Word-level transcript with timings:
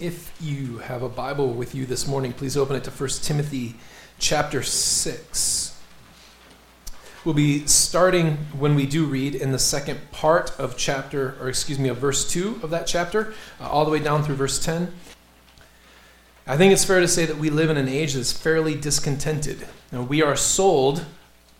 If 0.00 0.32
you 0.40 0.78
have 0.78 1.02
a 1.02 1.08
Bible 1.08 1.52
with 1.52 1.74
you 1.74 1.84
this 1.84 2.06
morning, 2.06 2.32
please 2.32 2.56
open 2.56 2.76
it 2.76 2.84
to 2.84 2.90
1 2.92 3.08
Timothy 3.20 3.74
chapter 4.20 4.62
6. 4.62 5.76
We'll 7.24 7.34
be 7.34 7.66
starting 7.66 8.36
when 8.56 8.76
we 8.76 8.86
do 8.86 9.06
read 9.06 9.34
in 9.34 9.50
the 9.50 9.58
second 9.58 9.98
part 10.12 10.52
of 10.56 10.76
chapter, 10.76 11.36
or 11.40 11.48
excuse 11.48 11.80
me, 11.80 11.88
of 11.88 11.96
verse 11.96 12.30
2 12.30 12.60
of 12.62 12.70
that 12.70 12.86
chapter, 12.86 13.34
uh, 13.60 13.68
all 13.68 13.84
the 13.84 13.90
way 13.90 13.98
down 13.98 14.22
through 14.22 14.36
verse 14.36 14.64
10. 14.64 14.94
I 16.46 16.56
think 16.56 16.72
it's 16.72 16.84
fair 16.84 17.00
to 17.00 17.08
say 17.08 17.26
that 17.26 17.38
we 17.38 17.50
live 17.50 17.68
in 17.68 17.76
an 17.76 17.88
age 17.88 18.14
that's 18.14 18.30
fairly 18.30 18.76
discontented. 18.76 19.66
Now, 19.90 20.02
we 20.02 20.22
are 20.22 20.36
sold 20.36 21.06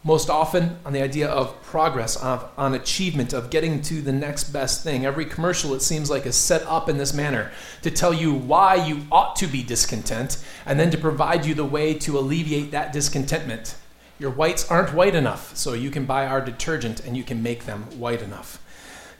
most 0.04 0.30
often 0.30 0.78
on 0.84 0.92
the 0.92 1.02
idea 1.02 1.28
of 1.28 1.60
progress, 1.62 2.16
of, 2.16 2.48
on 2.56 2.74
achievement, 2.74 3.32
of 3.32 3.50
getting 3.50 3.82
to 3.82 4.00
the 4.00 4.12
next 4.12 4.44
best 4.52 4.84
thing. 4.84 5.04
Every 5.04 5.24
commercial, 5.24 5.74
it 5.74 5.82
seems 5.82 6.08
like, 6.08 6.24
is 6.24 6.36
set 6.36 6.62
up 6.62 6.88
in 6.88 6.98
this 6.98 7.12
manner 7.12 7.50
to 7.82 7.90
tell 7.90 8.14
you 8.14 8.32
why 8.32 8.76
you 8.76 9.02
ought 9.10 9.34
to 9.36 9.46
be 9.46 9.62
discontent 9.62 10.42
and 10.64 10.78
then 10.78 10.90
to 10.90 10.98
provide 10.98 11.44
you 11.44 11.54
the 11.54 11.64
way 11.64 11.94
to 11.94 12.18
alleviate 12.18 12.70
that 12.70 12.92
discontentment. 12.92 13.74
Your 14.20 14.30
whites 14.30 14.70
aren't 14.70 14.94
white 14.94 15.14
enough, 15.14 15.56
so 15.56 15.74
you 15.74 15.90
can 15.90 16.04
buy 16.04 16.26
our 16.26 16.40
detergent 16.40 17.00
and 17.04 17.16
you 17.16 17.24
can 17.24 17.42
make 17.42 17.66
them 17.66 17.82
white 17.98 18.22
enough. 18.22 18.62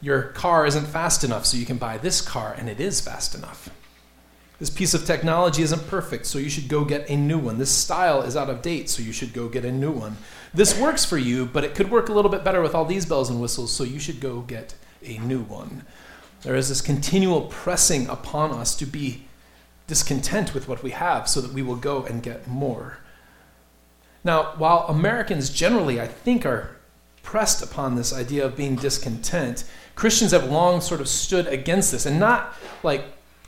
Your 0.00 0.22
car 0.22 0.64
isn't 0.64 0.86
fast 0.86 1.24
enough, 1.24 1.44
so 1.44 1.56
you 1.56 1.66
can 1.66 1.78
buy 1.78 1.98
this 1.98 2.20
car 2.20 2.54
and 2.56 2.68
it 2.68 2.80
is 2.80 3.00
fast 3.00 3.34
enough. 3.34 3.68
This 4.58 4.70
piece 4.70 4.92
of 4.92 5.04
technology 5.04 5.62
isn't 5.62 5.86
perfect, 5.86 6.26
so 6.26 6.38
you 6.38 6.50
should 6.50 6.68
go 6.68 6.84
get 6.84 7.08
a 7.08 7.16
new 7.16 7.38
one. 7.38 7.58
This 7.58 7.70
style 7.70 8.22
is 8.22 8.36
out 8.36 8.50
of 8.50 8.60
date, 8.60 8.90
so 8.90 9.02
you 9.02 9.12
should 9.12 9.32
go 9.32 9.48
get 9.48 9.64
a 9.64 9.70
new 9.70 9.92
one. 9.92 10.16
This 10.54 10.78
works 10.78 11.04
for 11.04 11.18
you, 11.18 11.46
but 11.46 11.64
it 11.64 11.74
could 11.74 11.90
work 11.90 12.08
a 12.08 12.12
little 12.12 12.30
bit 12.30 12.44
better 12.44 12.62
with 12.62 12.74
all 12.74 12.84
these 12.84 13.06
bells 13.06 13.30
and 13.30 13.40
whistles, 13.40 13.72
so 13.72 13.84
you 13.84 13.98
should 13.98 14.20
go 14.20 14.40
get 14.40 14.74
a 15.04 15.18
new 15.18 15.42
one. 15.42 15.84
There 16.42 16.54
is 16.54 16.68
this 16.68 16.80
continual 16.80 17.42
pressing 17.42 18.06
upon 18.08 18.52
us 18.52 18.74
to 18.76 18.86
be 18.86 19.24
discontent 19.86 20.54
with 20.54 20.68
what 20.68 20.82
we 20.82 20.90
have 20.90 21.28
so 21.28 21.40
that 21.40 21.52
we 21.52 21.62
will 21.62 21.76
go 21.76 22.04
and 22.04 22.22
get 22.22 22.46
more. 22.46 22.98
Now, 24.24 24.54
while 24.56 24.86
Americans 24.88 25.50
generally, 25.50 26.00
I 26.00 26.06
think, 26.06 26.46
are 26.46 26.76
pressed 27.22 27.62
upon 27.62 27.94
this 27.94 28.12
idea 28.12 28.44
of 28.44 28.56
being 28.56 28.76
discontent, 28.76 29.64
Christians 29.94 30.32
have 30.32 30.50
long 30.50 30.80
sort 30.80 31.00
of 31.00 31.08
stood 31.08 31.46
against 31.46 31.92
this 31.92 32.06
and 32.06 32.20
not 32.20 32.54
like 32.82 33.04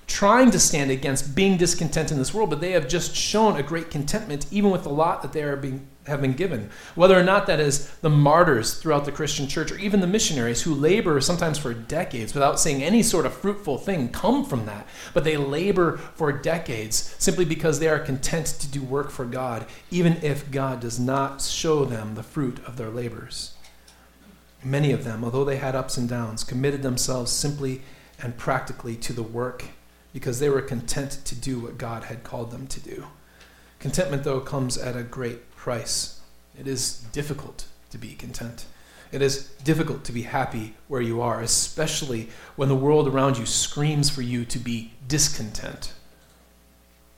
trying 0.06 0.50
to 0.50 0.58
stand 0.58 0.90
against 0.90 1.34
being 1.36 1.56
discontent 1.56 2.10
in 2.10 2.18
this 2.18 2.34
world, 2.34 2.50
but 2.50 2.60
they 2.60 2.72
have 2.72 2.88
just 2.88 3.14
shown 3.14 3.56
a 3.56 3.62
great 3.62 3.90
contentment 3.90 4.46
even 4.50 4.70
with 4.70 4.82
the 4.82 4.90
lot 4.90 5.22
that 5.22 5.32
they 5.32 5.42
are 5.42 5.56
being 5.56 5.86
have 6.11 6.20
been 6.20 6.34
given. 6.34 6.69
Whether 6.94 7.19
or 7.19 7.22
not 7.22 7.47
that 7.47 7.58
is 7.58 7.89
the 8.03 8.11
martyrs 8.11 8.75
throughout 8.75 9.06
the 9.06 9.12
Christian 9.12 9.48
church 9.48 9.72
or 9.72 9.78
even 9.78 10.00
the 10.00 10.06
missionaries 10.06 10.62
who 10.62 10.75
labor 10.75 11.20
sometimes 11.22 11.58
for 11.58 11.72
decades 11.72 12.34
without 12.34 12.61
seeing 12.61 12.83
any 12.83 13.03
sort 13.03 13.25
of 13.25 13.33
fruitful 13.33 13.78
thing 13.78 14.11
come 14.11 14.44
from 14.44 14.66
that. 14.66 14.86
But 15.14 15.25
they 15.25 15.38
labor 15.38 15.97
for 15.97 16.31
decades 16.33 17.14
simply 17.19 17.47
because 17.47 17.78
they 17.78 17.88
are 17.88 17.98
content 17.98 18.47
to 18.47 18.69
do 18.69 18.83
work 18.83 19.11
for 19.11 19.25
God, 19.25 19.66
even 19.91 20.19
if 20.22 20.50
God 20.50 20.81
does 20.81 21.00
not 21.00 21.41
show 21.41 21.86
them 21.86 22.14
the 22.14 22.22
fruit 22.22 22.58
of 22.66 22.77
their 22.77 22.91
labors. 22.91 23.55
Many 24.62 24.92
of 24.92 25.05
them, 25.05 25.25
although 25.25 25.44
they 25.44 25.56
had 25.56 25.75
ups 25.75 25.97
and 25.97 26.08
downs, 26.08 26.44
committed 26.44 26.83
themselves 26.83 27.33
simply 27.33 27.81
and 28.22 28.36
practically 28.36 28.97
to 28.97 29.12
the 29.14 29.22
work 29.22 29.64
because 30.12 30.41
they 30.41 30.50
were 30.50 30.61
content 30.61 31.20
to 31.25 31.34
do 31.34 31.61
what 31.61 31.78
God 31.78 32.05
had 32.05 32.25
called 32.25 32.50
them 32.50 32.66
to 32.66 32.81
do. 32.81 33.06
Contentment, 33.78 34.25
though, 34.25 34.41
comes 34.41 34.77
at 34.77 34.97
a 34.97 35.03
great 35.03 35.49
price. 35.61 36.20
It 36.58 36.66
is 36.66 37.05
difficult 37.12 37.66
to 37.91 37.98
be 37.98 38.14
content. 38.14 38.64
It 39.12 39.20
is 39.20 39.50
difficult 39.62 40.05
to 40.05 40.12
be 40.12 40.22
happy 40.22 40.75
where 40.89 41.03
you 41.03 41.20
are, 41.20 41.42
especially 41.42 42.30
when 42.56 42.70
the 42.70 42.75
world 42.75 43.06
around 43.06 43.36
you 43.36 43.44
screams 43.44 44.08
for 44.08 44.22
you 44.22 44.47
to 44.47 44.58
be 44.58 44.92
discontent. 45.06 45.92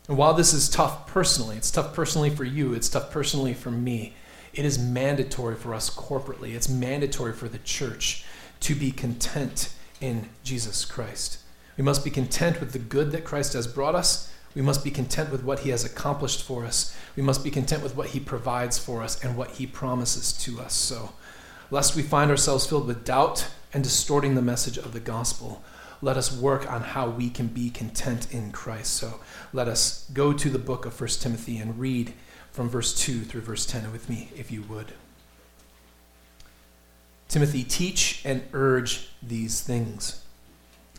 And 0.08 0.16
while 0.18 0.34
this 0.34 0.52
is 0.52 0.68
tough 0.68 1.06
personally, 1.06 1.56
it's 1.56 1.70
tough 1.70 1.94
personally 1.94 2.30
for 2.30 2.42
you, 2.42 2.74
it's 2.74 2.88
tough 2.88 3.12
personally 3.12 3.54
for 3.54 3.70
me, 3.70 4.14
it 4.52 4.64
is 4.64 4.76
mandatory 4.76 5.54
for 5.54 5.72
us 5.72 5.88
corporately, 5.88 6.54
it's 6.54 6.68
mandatory 6.68 7.34
for 7.34 7.48
the 7.48 7.58
church 7.58 8.24
to 8.58 8.74
be 8.74 8.90
content 8.90 9.72
in 10.00 10.28
Jesus 10.42 10.84
Christ. 10.84 11.38
We 11.76 11.84
must 11.84 12.04
be 12.04 12.10
content 12.10 12.58
with 12.58 12.72
the 12.72 12.80
good 12.80 13.12
that 13.12 13.24
Christ 13.24 13.52
has 13.52 13.68
brought 13.68 13.94
us. 13.94 14.31
We 14.54 14.62
must 14.62 14.84
be 14.84 14.90
content 14.90 15.30
with 15.30 15.44
what 15.44 15.60
he 15.60 15.70
has 15.70 15.84
accomplished 15.84 16.42
for 16.42 16.64
us. 16.64 16.94
We 17.16 17.22
must 17.22 17.42
be 17.42 17.50
content 17.50 17.82
with 17.82 17.96
what 17.96 18.08
he 18.08 18.20
provides 18.20 18.78
for 18.78 19.02
us 19.02 19.22
and 19.24 19.36
what 19.36 19.52
he 19.52 19.66
promises 19.66 20.32
to 20.44 20.60
us. 20.60 20.74
So, 20.74 21.12
lest 21.70 21.96
we 21.96 22.02
find 22.02 22.30
ourselves 22.30 22.66
filled 22.66 22.86
with 22.86 23.04
doubt 23.04 23.48
and 23.72 23.82
distorting 23.82 24.34
the 24.34 24.42
message 24.42 24.76
of 24.76 24.92
the 24.92 25.00
gospel, 25.00 25.62
let 26.02 26.16
us 26.16 26.36
work 26.36 26.70
on 26.70 26.82
how 26.82 27.08
we 27.08 27.30
can 27.30 27.46
be 27.46 27.70
content 27.70 28.32
in 28.32 28.52
Christ. 28.52 28.94
So, 28.94 29.20
let 29.52 29.68
us 29.68 30.08
go 30.12 30.32
to 30.32 30.50
the 30.50 30.58
book 30.58 30.84
of 30.84 31.00
1 31.00 31.08
Timothy 31.20 31.58
and 31.58 31.78
read 31.78 32.12
from 32.50 32.68
verse 32.68 32.94
2 32.94 33.22
through 33.22 33.40
verse 33.40 33.64
10 33.64 33.90
with 33.90 34.10
me, 34.10 34.30
if 34.36 34.50
you 34.50 34.62
would. 34.62 34.92
Timothy, 37.28 37.64
teach 37.64 38.20
and 38.26 38.42
urge 38.52 39.08
these 39.22 39.62
things. 39.62 40.21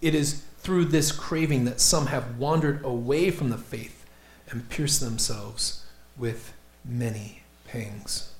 It 0.00 0.14
is 0.14 0.44
through 0.58 0.86
this 0.86 1.12
craving 1.12 1.64
that 1.64 1.80
some 1.80 2.06
have 2.06 2.38
wandered 2.38 2.84
away 2.84 3.30
from 3.30 3.50
the 3.50 3.58
faith 3.58 4.04
and 4.50 4.68
pierced 4.68 5.00
themselves 5.00 5.84
with 6.16 6.52
many 6.84 7.42
pangs. 7.66 8.32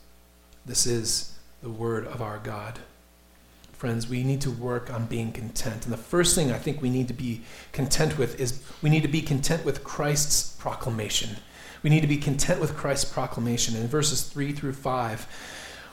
This 0.65 0.87
is 0.87 1.39
the 1.63 1.71
word 1.71 2.07
of 2.07 2.23
our 2.23 2.39
God. 2.39 2.79
Friends, 3.73 4.09
we 4.09 4.25
need 4.25 4.41
to 4.41 4.51
work 4.51 4.93
on 4.93 5.07
being 5.07 5.31
content. 5.31 5.85
And 5.85 5.93
the 5.93 5.99
first 5.99 6.35
thing 6.35 6.51
I 6.51 6.59
think 6.59 6.83
we 6.83 6.91
need 6.91 7.09
to 7.09 7.15
be 7.15 7.43
content 7.73 8.19
with 8.19 8.41
is 8.41 8.63
we 8.83 8.91
need 8.91 9.03
to 9.03 9.09
be 9.09 9.23
content 9.23 9.65
with 9.65 9.85
Christ's 9.85 10.57
proclamation. 10.57 11.37
We 11.83 11.91
need 11.91 12.01
to 12.01 12.09
be 12.09 12.17
content 12.17 12.61
with 12.61 12.77
Christ's 12.77 13.05
proclamation. 13.13 13.77
In 13.77 13.87
verses 13.87 14.25
3 14.25 14.53
through 14.53 14.73
5, 14.73 15.27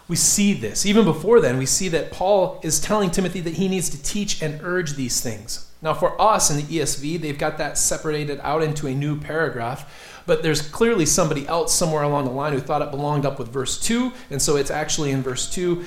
we 0.08 0.16
see 0.16 0.54
this. 0.54 0.86
Even 0.86 1.04
before 1.04 1.42
then, 1.42 1.58
we 1.58 1.66
see 1.66 1.90
that 1.90 2.12
Paul 2.12 2.60
is 2.64 2.80
telling 2.80 3.10
Timothy 3.10 3.42
that 3.42 3.56
he 3.56 3.68
needs 3.68 3.90
to 3.90 4.02
teach 4.02 4.42
and 4.42 4.60
urge 4.62 4.94
these 4.94 5.20
things. 5.20 5.72
Now, 5.82 5.94
for 5.94 6.20
us 6.22 6.50
in 6.50 6.58
the 6.58 6.64
ESV, 6.64 7.22
they've 7.22 7.38
got 7.38 7.58
that 7.58 7.78
separated 7.78 8.40
out 8.42 8.64
into 8.64 8.88
a 8.88 8.94
new 8.94 9.20
paragraph, 9.20 10.24
but 10.26 10.42
there's 10.42 10.62
clearly 10.62 11.06
somebody 11.06 11.48
else 11.48 11.74
somewhere 11.74 12.04
along 12.04 12.26
the 12.26 12.32
line 12.32 12.54
who 12.54 12.60
thought 12.60 12.82
it 12.82 12.92
belonged 12.92 13.26
up 13.26 13.38
with 13.38 13.50
verse 13.50 13.80
2, 13.80 14.12
and 14.30 14.42
so 14.42 14.56
it's 14.56 14.72
actually 14.72 15.12
in 15.12 15.22
verse 15.22 15.50
2. 15.50 15.84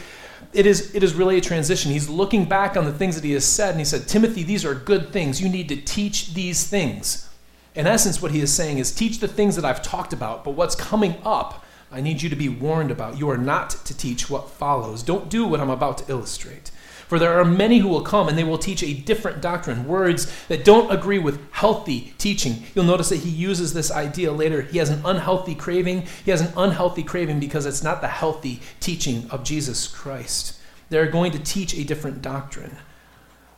It 0.53 0.67
is, 0.67 0.95
it 0.95 1.03
is 1.03 1.15
really 1.15 1.37
a 1.39 1.41
transition. 1.41 1.91
He's 1.91 2.09
looking 2.09 2.45
back 2.45 2.77
on 2.77 2.85
the 2.85 2.93
things 2.93 3.17
that 3.17 3.25
he 3.25 3.33
has 3.33 3.45
said, 3.45 3.71
and 3.71 3.79
he 3.79 3.85
said, 3.85 4.07
Timothy, 4.09 4.43
these 4.43 4.65
are 4.65 4.75
good 4.75 5.13
things. 5.13 5.41
You 5.41 5.49
need 5.49 5.69
to 5.69 5.77
teach 5.77 6.35
these 6.35 6.67
things. 6.67 7.29
In 7.75 7.87
essence, 7.87 8.23
what 8.23 8.33
he 8.33 8.41
is 8.41 8.53
saying 8.53 8.79
is, 8.79 8.93
teach 8.93 9.19
the 9.19 9.29
things 9.29 9.57
that 9.57 9.65
I've 9.65 9.83
talked 9.83 10.13
about, 10.13 10.45
but 10.45 10.53
what's 10.53 10.75
coming 10.75 11.17
up, 11.25 11.65
I 11.91 12.01
need 12.01 12.23
you 12.23 12.29
to 12.29 12.37
be 12.37 12.49
warned 12.49 12.91
about. 12.91 13.19
You 13.19 13.31
are 13.31 13.39
not 13.39 13.71
to 13.71 13.97
teach 13.97 14.29
what 14.29 14.51
follows. 14.51 15.03
Don't 15.03 15.31
do 15.31 15.47
what 15.47 15.61
I'm 15.61 15.71
about 15.71 15.99
to 15.99 16.11
illustrate. 16.11 16.71
For 17.09 17.19
there 17.19 17.41
are 17.41 17.45
many 17.45 17.79
who 17.79 17.89
will 17.89 18.03
come 18.03 18.29
and 18.29 18.37
they 18.37 18.45
will 18.45 18.59
teach 18.59 18.83
a 18.83 18.93
different 18.93 19.41
doctrine, 19.41 19.87
words 19.87 20.31
that 20.49 20.63
don't 20.63 20.93
agree 20.93 21.19
with 21.19 21.41
healthy 21.53 22.13
teaching. 22.19 22.65
You'll 22.75 22.85
notice 22.85 23.09
that 23.09 23.21
he 23.21 23.31
uses 23.31 23.73
this 23.73 23.91
idea 23.91 24.31
later. 24.31 24.61
He 24.61 24.77
has 24.77 24.91
an 24.91 25.01
unhealthy 25.07 25.55
craving. 25.55 26.07
He 26.27 26.31
has 26.31 26.43
an 26.43 26.53
unhealthy 26.55 27.03
craving 27.03 27.41
because 27.41 27.65
it's 27.65 27.83
not 27.83 28.03
the 28.03 28.09
healthy 28.09 28.61
teaching 28.81 29.27
of 29.31 29.43
Jesus 29.43 29.89
Christ. 29.89 30.61
They're 30.91 31.11
going 31.11 31.33
to 31.33 31.39
teach 31.39 31.75
a 31.75 31.85
different 31.85 32.21
doctrine. 32.21 32.77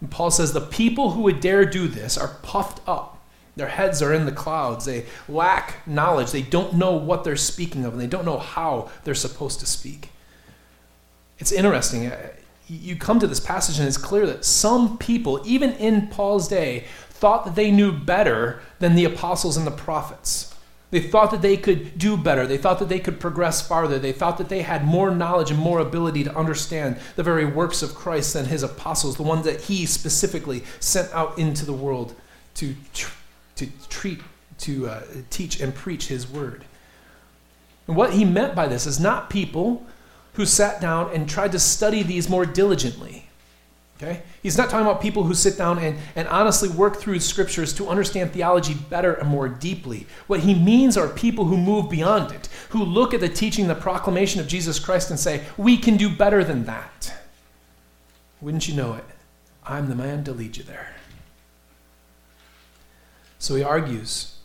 And 0.01 0.13
Paul 0.13 0.31
says 0.31 0.53
the 0.53 0.61
people 0.61 1.11
who 1.11 1.23
would 1.23 1.41
dare 1.41 1.65
do 1.65 1.89
this 1.89 2.17
are 2.17 2.37
puffed 2.43 2.81
up 2.89 3.20
Their 3.57 3.69
heads 3.69 4.01
are 4.01 4.15
in 4.15 4.27
the 4.27 4.33
clouds. 4.33 4.85
They 4.85 5.07
lack 5.29 5.87
knowledge. 5.87 6.31
They 6.31 6.43
don't 6.43 6.75
know 6.75 6.93
what 6.93 7.25
they're 7.25 7.37
speaking 7.37 7.85
of, 7.85 7.93
and 7.93 8.01
they 8.01 8.07
don't 8.07 8.25
know 8.25 8.39
how 8.39 8.91
they're 9.05 9.15
supposed 9.15 9.61
to 9.61 9.67
speak. 9.67 10.11
It's 11.39 11.53
interesting. 11.53 12.07
Uh, 12.07 12.31
you 12.69 12.97
come 12.97 13.19
to 13.19 13.27
this 13.27 13.41
passage, 13.41 13.79
and 13.79 13.89
it's 13.89 13.97
clear 13.97 14.27
that 14.27 14.45
some 14.45 14.97
people, 14.99 15.43
even 15.45 15.73
in 15.73 16.07
Paul's 16.09 16.47
day, 16.47 16.85
thought 17.11 17.45
that 17.45 17.57
they 17.57 17.71
knew 17.71 17.93
better 17.93 18.61
than 18.79 18.95
the 18.95 19.05
apostles 19.05 19.57
and 19.57 19.67
the 19.67 19.73
prophets. 19.73 20.55
They 20.91 21.01
thought 21.01 21.31
that 21.31 21.43
they 21.43 21.57
could 21.57 21.99
do 21.99 22.17
better. 22.17 22.47
They 22.47 22.59
thought 22.59 22.81
that 22.81 22.89
they 22.89 22.99
could 22.99 23.21
progress 23.21 23.67
farther. 23.67 23.99
They 23.99 24.13
thought 24.13 24.39
that 24.39 24.49
they 24.49 24.63
had 24.63 24.85
more 24.85 25.11
knowledge 25.11 25.51
and 25.51 25.61
more 25.61 25.79
ability 25.79 26.25
to 26.25 26.37
understand 26.37 26.97
the 27.15 27.23
very 27.23 27.45
works 27.45 27.83
of 27.83 27.95
Christ 27.95 28.35
than 28.35 28.47
his 28.47 28.63
apostles, 28.63 29.17
the 29.17 29.23
ones 29.23 29.45
that 29.45 29.63
he 29.63 29.87
specifically 29.87 30.65
sent 30.81 31.13
out 31.13 31.39
into 31.39 31.65
the 31.65 31.73
world 31.73 32.15
to, 32.55 32.75
to 33.61 33.69
treat, 33.89 34.21
to 34.59 34.89
uh, 34.89 35.03
teach 35.29 35.61
and 35.61 35.75
preach 35.75 36.09
his 36.09 36.29
word. 36.29 36.65
And 37.87 37.97
what 37.97 38.15
he 38.15 38.25
meant 38.25 38.55
by 38.55 38.67
this 38.67 38.87
is 38.87 38.99
not 38.99 39.29
people 39.29 39.87
who 40.35 40.47
sat 40.47 40.81
down 40.81 41.15
and 41.15 41.29
tried 41.29 41.53
to 41.53 41.59
study 41.59 42.03
these 42.03 42.29
more 42.29 42.47
diligently. 42.47 43.27
Okay? 43.99 44.23
He's 44.43 44.57
not 44.57 44.71
talking 44.71 44.87
about 44.87 45.03
people 45.03 45.25
who 45.25 45.35
sit 45.35 45.59
down 45.59 45.79
and, 45.79 45.99
and 46.17 46.27
honestly 46.29 46.71
work 46.71 46.97
through 46.97 47.21
scriptures 47.21 47.75
to 47.75 47.89
understand 47.89 48.33
theology 48.33 48.73
better 48.73 49.13
and 49.13 49.29
more 49.29 49.47
deeply. 49.47 50.07
What 50.27 50.41
he 50.41 50.55
means 50.55 50.97
are 50.97 51.09
people 51.09 51.45
who 51.45 51.59
move 51.59 51.91
beyond 51.91 52.33
it, 52.33 52.49
who 52.71 52.83
look 52.83 53.13
at 53.13 53.21
the 53.21 53.29
teaching, 53.29 53.69
the 53.69 53.75
proclamation 53.75 54.41
of 54.41 54.49
Jesus 54.49 54.79
Christ, 54.79 55.11
and 55.11 55.21
say, 55.21 55.45
We 55.59 55.77
can 55.77 55.99
do 55.99 56.09
better 56.09 56.43
than 56.43 56.65
that. 56.65 57.13
Wouldn't 58.41 58.67
you 58.69 58.75
know 58.75 58.95
it? 58.95 59.05
I'm 59.67 59.91
the 59.91 59.95
man 59.95 60.25
to 60.25 60.33
lead 60.33 60.57
you 60.57 60.63
there. 60.63 60.95
So 63.41 63.57
he 63.57 63.63
argues, 63.63 64.37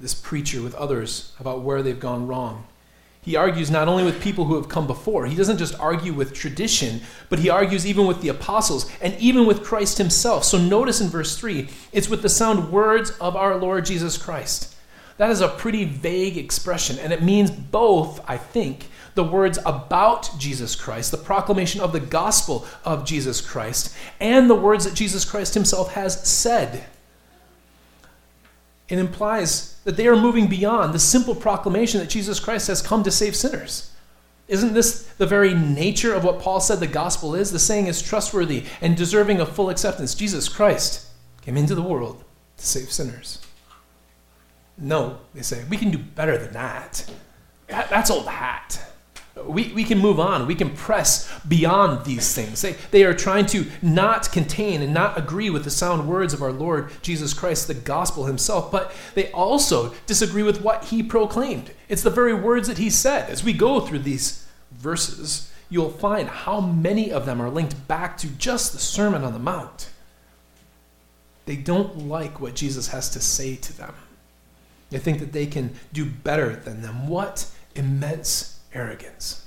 this 0.00 0.12
preacher, 0.12 0.60
with 0.60 0.74
others 0.74 1.32
about 1.38 1.62
where 1.62 1.82
they've 1.82 1.98
gone 1.98 2.26
wrong. 2.26 2.66
He 3.22 3.36
argues 3.36 3.70
not 3.70 3.86
only 3.86 4.02
with 4.02 4.20
people 4.20 4.46
who 4.46 4.56
have 4.56 4.68
come 4.68 4.86
before, 4.86 5.26
he 5.26 5.36
doesn't 5.36 5.58
just 5.58 5.78
argue 5.78 6.12
with 6.12 6.34
tradition, 6.34 7.00
but 7.28 7.38
he 7.38 7.48
argues 7.48 7.86
even 7.86 8.06
with 8.06 8.22
the 8.22 8.28
apostles 8.28 8.90
and 9.00 9.14
even 9.20 9.46
with 9.46 9.62
Christ 9.62 9.98
himself. 9.98 10.42
So 10.44 10.58
notice 10.58 11.00
in 11.00 11.08
verse 11.08 11.38
3, 11.38 11.68
it's 11.92 12.08
with 12.08 12.22
the 12.22 12.28
sound 12.28 12.72
words 12.72 13.10
of 13.20 13.36
our 13.36 13.56
Lord 13.56 13.84
Jesus 13.84 14.18
Christ. 14.18 14.74
That 15.18 15.30
is 15.30 15.42
a 15.42 15.48
pretty 15.48 15.84
vague 15.84 16.36
expression, 16.36 16.98
and 16.98 17.12
it 17.12 17.22
means 17.22 17.50
both, 17.50 18.20
I 18.26 18.36
think, 18.36 18.88
the 19.14 19.22
words 19.22 19.58
about 19.64 20.30
Jesus 20.38 20.74
Christ, 20.74 21.12
the 21.12 21.18
proclamation 21.18 21.82
of 21.82 21.92
the 21.92 22.00
gospel 22.00 22.66
of 22.84 23.04
Jesus 23.04 23.40
Christ, 23.40 23.94
and 24.18 24.50
the 24.50 24.54
words 24.54 24.86
that 24.86 24.94
Jesus 24.94 25.24
Christ 25.24 25.54
himself 25.54 25.92
has 25.92 26.26
said. 26.28 26.86
It 28.90 28.98
implies 28.98 29.76
that 29.84 29.96
they 29.96 30.08
are 30.08 30.16
moving 30.16 30.48
beyond 30.48 30.92
the 30.92 30.98
simple 30.98 31.34
proclamation 31.34 32.00
that 32.00 32.10
Jesus 32.10 32.40
Christ 32.40 32.66
has 32.66 32.82
come 32.82 33.04
to 33.04 33.10
save 33.10 33.36
sinners. 33.36 33.92
Isn't 34.48 34.74
this 34.74 35.04
the 35.16 35.26
very 35.26 35.54
nature 35.54 36.12
of 36.12 36.24
what 36.24 36.40
Paul 36.40 36.58
said 36.58 36.80
the 36.80 36.88
gospel 36.88 37.36
is? 37.36 37.52
The 37.52 37.60
saying 37.60 37.86
is 37.86 38.02
trustworthy 38.02 38.64
and 38.80 38.96
deserving 38.96 39.38
of 39.38 39.54
full 39.54 39.70
acceptance. 39.70 40.16
Jesus 40.16 40.48
Christ 40.48 41.06
came 41.42 41.56
into 41.56 41.76
the 41.76 41.82
world 41.82 42.24
to 42.56 42.66
save 42.66 42.90
sinners. 42.90 43.38
No, 44.76 45.18
they 45.34 45.42
say, 45.42 45.62
we 45.70 45.76
can 45.76 45.92
do 45.92 45.98
better 45.98 46.36
than 46.36 46.52
that. 46.52 47.08
that 47.68 47.88
that's 47.90 48.10
old 48.10 48.26
hat. 48.26 48.89
We, 49.46 49.72
we 49.72 49.84
can 49.84 49.98
move 49.98 50.20
on. 50.20 50.46
We 50.46 50.54
can 50.54 50.70
press 50.70 51.30
beyond 51.46 52.04
these 52.04 52.34
things. 52.34 52.62
They, 52.62 52.72
they 52.90 53.04
are 53.04 53.14
trying 53.14 53.46
to 53.46 53.66
not 53.82 54.30
contain 54.32 54.82
and 54.82 54.94
not 54.94 55.18
agree 55.18 55.50
with 55.50 55.64
the 55.64 55.70
sound 55.70 56.08
words 56.08 56.34
of 56.34 56.42
our 56.42 56.52
Lord 56.52 56.90
Jesus 57.02 57.34
Christ, 57.34 57.66
the 57.66 57.74
gospel 57.74 58.26
himself, 58.26 58.70
but 58.70 58.92
they 59.14 59.30
also 59.32 59.94
disagree 60.06 60.42
with 60.42 60.62
what 60.62 60.84
he 60.84 61.02
proclaimed. 61.02 61.72
It's 61.88 62.02
the 62.02 62.10
very 62.10 62.34
words 62.34 62.68
that 62.68 62.78
he 62.78 62.90
said. 62.90 63.30
As 63.30 63.42
we 63.42 63.52
go 63.52 63.80
through 63.80 64.00
these 64.00 64.46
verses, 64.72 65.52
you'll 65.68 65.90
find 65.90 66.28
how 66.28 66.60
many 66.60 67.10
of 67.10 67.26
them 67.26 67.40
are 67.40 67.50
linked 67.50 67.88
back 67.88 68.16
to 68.18 68.28
just 68.28 68.72
the 68.72 68.78
Sermon 68.78 69.24
on 69.24 69.32
the 69.32 69.38
Mount. 69.38 69.88
They 71.46 71.56
don't 71.56 72.06
like 72.06 72.40
what 72.40 72.54
Jesus 72.54 72.88
has 72.88 73.08
to 73.10 73.20
say 73.20 73.56
to 73.56 73.76
them. 73.76 73.94
They 74.90 74.98
think 74.98 75.20
that 75.20 75.32
they 75.32 75.46
can 75.46 75.74
do 75.92 76.04
better 76.04 76.54
than 76.54 76.82
them. 76.82 77.08
What 77.08 77.46
immense 77.74 78.59
arrogance. 78.72 79.46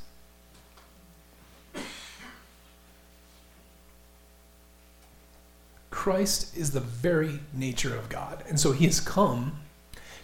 Christ 5.89 6.57
is 6.57 6.71
the 6.71 6.79
very 6.79 7.39
nature 7.53 7.95
of 7.95 8.09
God. 8.09 8.43
And 8.49 8.59
so 8.59 8.71
he 8.73 8.85
has 8.85 8.99
come 8.99 9.59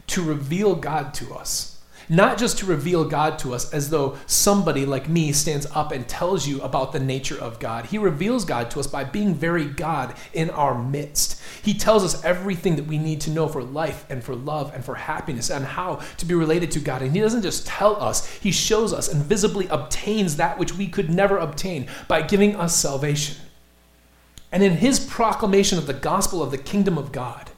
to 0.08 0.22
reveal 0.22 0.76
God 0.76 1.14
to 1.16 1.34
us 1.34 1.79
not 2.10 2.40
just 2.40 2.58
to 2.58 2.66
reveal 2.66 3.06
God 3.06 3.38
to 3.40 3.54
us 3.54 3.72
as 3.72 3.92
though 3.92 4.18
somebody 4.26 4.84
like 4.84 5.08
me 5.08 5.32
stands 5.32 5.68
up 5.76 5.92
and 5.92 6.08
tells 6.08 6.48
you 6.48 6.60
about 6.62 6.92
the 6.92 7.00
nature 7.00 7.40
of 7.40 7.60
God. 7.60 7.86
He 7.86 8.00
reveals 8.00 8.46
God 8.46 8.72
to 8.72 8.80
us 8.80 8.88
by 8.88 9.04
being 9.04 9.36
very 9.36 9.66
God 9.66 10.16
in 10.34 10.50
our 10.50 10.82
midst. 10.82 11.40
He 11.62 11.76
tells 11.76 12.04
us 12.04 12.26
everything 12.26 12.76
that 12.78 12.88
we 12.88 12.98
need 12.98 13.22
to 13.22 13.30
know 13.30 13.48
for 13.48 13.64
life 13.64 14.08
and 14.10 14.24
for 14.24 14.34
love 14.34 14.74
and 14.74 14.84
for 14.84 14.96
happiness 14.96 15.52
and 15.52 15.64
how 15.64 16.02
to 16.18 16.26
be 16.26 16.34
related 16.34 16.72
to 16.72 16.80
God. 16.80 17.04
And 17.04 17.14
He 17.16 17.22
doesn't 17.22 17.44
just 17.44 17.68
tell 17.68 18.02
us, 18.02 18.28
He 18.38 18.52
shows 18.52 18.92
us 18.92 19.08
and 19.08 19.24
visibly 19.24 19.68
obtains 19.68 20.38
that 20.38 20.58
which 20.58 20.76
we 20.76 20.88
could 20.88 21.12
never 21.12 21.38
obtain 21.38 21.88
by 22.08 22.24
giving 22.24 22.56
us 22.56 22.76
salvation. 22.76 23.38
And 24.52 24.64
in 24.64 24.78
His 24.78 25.00
proclamation 25.00 25.78
of 25.78 25.86
the 25.86 25.94
gospel 25.94 26.42
of 26.42 26.50
the 26.50 26.58
kingdom 26.58 26.98
of 26.98 27.12
God, 27.12 27.52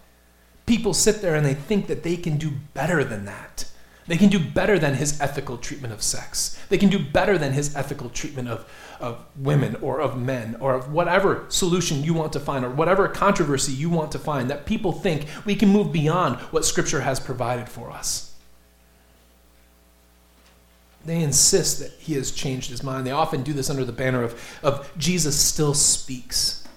people 0.66 0.94
sit 0.94 1.22
there 1.22 1.36
and 1.36 1.46
they 1.46 1.54
think 1.54 1.88
that 1.88 2.04
they 2.04 2.18
can 2.18 2.38
do 2.38 2.52
better 2.74 3.06
than 3.06 3.24
that. 3.26 3.71
They 4.12 4.18
can 4.18 4.28
do 4.28 4.40
better 4.40 4.78
than 4.78 4.96
his 4.96 5.22
ethical 5.22 5.58
treatment 5.58 5.94
of 5.94 6.04
sex. 6.04 6.60
They 6.68 6.78
can 6.78 6.90
do 6.90 7.00
better 7.00 7.38
than 7.38 7.54
his 7.54 7.78
ethical 7.78 8.10
treatment 8.10 8.50
of, 8.50 8.70
of 9.00 9.24
women 9.38 9.78
or 9.78 10.02
of 10.02 10.20
men 10.20 10.58
or 10.60 10.74
of 10.74 10.92
whatever 10.92 11.46
solution 11.48 12.04
you 12.04 12.14
want 12.14 12.34
to 12.34 12.42
find 12.42 12.66
or 12.66 12.70
whatever 12.72 13.08
controversy 13.08 13.72
you 13.72 13.90
want 13.90 14.12
to 14.12 14.20
find. 14.20 14.50
That 14.50 14.66
people 14.66 14.92
think 14.92 15.28
we 15.46 15.56
can 15.56 15.70
move 15.70 15.94
beyond 15.94 16.42
what 16.52 16.66
Scripture 16.66 17.00
has 17.00 17.22
provided 17.22 17.70
for 17.70 17.90
us. 17.90 18.36
They 21.06 21.22
insist 21.22 21.80
that 21.80 21.92
he 21.92 22.16
has 22.16 22.32
changed 22.32 22.70
his 22.70 22.84
mind. 22.84 23.08
They 23.08 23.12
often 23.12 23.44
do 23.44 23.54
this 23.54 23.70
under 23.70 23.86
the 23.86 23.94
banner 23.94 24.24
of, 24.24 24.60
of 24.62 24.92
Jesus 24.98 25.40
still 25.40 25.74
speaks. 25.74 26.68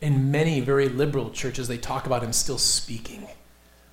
In 0.00 0.30
many 0.30 0.60
very 0.60 0.88
liberal 0.88 1.28
churches, 1.28 1.68
they 1.68 1.76
talk 1.76 2.06
about 2.06 2.22
him 2.22 2.32
still 2.32 2.56
speaking, 2.56 3.28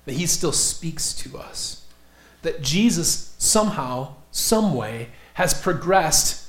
that 0.06 0.14
he 0.14 0.26
still 0.26 0.52
speaks 0.52 1.12
to 1.12 1.36
us 1.36 1.77
that 2.42 2.62
Jesus 2.62 3.34
somehow, 3.38 4.14
some 4.30 4.74
way, 4.74 5.08
has 5.34 5.60
progressed 5.60 6.44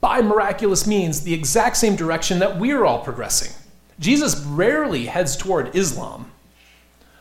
by 0.00 0.20
miraculous 0.20 0.86
means 0.86 1.22
the 1.22 1.34
exact 1.34 1.76
same 1.76 1.94
direction 1.96 2.40
that 2.40 2.58
we're 2.58 2.84
all 2.84 3.04
progressing. 3.04 3.52
Jesus 4.00 4.36
rarely 4.40 5.06
heads 5.06 5.36
toward 5.36 5.74
Islam, 5.76 6.30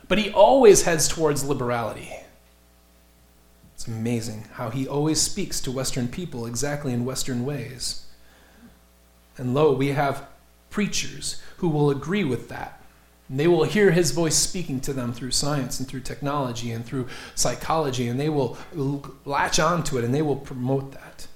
but 0.07 0.17
he 0.17 0.31
always 0.31 0.81
heads 0.83 1.07
towards 1.07 1.43
liberality. 1.43 2.11
It's 3.75 3.87
amazing 3.87 4.47
how 4.53 4.69
he 4.69 4.87
always 4.87 5.21
speaks 5.21 5.61
to 5.61 5.71
Western 5.71 6.07
people 6.07 6.45
exactly 6.45 6.93
in 6.93 7.05
Western 7.05 7.45
ways. 7.45 8.05
And 9.37 9.53
lo, 9.53 9.73
we 9.73 9.89
have 9.89 10.27
preachers 10.69 11.41
who 11.57 11.69
will 11.69 11.89
agree 11.89 12.23
with 12.23 12.49
that 12.49 12.80
and 13.31 13.39
they 13.39 13.47
will 13.47 13.63
hear 13.63 13.91
his 13.91 14.11
voice 14.11 14.35
speaking 14.35 14.81
to 14.81 14.91
them 14.91 15.13
through 15.13 15.31
science 15.31 15.79
and 15.79 15.87
through 15.87 16.01
technology 16.01 16.69
and 16.71 16.85
through 16.85 17.07
psychology, 17.33 18.09
and 18.09 18.19
they 18.19 18.27
will 18.27 18.57
latch 19.23 19.57
onto 19.57 19.97
it 19.97 20.03
and 20.03 20.13
they 20.13 20.21
will 20.21 20.35
promote 20.35 20.91
that. 20.91 21.27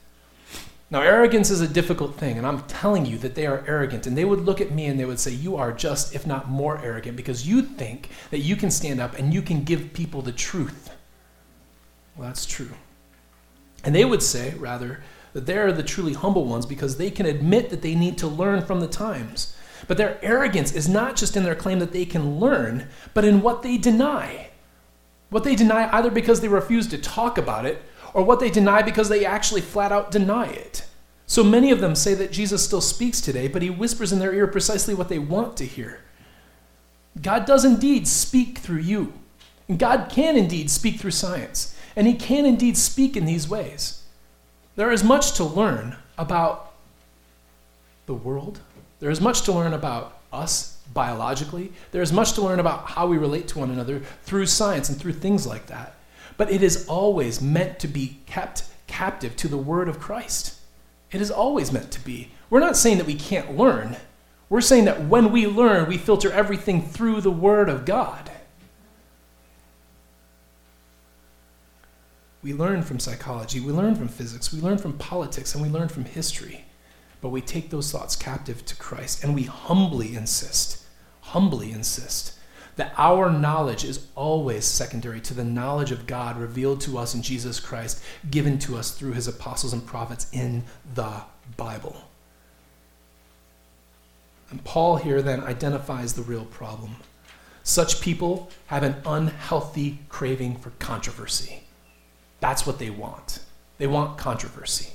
Now, 0.92 1.02
arrogance 1.02 1.50
is 1.50 1.62
a 1.62 1.68
difficult 1.70 2.16
thing, 2.16 2.38
and 2.38 2.46
I'm 2.46 2.64
telling 2.64 3.06
you 3.06 3.18
that 3.20 3.36
they 3.36 3.48
are 3.48 3.64
arrogant. 3.66 4.06
And 4.06 4.18
they 4.18 4.26
would 4.26 4.42
look 4.42 4.60
at 4.60 4.72
me 4.72 4.88
and 4.88 5.00
they 5.00 5.06
would 5.06 5.22
say, 5.22 5.32
You 5.32 5.56
are 5.56 5.72
just, 5.72 6.14
if 6.14 6.28
not 6.28 6.50
more 6.50 6.80
arrogant, 6.84 7.16
because 7.16 7.48
you 7.48 7.62
think 7.62 8.10
that 8.30 8.40
you 8.40 8.58
can 8.58 8.72
stand 8.72 9.00
up 9.00 9.18
and 9.18 9.34
you 9.34 9.42
can 9.42 9.64
give 9.64 9.94
people 9.94 10.22
the 10.22 10.34
truth. 10.34 10.92
Well, 12.18 12.28
that's 12.28 12.46
true. 12.46 12.72
And 13.86 13.96
they 13.96 14.06
would 14.06 14.22
say, 14.22 14.54
rather, 14.56 15.02
that 15.32 15.46
they 15.46 15.58
are 15.58 15.72
the 15.72 15.82
truly 15.82 16.14
humble 16.14 16.46
ones 16.46 16.66
because 16.66 16.98
they 16.98 17.10
can 17.10 17.26
admit 17.26 17.70
that 17.70 17.82
they 17.82 17.96
need 17.96 18.18
to 18.18 18.28
learn 18.28 18.66
from 18.66 18.82
the 18.82 18.88
times. 18.88 19.55
But 19.88 19.98
their 19.98 20.18
arrogance 20.24 20.74
is 20.74 20.88
not 20.88 21.16
just 21.16 21.36
in 21.36 21.44
their 21.44 21.56
claim 21.56 21.80
that 21.80 21.92
they 21.92 22.06
can 22.06 22.40
learn, 22.40 22.88
but 23.14 23.26
in 23.26 23.42
what 23.42 23.62
they 23.62 23.78
deny. 23.78 24.50
What 25.30 25.44
they 25.44 25.56
deny 25.56 25.90
either 25.92 26.12
because 26.12 26.42
they 26.42 26.48
refuse 26.48 26.88
to 26.88 26.98
talk 26.98 27.38
about 27.38 27.66
it, 27.66 27.82
or 28.14 28.24
what 28.24 28.40
they 28.40 28.50
deny 28.50 28.82
because 28.82 29.10
they 29.10 29.26
actually 29.26 29.62
flat 29.62 29.92
out 29.92 30.12
deny 30.12 30.46
it. 30.48 30.86
So 31.28 31.44
many 31.44 31.72
of 31.72 31.82
them 31.82 31.96
say 31.96 32.14
that 32.14 32.32
Jesus 32.32 32.64
still 32.64 32.82
speaks 32.82 33.20
today, 33.20 33.48
but 33.48 33.62
he 33.62 33.70
whispers 33.70 34.14
in 34.14 34.20
their 34.20 34.34
ear 34.34 34.48
precisely 34.48 34.94
what 34.94 35.10
they 35.10 35.20
want 35.20 35.58
to 35.58 35.66
hear. 35.66 36.02
God 37.22 37.46
does 37.46 37.66
indeed 37.66 38.08
speak 38.08 38.60
through 38.60 38.82
you. 38.82 39.14
And 39.68 39.80
God 39.80 40.10
can 40.10 40.38
indeed 40.38 40.70
speak 40.70 41.00
through 41.00 41.12
science. 41.12 41.76
And 41.96 42.08
he 42.08 42.14
can 42.14 42.46
indeed 42.46 42.78
speak 42.78 43.18
in 43.18 43.26
these 43.26 43.50
ways. 43.50 44.04
There 44.76 44.92
is 44.92 45.04
much 45.04 45.34
to 45.34 45.44
learn 45.44 45.96
about 46.18 46.74
the 48.06 48.14
world, 48.14 48.60
there 49.06 49.12
is 49.12 49.22
much 49.22 49.44
to 49.44 49.52
learn 49.52 49.74
about 49.74 50.18
us 50.34 50.80
biologically. 50.92 51.72
There 51.92 52.02
is 52.02 52.12
much 52.12 52.34
to 52.34 52.42
learn 52.42 52.60
about 52.60 52.88
how 52.88 53.06
we 53.06 53.20
relate 53.20 53.48
to 53.50 53.60
one 53.60 53.70
another 53.70 54.00
through 54.24 54.48
science 54.48 54.90
and 54.90 55.00
through 55.00 55.14
things 55.14 55.46
like 55.46 55.68
that. 55.68 55.94
But 56.38 56.52
it 56.52 56.64
is 56.64 56.88
always 56.88 57.40
meant 57.40 57.78
to 57.82 57.88
be 57.88 58.18
kept 58.26 58.64
captive 58.88 59.36
to 59.36 59.48
the 59.48 59.60
word 59.60 59.90
of 59.90 60.00
Christ. 60.00 60.56
It 61.12 61.22
is 61.22 61.30
always 61.30 61.72
meant 61.72 61.92
to 61.92 62.04
be. 62.04 62.32
We're 62.50 62.62
not 62.62 62.78
saying 62.78 62.98
that 62.98 63.06
we 63.06 63.14
can't 63.14 63.56
learn. 63.56 63.96
We're 64.50 64.60
saying 64.60 64.86
that 64.86 65.06
when 65.06 65.32
we 65.32 65.46
learn, 65.46 65.88
we 65.88 66.00
filter 66.00 66.32
everything 66.32 66.82
through 66.82 67.22
the 67.22 67.30
word 67.30 67.70
of 67.70 67.86
God. 67.86 68.32
We 72.42 72.54
learn 72.54 72.82
from 72.82 72.98
psychology, 72.98 73.60
we 73.60 73.72
learn 73.72 73.94
from 73.94 74.08
physics, 74.08 74.52
we 74.52 74.62
learn 74.62 74.80
from 74.80 74.94
politics, 74.98 75.54
and 75.54 75.64
we 75.64 75.70
learn 75.70 75.90
from 75.90 76.06
history. 76.06 76.66
But 77.22 77.30
we 77.30 77.42
take 77.42 77.70
those 77.70 77.92
thoughts 77.92 78.16
captive 78.16 78.66
to 78.66 78.76
Christ 78.76 79.24
and 79.24 79.34
we 79.34 79.44
humbly 79.44 80.16
insist, 80.16 80.84
humbly 81.22 81.72
insist 81.72 82.36
that 82.76 82.94
our 82.98 83.32
knowledge 83.32 83.84
is 83.84 84.08
always 84.16 84.66
secondary 84.66 85.22
to 85.22 85.34
the 85.34 85.44
knowledge 85.44 85.92
of 85.92 86.08
God 86.08 86.38
revealed 86.38 86.82
to 86.82 86.98
us 86.98 87.16
in 87.16 87.22
Jesus 87.22 87.60
Christ, 87.60 88.02
given 88.30 88.60
to 88.60 88.78
us 88.78 88.92
through 88.92 89.14
his 89.14 89.28
apostles 89.28 89.74
and 89.74 89.86
prophets 89.86 90.28
in 90.32 90.64
the 90.94 91.22
Bible. 91.56 91.96
And 94.50 94.64
Paul 94.64 94.98
here 94.98 95.22
then 95.22 95.42
identifies 95.42 96.14
the 96.14 96.22
real 96.22 96.46
problem. 96.46 96.98
Such 97.64 98.02
people 98.02 98.52
have 98.68 98.84
an 98.84 98.96
unhealthy 99.06 100.00
craving 100.10 100.58
for 100.58 100.72
controversy. 100.78 101.64
That's 102.40 102.68
what 102.68 102.78
they 102.78 102.90
want. 102.90 103.40
They 103.78 103.88
want 103.88 104.18
controversy. 104.18 104.94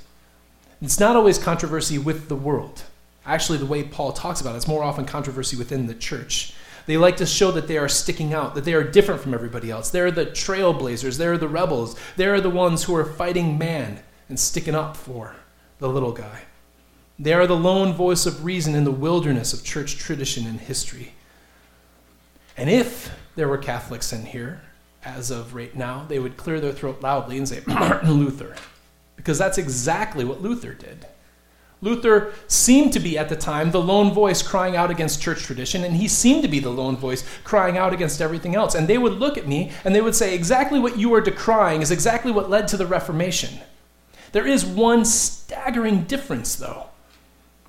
It's 0.83 1.01
not 1.01 1.17
always 1.17 1.39
controversy 1.39 1.99
with 1.99 2.29
the 2.29 2.37
world. 2.37 2.83
Actually, 3.27 3.59
the 3.59 3.67
way 3.67 3.83
Paul 3.83 4.13
talks 4.13 4.41
about 4.41 4.55
it, 4.55 4.59
it's 4.59 4.69
more 4.69 4.83
often 4.83 5.05
controversy 5.05 5.57
within 5.57 5.87
the 5.87 5.95
church. 5.95 6.55
They 6.87 6.97
like 6.97 7.19
to 7.19 7.27
show 7.27 7.51
that 7.53 7.69
they 7.69 7.77
are 7.77 7.89
sticking 7.89 8.33
out, 8.33 8.55
that 8.55 8.65
they 8.65 8.75
are 8.75 8.83
different 8.83 9.21
from 9.21 9.35
everybody 9.35 9.71
else. 9.71 9.91
They're 9.91 10.11
the 10.11 10.27
trailblazers, 10.27 11.19
they're 11.19 11.39
the 11.39 11.49
rebels, 11.49 11.99
they're 12.17 12.41
the 12.41 12.51
ones 12.51 12.85
who 12.85 12.97
are 12.97 13.05
fighting 13.05 13.59
man 13.59 14.01
and 14.29 14.41
sticking 14.41 14.75
up 14.75 14.97
for 14.97 15.37
the 15.79 15.89
little 15.89 16.13
guy. 16.13 16.43
They 17.19 17.35
are 17.35 17.47
the 17.47 17.57
lone 17.57 17.93
voice 17.93 18.25
of 18.25 18.45
reason 18.45 18.75
in 18.75 18.85
the 18.85 18.91
wilderness 18.91 19.53
of 19.53 19.63
church 19.63 19.99
tradition 19.99 20.47
and 20.47 20.59
history. 20.59 21.13
And 22.57 22.71
if 22.71 23.15
there 23.37 23.49
were 23.49 23.59
Catholics 23.59 24.13
in 24.13 24.25
here, 24.25 24.63
as 25.05 25.31
of 25.31 25.55
right 25.55 25.75
now, 25.75 26.07
they 26.09 26.19
would 26.19 26.37
clear 26.39 26.61
their 26.61 26.73
throat 26.73 27.03
loudly 27.03 27.37
and 27.37 27.49
say, 27.49 27.61
Martin 27.67 28.13
Luther. 28.15 28.57
Because 29.21 29.37
that's 29.37 29.59
exactly 29.59 30.25
what 30.25 30.41
Luther 30.41 30.73
did. 30.73 31.07
Luther 31.83 32.33
seemed 32.47 32.93
to 32.95 33.01
be 33.01 33.19
at 33.19 33.29
the 33.29 33.37
time 33.37 33.71
the 33.71 33.81
lone 33.81 34.13
voice 34.13 34.43
crying 34.43 34.77
out 34.77 34.91
against 34.91 35.21
church 35.21 35.43
tradition, 35.43 35.85
and 35.85 35.97
he 35.97 36.09
seemed 36.09 36.43
to 36.43 36.49
be 36.49 36.59
the 36.59 36.71
lone 36.71 36.97
voice 36.97 37.23
crying 37.45 37.77
out 37.77 37.93
against 37.93 38.23
everything 38.23 38.55
else. 38.55 38.75
And 38.75 38.89
they 38.89 38.97
would 38.97 39.15
look 39.15 39.37
at 39.37 39.47
me 39.47 39.73
and 39.85 39.95
they 39.95 40.01
would 40.01 40.15
say, 40.15 40.35
Exactly 40.35 40.79
what 40.79 40.99
you 40.99 41.13
are 41.13 41.21
decrying 41.21 41.83
is 41.83 41.91
exactly 41.91 42.33
what 42.33 42.49
led 42.49 42.67
to 42.69 42.79
the 42.79 42.87
Reformation. 42.87 43.61
There 44.33 44.47
is 44.47 44.65
one 44.65 45.05
staggering 45.05 46.05
difference, 46.05 46.55
though. 46.55 46.87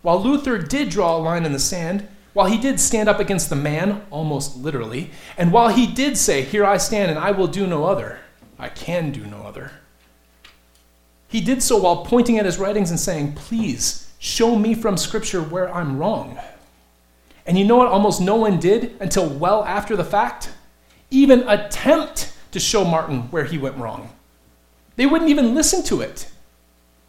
While 0.01 0.23
Luther 0.23 0.57
did 0.57 0.89
draw 0.89 1.17
a 1.17 1.19
line 1.19 1.45
in 1.45 1.51
the 1.51 1.59
sand, 1.59 2.07
while 2.33 2.47
he 2.47 2.57
did 2.57 2.79
stand 2.79 3.09
up 3.09 3.19
against 3.19 3.49
the 3.49 3.57
man, 3.57 4.05
almost 4.09 4.55
literally, 4.55 5.11
and 5.37 5.51
while 5.51 5.69
he 5.69 5.85
did 5.85 6.17
say, 6.17 6.43
Here 6.43 6.65
I 6.65 6.77
stand 6.77 7.11
and 7.11 7.19
I 7.19 7.31
will 7.31 7.47
do 7.47 7.67
no 7.67 7.85
other, 7.85 8.19
I 8.57 8.69
can 8.69 9.11
do 9.11 9.25
no 9.25 9.43
other, 9.43 9.71
he 11.31 11.39
did 11.39 11.63
so 11.63 11.77
while 11.77 12.03
pointing 12.03 12.37
at 12.37 12.45
his 12.45 12.59
writings 12.59 12.89
and 12.89 12.99
saying, 12.99 13.33
Please 13.33 14.11
show 14.19 14.57
me 14.57 14.73
from 14.73 14.97
Scripture 14.97 15.41
where 15.41 15.73
I'm 15.73 15.97
wrong. 15.97 16.37
And 17.45 17.57
you 17.57 17.63
know 17.63 17.77
what 17.77 17.87
almost 17.87 18.19
no 18.19 18.35
one 18.35 18.59
did 18.59 18.97
until 18.99 19.29
well 19.29 19.63
after 19.63 19.95
the 19.95 20.03
fact? 20.03 20.51
Even 21.09 21.47
attempt 21.47 22.33
to 22.51 22.59
show 22.59 22.83
Martin 22.83 23.31
where 23.31 23.45
he 23.45 23.57
went 23.57 23.77
wrong. 23.77 24.09
They 24.97 25.05
wouldn't 25.05 25.29
even 25.29 25.55
listen 25.55 25.83
to 25.83 26.01
it. 26.01 26.29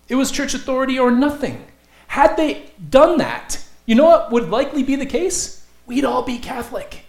It 0.08 0.14
was 0.14 0.30
church 0.30 0.54
authority 0.54 1.00
or 1.00 1.10
nothing. 1.10 1.66
Had 2.06 2.36
they 2.36 2.70
done 2.90 3.18
that, 3.18 3.60
you 3.86 3.96
know 3.96 4.04
what 4.04 4.30
would 4.30 4.50
likely 4.50 4.84
be 4.84 4.94
the 4.94 5.04
case? 5.04 5.66
We'd 5.84 6.04
all 6.04 6.22
be 6.22 6.38
Catholic. 6.38 7.06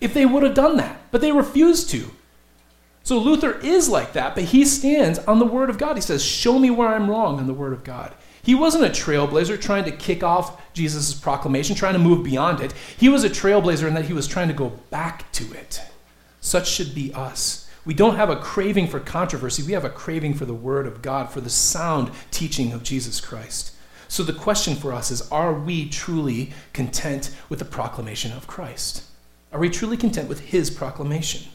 If 0.00 0.14
they 0.14 0.24
would 0.24 0.42
have 0.42 0.54
done 0.54 0.78
that. 0.78 0.96
But 1.10 1.20
they 1.20 1.32
refused 1.32 1.90
to. 1.90 2.10
So 3.04 3.18
Luther 3.18 3.58
is 3.60 3.90
like 3.90 4.14
that, 4.14 4.34
but 4.34 4.44
he 4.44 4.64
stands 4.64 5.18
on 5.20 5.38
the 5.38 5.44
Word 5.44 5.68
of 5.68 5.76
God. 5.76 5.96
He 5.96 6.00
says, 6.00 6.24
Show 6.24 6.58
me 6.58 6.70
where 6.70 6.88
I'm 6.88 7.08
wrong 7.08 7.38
on 7.38 7.46
the 7.46 7.54
Word 7.54 7.74
of 7.74 7.84
God. 7.84 8.14
He 8.42 8.54
wasn't 8.54 8.84
a 8.84 8.88
trailblazer 8.88 9.60
trying 9.60 9.84
to 9.84 9.92
kick 9.92 10.22
off 10.22 10.72
Jesus' 10.72 11.12
proclamation, 11.12 11.76
trying 11.76 11.92
to 11.92 11.98
move 11.98 12.24
beyond 12.24 12.60
it. 12.60 12.72
He 12.96 13.10
was 13.10 13.22
a 13.22 13.30
trailblazer 13.30 13.86
in 13.86 13.94
that 13.94 14.06
he 14.06 14.14
was 14.14 14.26
trying 14.26 14.48
to 14.48 14.54
go 14.54 14.70
back 14.90 15.30
to 15.32 15.52
it. 15.52 15.82
Such 16.40 16.68
should 16.68 16.94
be 16.94 17.12
us. 17.14 17.70
We 17.84 17.92
don't 17.92 18.16
have 18.16 18.30
a 18.30 18.36
craving 18.36 18.88
for 18.88 19.00
controversy, 19.00 19.62
we 19.62 19.72
have 19.72 19.84
a 19.84 19.90
craving 19.90 20.34
for 20.34 20.46
the 20.46 20.54
Word 20.54 20.86
of 20.86 21.02
God, 21.02 21.28
for 21.28 21.42
the 21.42 21.50
sound 21.50 22.10
teaching 22.30 22.72
of 22.72 22.82
Jesus 22.82 23.20
Christ. 23.20 23.72
So 24.08 24.22
the 24.22 24.32
question 24.32 24.74
for 24.74 24.94
us 24.94 25.10
is 25.10 25.30
Are 25.30 25.52
we 25.52 25.90
truly 25.90 26.52
content 26.72 27.36
with 27.50 27.58
the 27.58 27.66
proclamation 27.66 28.32
of 28.32 28.46
Christ? 28.46 29.04
Are 29.52 29.60
we 29.60 29.68
truly 29.68 29.98
content 29.98 30.30
with 30.30 30.40
His 30.40 30.70
proclamation? 30.70 31.50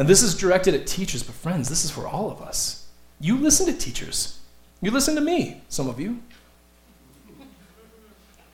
And 0.00 0.08
this 0.08 0.22
is 0.22 0.34
directed 0.34 0.72
at 0.72 0.86
teachers, 0.86 1.22
but 1.22 1.34
friends, 1.34 1.68
this 1.68 1.84
is 1.84 1.90
for 1.90 2.08
all 2.08 2.30
of 2.30 2.40
us. 2.40 2.86
You 3.20 3.36
listen 3.36 3.66
to 3.66 3.74
teachers. 3.74 4.38
You 4.80 4.90
listen 4.90 5.14
to 5.14 5.20
me, 5.20 5.60
some 5.68 5.90
of 5.90 6.00
you. 6.00 6.20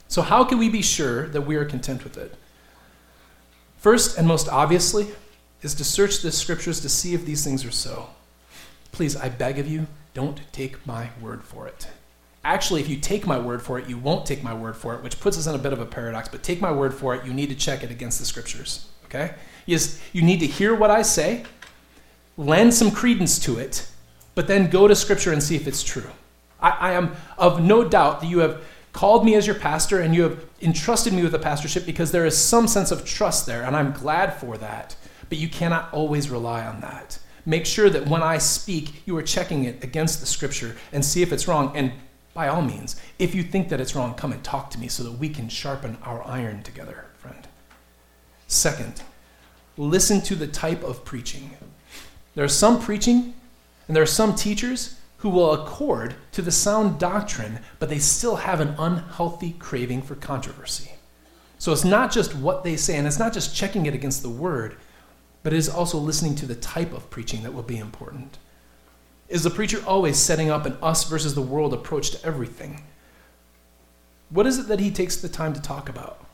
So, 0.08 0.22
how 0.22 0.42
can 0.42 0.58
we 0.58 0.68
be 0.68 0.82
sure 0.82 1.28
that 1.28 1.42
we 1.42 1.54
are 1.54 1.64
content 1.64 2.02
with 2.02 2.16
it? 2.18 2.34
First 3.78 4.18
and 4.18 4.26
most 4.26 4.48
obviously 4.48 5.06
is 5.62 5.72
to 5.76 5.84
search 5.84 6.20
the 6.20 6.32
scriptures 6.32 6.80
to 6.80 6.88
see 6.88 7.14
if 7.14 7.24
these 7.24 7.44
things 7.44 7.64
are 7.64 7.70
so. 7.70 8.08
Please, 8.90 9.14
I 9.14 9.28
beg 9.28 9.60
of 9.60 9.68
you, 9.68 9.86
don't 10.14 10.40
take 10.50 10.84
my 10.84 11.10
word 11.20 11.44
for 11.44 11.68
it. 11.68 11.86
Actually, 12.42 12.80
if 12.80 12.88
you 12.88 12.96
take 12.96 13.24
my 13.24 13.38
word 13.38 13.62
for 13.62 13.78
it, 13.78 13.88
you 13.88 13.98
won't 13.98 14.26
take 14.26 14.42
my 14.42 14.52
word 14.52 14.74
for 14.74 14.96
it, 14.96 15.02
which 15.04 15.20
puts 15.20 15.38
us 15.38 15.46
in 15.46 15.54
a 15.54 15.58
bit 15.58 15.72
of 15.72 15.78
a 15.78 15.86
paradox, 15.86 16.28
but 16.28 16.42
take 16.42 16.60
my 16.60 16.72
word 16.72 16.92
for 16.92 17.14
it, 17.14 17.24
you 17.24 17.32
need 17.32 17.50
to 17.50 17.54
check 17.54 17.84
it 17.84 17.92
against 17.92 18.18
the 18.18 18.24
scriptures, 18.24 18.88
okay? 19.04 19.36
Is 19.74 20.00
you 20.12 20.22
need 20.22 20.40
to 20.40 20.46
hear 20.46 20.74
what 20.74 20.90
I 20.90 21.02
say, 21.02 21.44
lend 22.36 22.74
some 22.74 22.90
credence 22.90 23.38
to 23.40 23.58
it, 23.58 23.88
but 24.34 24.46
then 24.46 24.70
go 24.70 24.86
to 24.86 24.94
Scripture 24.94 25.32
and 25.32 25.42
see 25.42 25.56
if 25.56 25.66
it's 25.66 25.82
true. 25.82 26.10
I, 26.60 26.70
I 26.70 26.92
am 26.92 27.16
of 27.38 27.62
no 27.62 27.88
doubt 27.88 28.20
that 28.20 28.26
you 28.26 28.38
have 28.40 28.62
called 28.92 29.24
me 29.24 29.34
as 29.34 29.46
your 29.46 29.56
pastor 29.56 30.00
and 30.00 30.14
you 30.14 30.22
have 30.22 30.44
entrusted 30.62 31.12
me 31.12 31.22
with 31.22 31.34
a 31.34 31.38
pastorship 31.38 31.84
because 31.84 32.12
there 32.12 32.24
is 32.24 32.36
some 32.36 32.66
sense 32.66 32.90
of 32.90 33.04
trust 33.04 33.46
there, 33.46 33.64
and 33.64 33.76
I'm 33.76 33.92
glad 33.92 34.34
for 34.34 34.56
that. 34.58 34.96
But 35.28 35.38
you 35.38 35.48
cannot 35.48 35.92
always 35.92 36.30
rely 36.30 36.64
on 36.64 36.80
that. 36.80 37.18
Make 37.44 37.66
sure 37.66 37.90
that 37.90 38.08
when 38.08 38.22
I 38.22 38.38
speak, 38.38 39.02
you 39.06 39.16
are 39.16 39.22
checking 39.22 39.64
it 39.64 39.82
against 39.84 40.20
the 40.20 40.26
scripture 40.26 40.76
and 40.92 41.04
see 41.04 41.22
if 41.22 41.32
it's 41.32 41.46
wrong. 41.46 41.76
And 41.76 41.92
by 42.34 42.48
all 42.48 42.62
means, 42.62 43.00
if 43.18 43.34
you 43.34 43.42
think 43.42 43.68
that 43.68 43.80
it's 43.80 43.94
wrong, 43.94 44.14
come 44.14 44.32
and 44.32 44.42
talk 44.42 44.70
to 44.70 44.78
me 44.78 44.88
so 44.88 45.02
that 45.04 45.12
we 45.12 45.28
can 45.28 45.48
sharpen 45.48 45.96
our 46.02 46.26
iron 46.26 46.62
together, 46.62 47.04
friend. 47.18 47.46
Second, 48.46 49.02
listen 49.76 50.20
to 50.22 50.34
the 50.34 50.46
type 50.46 50.82
of 50.82 51.04
preaching. 51.04 51.50
There 52.34 52.44
are 52.44 52.48
some 52.48 52.80
preaching, 52.80 53.34
and 53.86 53.96
there 53.96 54.02
are 54.02 54.06
some 54.06 54.34
teachers 54.34 54.98
who 55.18 55.28
will 55.30 55.52
accord 55.52 56.14
to 56.32 56.42
the 56.42 56.52
sound 56.52 56.98
doctrine, 56.98 57.60
but 57.78 57.88
they 57.88 57.98
still 57.98 58.36
have 58.36 58.60
an 58.60 58.74
unhealthy 58.78 59.52
craving 59.58 60.02
for 60.02 60.14
controversy. 60.14 60.92
So 61.58 61.72
it's 61.72 61.84
not 61.84 62.12
just 62.12 62.34
what 62.34 62.64
they 62.64 62.76
say, 62.76 62.96
and 62.96 63.06
it's 63.06 63.18
not 63.18 63.32
just 63.32 63.56
checking 63.56 63.86
it 63.86 63.94
against 63.94 64.22
the 64.22 64.28
word, 64.28 64.76
but 65.42 65.52
it 65.52 65.56
is 65.56 65.68
also 65.68 65.98
listening 65.98 66.34
to 66.36 66.46
the 66.46 66.54
type 66.54 66.92
of 66.92 67.08
preaching 67.08 67.42
that 67.42 67.54
will 67.54 67.62
be 67.62 67.78
important. 67.78 68.38
Is 69.28 69.42
the 69.42 69.50
preacher 69.50 69.82
always 69.86 70.18
setting 70.18 70.50
up 70.50 70.66
an 70.66 70.76
us 70.82 71.04
versus 71.04 71.34
the 71.34 71.42
world 71.42 71.72
approach 71.72 72.10
to 72.10 72.24
everything? 72.24 72.84
What 74.28 74.46
is 74.46 74.58
it 74.58 74.68
that 74.68 74.80
he 74.80 74.90
takes 74.90 75.16
the 75.16 75.28
time 75.28 75.54
to 75.54 75.62
talk 75.62 75.88
about? 75.88 76.25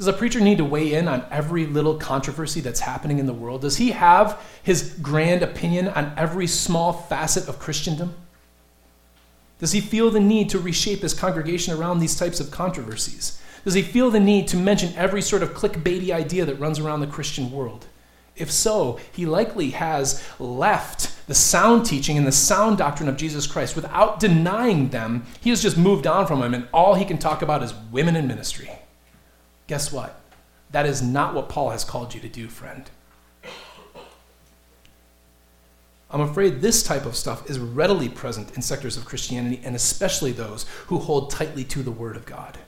Does 0.00 0.06
a 0.06 0.14
preacher 0.14 0.40
need 0.40 0.56
to 0.56 0.64
weigh 0.64 0.94
in 0.94 1.08
on 1.08 1.26
every 1.30 1.66
little 1.66 1.94
controversy 1.94 2.62
that's 2.62 2.80
happening 2.80 3.18
in 3.18 3.26
the 3.26 3.34
world? 3.34 3.60
Does 3.60 3.76
he 3.76 3.90
have 3.90 4.40
his 4.62 4.94
grand 5.02 5.42
opinion 5.42 5.88
on 5.88 6.14
every 6.16 6.46
small 6.46 6.94
facet 6.94 7.46
of 7.50 7.58
Christendom? 7.58 8.14
Does 9.58 9.72
he 9.72 9.82
feel 9.82 10.10
the 10.10 10.18
need 10.18 10.48
to 10.48 10.58
reshape 10.58 11.02
his 11.02 11.12
congregation 11.12 11.74
around 11.74 11.98
these 11.98 12.16
types 12.16 12.40
of 12.40 12.50
controversies? 12.50 13.42
Does 13.62 13.74
he 13.74 13.82
feel 13.82 14.10
the 14.10 14.18
need 14.18 14.48
to 14.48 14.56
mention 14.56 14.96
every 14.96 15.20
sort 15.20 15.42
of 15.42 15.52
clickbaity 15.52 16.14
idea 16.14 16.46
that 16.46 16.58
runs 16.58 16.78
around 16.78 17.00
the 17.00 17.06
Christian 17.06 17.52
world? 17.52 17.84
If 18.36 18.50
so, 18.50 18.98
he 19.12 19.26
likely 19.26 19.68
has 19.72 20.26
left 20.38 21.14
the 21.26 21.34
sound 21.34 21.84
teaching 21.84 22.16
and 22.16 22.26
the 22.26 22.32
sound 22.32 22.78
doctrine 22.78 23.10
of 23.10 23.18
Jesus 23.18 23.46
Christ 23.46 23.76
without 23.76 24.18
denying 24.18 24.88
them. 24.88 25.26
He 25.42 25.50
has 25.50 25.60
just 25.60 25.76
moved 25.76 26.06
on 26.06 26.26
from 26.26 26.40
them, 26.40 26.54
and 26.54 26.68
all 26.72 26.94
he 26.94 27.04
can 27.04 27.18
talk 27.18 27.42
about 27.42 27.62
is 27.62 27.74
women 27.92 28.16
in 28.16 28.26
ministry. 28.26 28.79
Guess 29.70 29.92
what? 29.92 30.20
That 30.72 30.84
is 30.84 31.00
not 31.00 31.32
what 31.32 31.48
Paul 31.48 31.70
has 31.70 31.84
called 31.84 32.12
you 32.12 32.20
to 32.22 32.28
do, 32.28 32.48
friend. 32.48 32.90
I'm 36.10 36.22
afraid 36.22 36.60
this 36.60 36.82
type 36.82 37.06
of 37.06 37.14
stuff 37.14 37.48
is 37.48 37.60
readily 37.60 38.08
present 38.08 38.56
in 38.56 38.62
sectors 38.62 38.96
of 38.96 39.04
Christianity, 39.04 39.60
and 39.62 39.76
especially 39.76 40.32
those 40.32 40.66
who 40.88 40.98
hold 40.98 41.30
tightly 41.30 41.62
to 41.66 41.84
the 41.84 41.92
Word 41.92 42.16
of 42.16 42.26
God. 42.26 42.58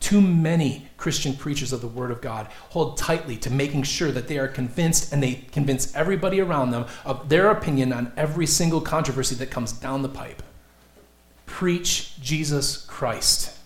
too 0.00 0.22
many 0.22 0.88
Christian 0.96 1.34
preachers 1.34 1.70
of 1.70 1.82
the 1.82 1.86
Word 1.86 2.10
of 2.10 2.22
God 2.22 2.46
hold 2.70 2.96
tightly 2.96 3.36
to 3.36 3.50
making 3.50 3.82
sure 3.82 4.10
that 4.10 4.26
they 4.26 4.38
are 4.38 4.48
convinced 4.48 5.12
and 5.12 5.22
they 5.22 5.34
convince 5.52 5.94
everybody 5.94 6.40
around 6.40 6.70
them 6.70 6.86
of 7.04 7.28
their 7.28 7.50
opinion 7.50 7.92
on 7.92 8.10
every 8.16 8.46
single 8.46 8.80
controversy 8.80 9.34
that 9.34 9.50
comes 9.50 9.72
down 9.72 10.00
the 10.00 10.08
pipe. 10.08 10.42
Preach 11.44 12.18
Jesus 12.20 12.78
Christ. 12.86 13.58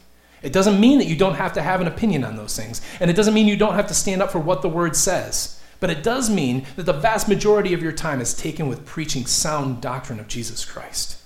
It 0.47 0.53
doesn't 0.53 0.79
mean 0.79 0.99
that 0.99 1.09
you 1.09 1.17
don't 1.17 1.35
have 1.35 1.55
to 1.55 1.61
have 1.63 1.81
an 1.81 1.89
opinion 1.89 2.23
on 2.23 2.37
those 2.37 2.57
things, 2.57 2.81
and 3.01 3.11
it 3.11 3.15
doesn't 3.15 3.35
mean 3.35 3.49
you 3.49 3.57
don't 3.57 3.75
have 3.75 3.89
to 3.89 3.95
stand 3.95 4.23
up 4.23 4.31
for 4.31 4.39
what 4.39 4.63
the 4.63 4.69
Word 4.69 4.95
says. 4.95 5.61
But 5.81 5.91
it 5.91 6.05
does 6.05 6.31
mean 6.31 6.65
that 6.77 6.85
the 6.85 6.93
vast 6.93 7.29
majority 7.29 7.75
of 7.75 7.83
your 7.83 7.91
time 7.91 8.21
is 8.21 8.33
taken 8.33 8.69
with 8.69 8.87
preaching 8.87 9.27
sound 9.27 9.81
doctrine 9.81 10.21
of 10.21 10.29
Jesus 10.29 10.65
Christ. 10.65 11.19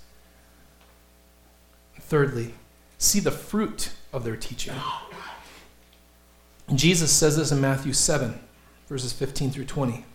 Thirdly, 2.01 2.55
see 2.97 3.21
the 3.21 3.31
fruit 3.31 3.91
of 4.11 4.25
their 4.25 4.37
teaching. 4.37 4.73
Jesus 6.75 7.13
says 7.13 7.37
this 7.37 7.53
in 7.53 7.61
Matthew 7.61 7.93
7, 7.93 8.41
verses 8.89 9.13
15 9.13 9.51
through 9.51 9.67
20. 9.67 10.07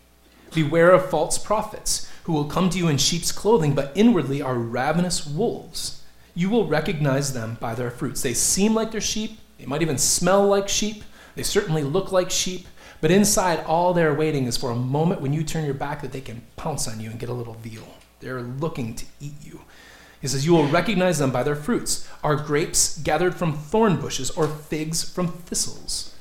Beware 0.55 0.91
of 0.91 1.12
false 1.12 1.38
prophets 1.38 2.12
who 2.24 2.33
will 2.33 2.45
come 2.45 2.71
to 2.71 2.79
you 2.79 2.88
in 2.88 2.97
sheep's 2.97 3.31
clothing, 3.31 3.75
but 3.75 3.91
inwardly 3.93 4.41
are 4.41 4.55
ravenous 4.55 5.27
wolves. 5.27 6.01
You 6.35 6.49
will 6.49 6.67
recognize 6.67 7.33
them 7.33 7.57
by 7.59 7.73
their 7.73 7.89
fruits. 7.89 8.21
They 8.21 8.33
seem 8.33 8.75
like 8.75 8.91
they're 8.91 9.01
sheep, 9.01 9.39
they 9.57 9.65
might 9.65 9.81
even 9.81 9.97
smell 9.97 10.45
like 10.45 10.69
sheep, 10.69 11.03
they 11.35 11.43
certainly 11.43 11.83
look 11.83 12.11
like 12.11 12.29
sheep, 12.29 12.67
but 13.01 13.11
inside, 13.11 13.63
all 13.65 13.93
they're 13.93 14.13
waiting 14.13 14.45
is 14.45 14.57
for 14.57 14.71
a 14.71 14.75
moment 14.75 15.21
when 15.21 15.33
you 15.33 15.43
turn 15.43 15.65
your 15.65 15.73
back 15.73 16.01
that 16.01 16.11
they 16.11 16.21
can 16.21 16.41
pounce 16.55 16.87
on 16.87 16.99
you 16.99 17.09
and 17.09 17.19
get 17.19 17.29
a 17.29 17.33
little 17.33 17.53
veal. 17.55 17.87
They're 18.19 18.41
looking 18.41 18.95
to 18.95 19.05
eat 19.19 19.35
you. 19.43 19.61
He 20.21 20.27
says, 20.27 20.45
You 20.45 20.53
will 20.53 20.67
recognize 20.67 21.19
them 21.19 21.31
by 21.31 21.43
their 21.43 21.55
fruits. 21.55 22.09
Are 22.23 22.35
grapes 22.35 22.97
gathered 22.97 23.35
from 23.35 23.53
thorn 23.53 23.97
bushes 23.97 24.31
or 24.31 24.47
figs 24.47 25.07
from 25.07 25.27
thistles? 25.27 26.15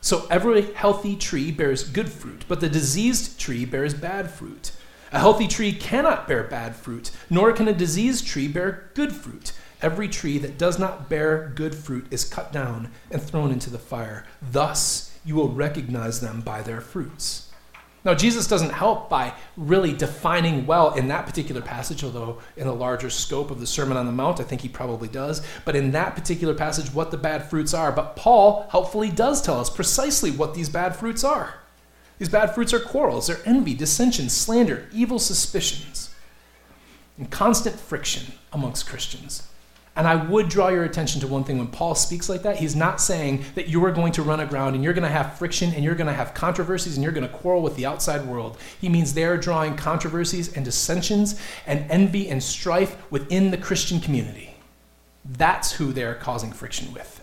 So 0.00 0.26
every 0.30 0.72
healthy 0.72 1.16
tree 1.16 1.50
bears 1.50 1.88
good 1.88 2.10
fruit, 2.10 2.44
but 2.48 2.60
the 2.60 2.68
diseased 2.68 3.38
tree 3.38 3.64
bears 3.64 3.94
bad 3.94 4.30
fruit. 4.30 4.72
A 5.14 5.20
healthy 5.20 5.46
tree 5.46 5.70
cannot 5.70 6.26
bear 6.26 6.42
bad 6.42 6.74
fruit, 6.74 7.12
nor 7.30 7.52
can 7.52 7.68
a 7.68 7.72
diseased 7.72 8.26
tree 8.26 8.48
bear 8.48 8.90
good 8.94 9.12
fruit. 9.12 9.52
Every 9.80 10.08
tree 10.08 10.38
that 10.38 10.58
does 10.58 10.76
not 10.76 11.08
bear 11.08 11.52
good 11.54 11.72
fruit 11.72 12.08
is 12.10 12.24
cut 12.24 12.52
down 12.52 12.90
and 13.12 13.22
thrown 13.22 13.52
into 13.52 13.70
the 13.70 13.78
fire. 13.78 14.26
Thus 14.42 15.16
you 15.24 15.36
will 15.36 15.50
recognize 15.50 16.20
them 16.20 16.40
by 16.40 16.62
their 16.62 16.80
fruits. 16.80 17.52
Now, 18.04 18.14
Jesus 18.14 18.48
doesn't 18.48 18.72
help 18.72 19.08
by 19.08 19.34
really 19.56 19.92
defining 19.92 20.66
well 20.66 20.92
in 20.94 21.06
that 21.08 21.26
particular 21.26 21.62
passage, 21.62 22.02
although 22.02 22.40
in 22.56 22.66
the 22.66 22.74
larger 22.74 23.08
scope 23.08 23.52
of 23.52 23.60
the 23.60 23.68
Sermon 23.68 23.96
on 23.96 24.06
the 24.06 24.12
Mount, 24.12 24.40
I 24.40 24.42
think 24.42 24.62
he 24.62 24.68
probably 24.68 25.08
does, 25.08 25.46
but 25.64 25.76
in 25.76 25.92
that 25.92 26.16
particular 26.16 26.54
passage, 26.54 26.92
what 26.92 27.12
the 27.12 27.16
bad 27.16 27.48
fruits 27.48 27.72
are. 27.72 27.92
But 27.92 28.16
Paul 28.16 28.66
helpfully 28.68 29.10
does 29.10 29.40
tell 29.40 29.60
us 29.60 29.70
precisely 29.70 30.32
what 30.32 30.54
these 30.54 30.68
bad 30.68 30.96
fruits 30.96 31.22
are. 31.22 31.60
These 32.18 32.28
bad 32.28 32.54
fruits 32.54 32.72
are 32.72 32.80
quarrels, 32.80 33.26
they're 33.26 33.40
envy, 33.44 33.74
dissension, 33.74 34.28
slander, 34.28 34.88
evil 34.92 35.18
suspicions, 35.18 36.14
and 37.18 37.30
constant 37.30 37.78
friction 37.78 38.34
amongst 38.52 38.86
Christians. 38.86 39.48
And 39.96 40.08
I 40.08 40.16
would 40.16 40.48
draw 40.48 40.68
your 40.68 40.82
attention 40.82 41.20
to 41.20 41.28
one 41.28 41.44
thing 41.44 41.58
when 41.58 41.68
Paul 41.68 41.94
speaks 41.94 42.28
like 42.28 42.42
that. 42.42 42.56
He's 42.56 42.74
not 42.74 43.00
saying 43.00 43.44
that 43.54 43.68
you 43.68 43.84
are 43.84 43.92
going 43.92 44.12
to 44.14 44.22
run 44.22 44.40
aground 44.40 44.74
and 44.74 44.82
you're 44.82 44.92
going 44.92 45.04
to 45.04 45.08
have 45.08 45.38
friction 45.38 45.72
and 45.72 45.84
you're 45.84 45.94
going 45.94 46.08
to 46.08 46.12
have 46.12 46.34
controversies 46.34 46.96
and 46.96 47.04
you're 47.04 47.12
going 47.12 47.26
to 47.26 47.32
quarrel 47.32 47.62
with 47.62 47.76
the 47.76 47.86
outside 47.86 48.26
world. 48.26 48.58
He 48.80 48.88
means 48.88 49.14
they're 49.14 49.36
drawing 49.36 49.76
controversies 49.76 50.56
and 50.56 50.64
dissensions 50.64 51.40
and 51.64 51.88
envy 51.92 52.28
and 52.28 52.42
strife 52.42 52.96
within 53.12 53.52
the 53.52 53.56
Christian 53.56 54.00
community. 54.00 54.56
That's 55.24 55.72
who 55.72 55.92
they're 55.92 56.16
causing 56.16 56.52
friction 56.52 56.92
with. 56.92 57.13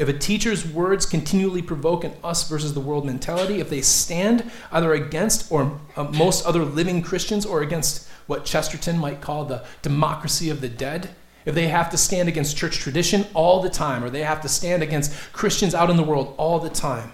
If 0.00 0.08
a 0.08 0.14
teacher's 0.14 0.66
words 0.66 1.04
continually 1.04 1.60
provoke 1.60 2.04
an 2.04 2.14
us 2.24 2.48
versus 2.48 2.72
the 2.72 2.80
world 2.80 3.04
mentality, 3.04 3.60
if 3.60 3.68
they 3.68 3.82
stand 3.82 4.50
either 4.72 4.94
against 4.94 5.52
or 5.52 5.78
uh, 5.94 6.04
most 6.04 6.46
other 6.46 6.64
living 6.64 7.02
Christians 7.02 7.44
or 7.44 7.60
against 7.60 8.08
what 8.26 8.46
Chesterton 8.46 8.96
might 8.96 9.20
call 9.20 9.44
the 9.44 9.62
democracy 9.82 10.48
of 10.48 10.62
the 10.62 10.70
dead, 10.70 11.10
if 11.44 11.54
they 11.54 11.68
have 11.68 11.90
to 11.90 11.98
stand 11.98 12.30
against 12.30 12.56
church 12.56 12.78
tradition 12.78 13.26
all 13.34 13.60
the 13.60 13.68
time, 13.68 14.02
or 14.02 14.08
they 14.08 14.22
have 14.22 14.40
to 14.40 14.48
stand 14.48 14.82
against 14.82 15.12
Christians 15.34 15.74
out 15.74 15.90
in 15.90 15.98
the 15.98 16.02
world 16.02 16.34
all 16.38 16.58
the 16.58 16.70
time, 16.70 17.12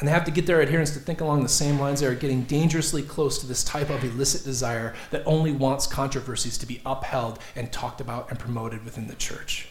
and 0.00 0.08
they 0.08 0.12
have 0.12 0.24
to 0.24 0.32
get 0.32 0.46
their 0.46 0.60
adherents 0.60 0.90
to 0.94 0.98
think 0.98 1.20
along 1.20 1.44
the 1.44 1.48
same 1.48 1.78
lines, 1.78 2.00
they 2.00 2.08
are 2.08 2.14
getting 2.16 2.42
dangerously 2.42 3.02
close 3.04 3.38
to 3.38 3.46
this 3.46 3.62
type 3.62 3.88
of 3.88 4.02
illicit 4.02 4.42
desire 4.42 4.96
that 5.12 5.22
only 5.26 5.52
wants 5.52 5.86
controversies 5.86 6.58
to 6.58 6.66
be 6.66 6.82
upheld 6.84 7.38
and 7.54 7.70
talked 7.70 8.00
about 8.00 8.30
and 8.30 8.40
promoted 8.40 8.84
within 8.84 9.06
the 9.06 9.14
church. 9.14 9.68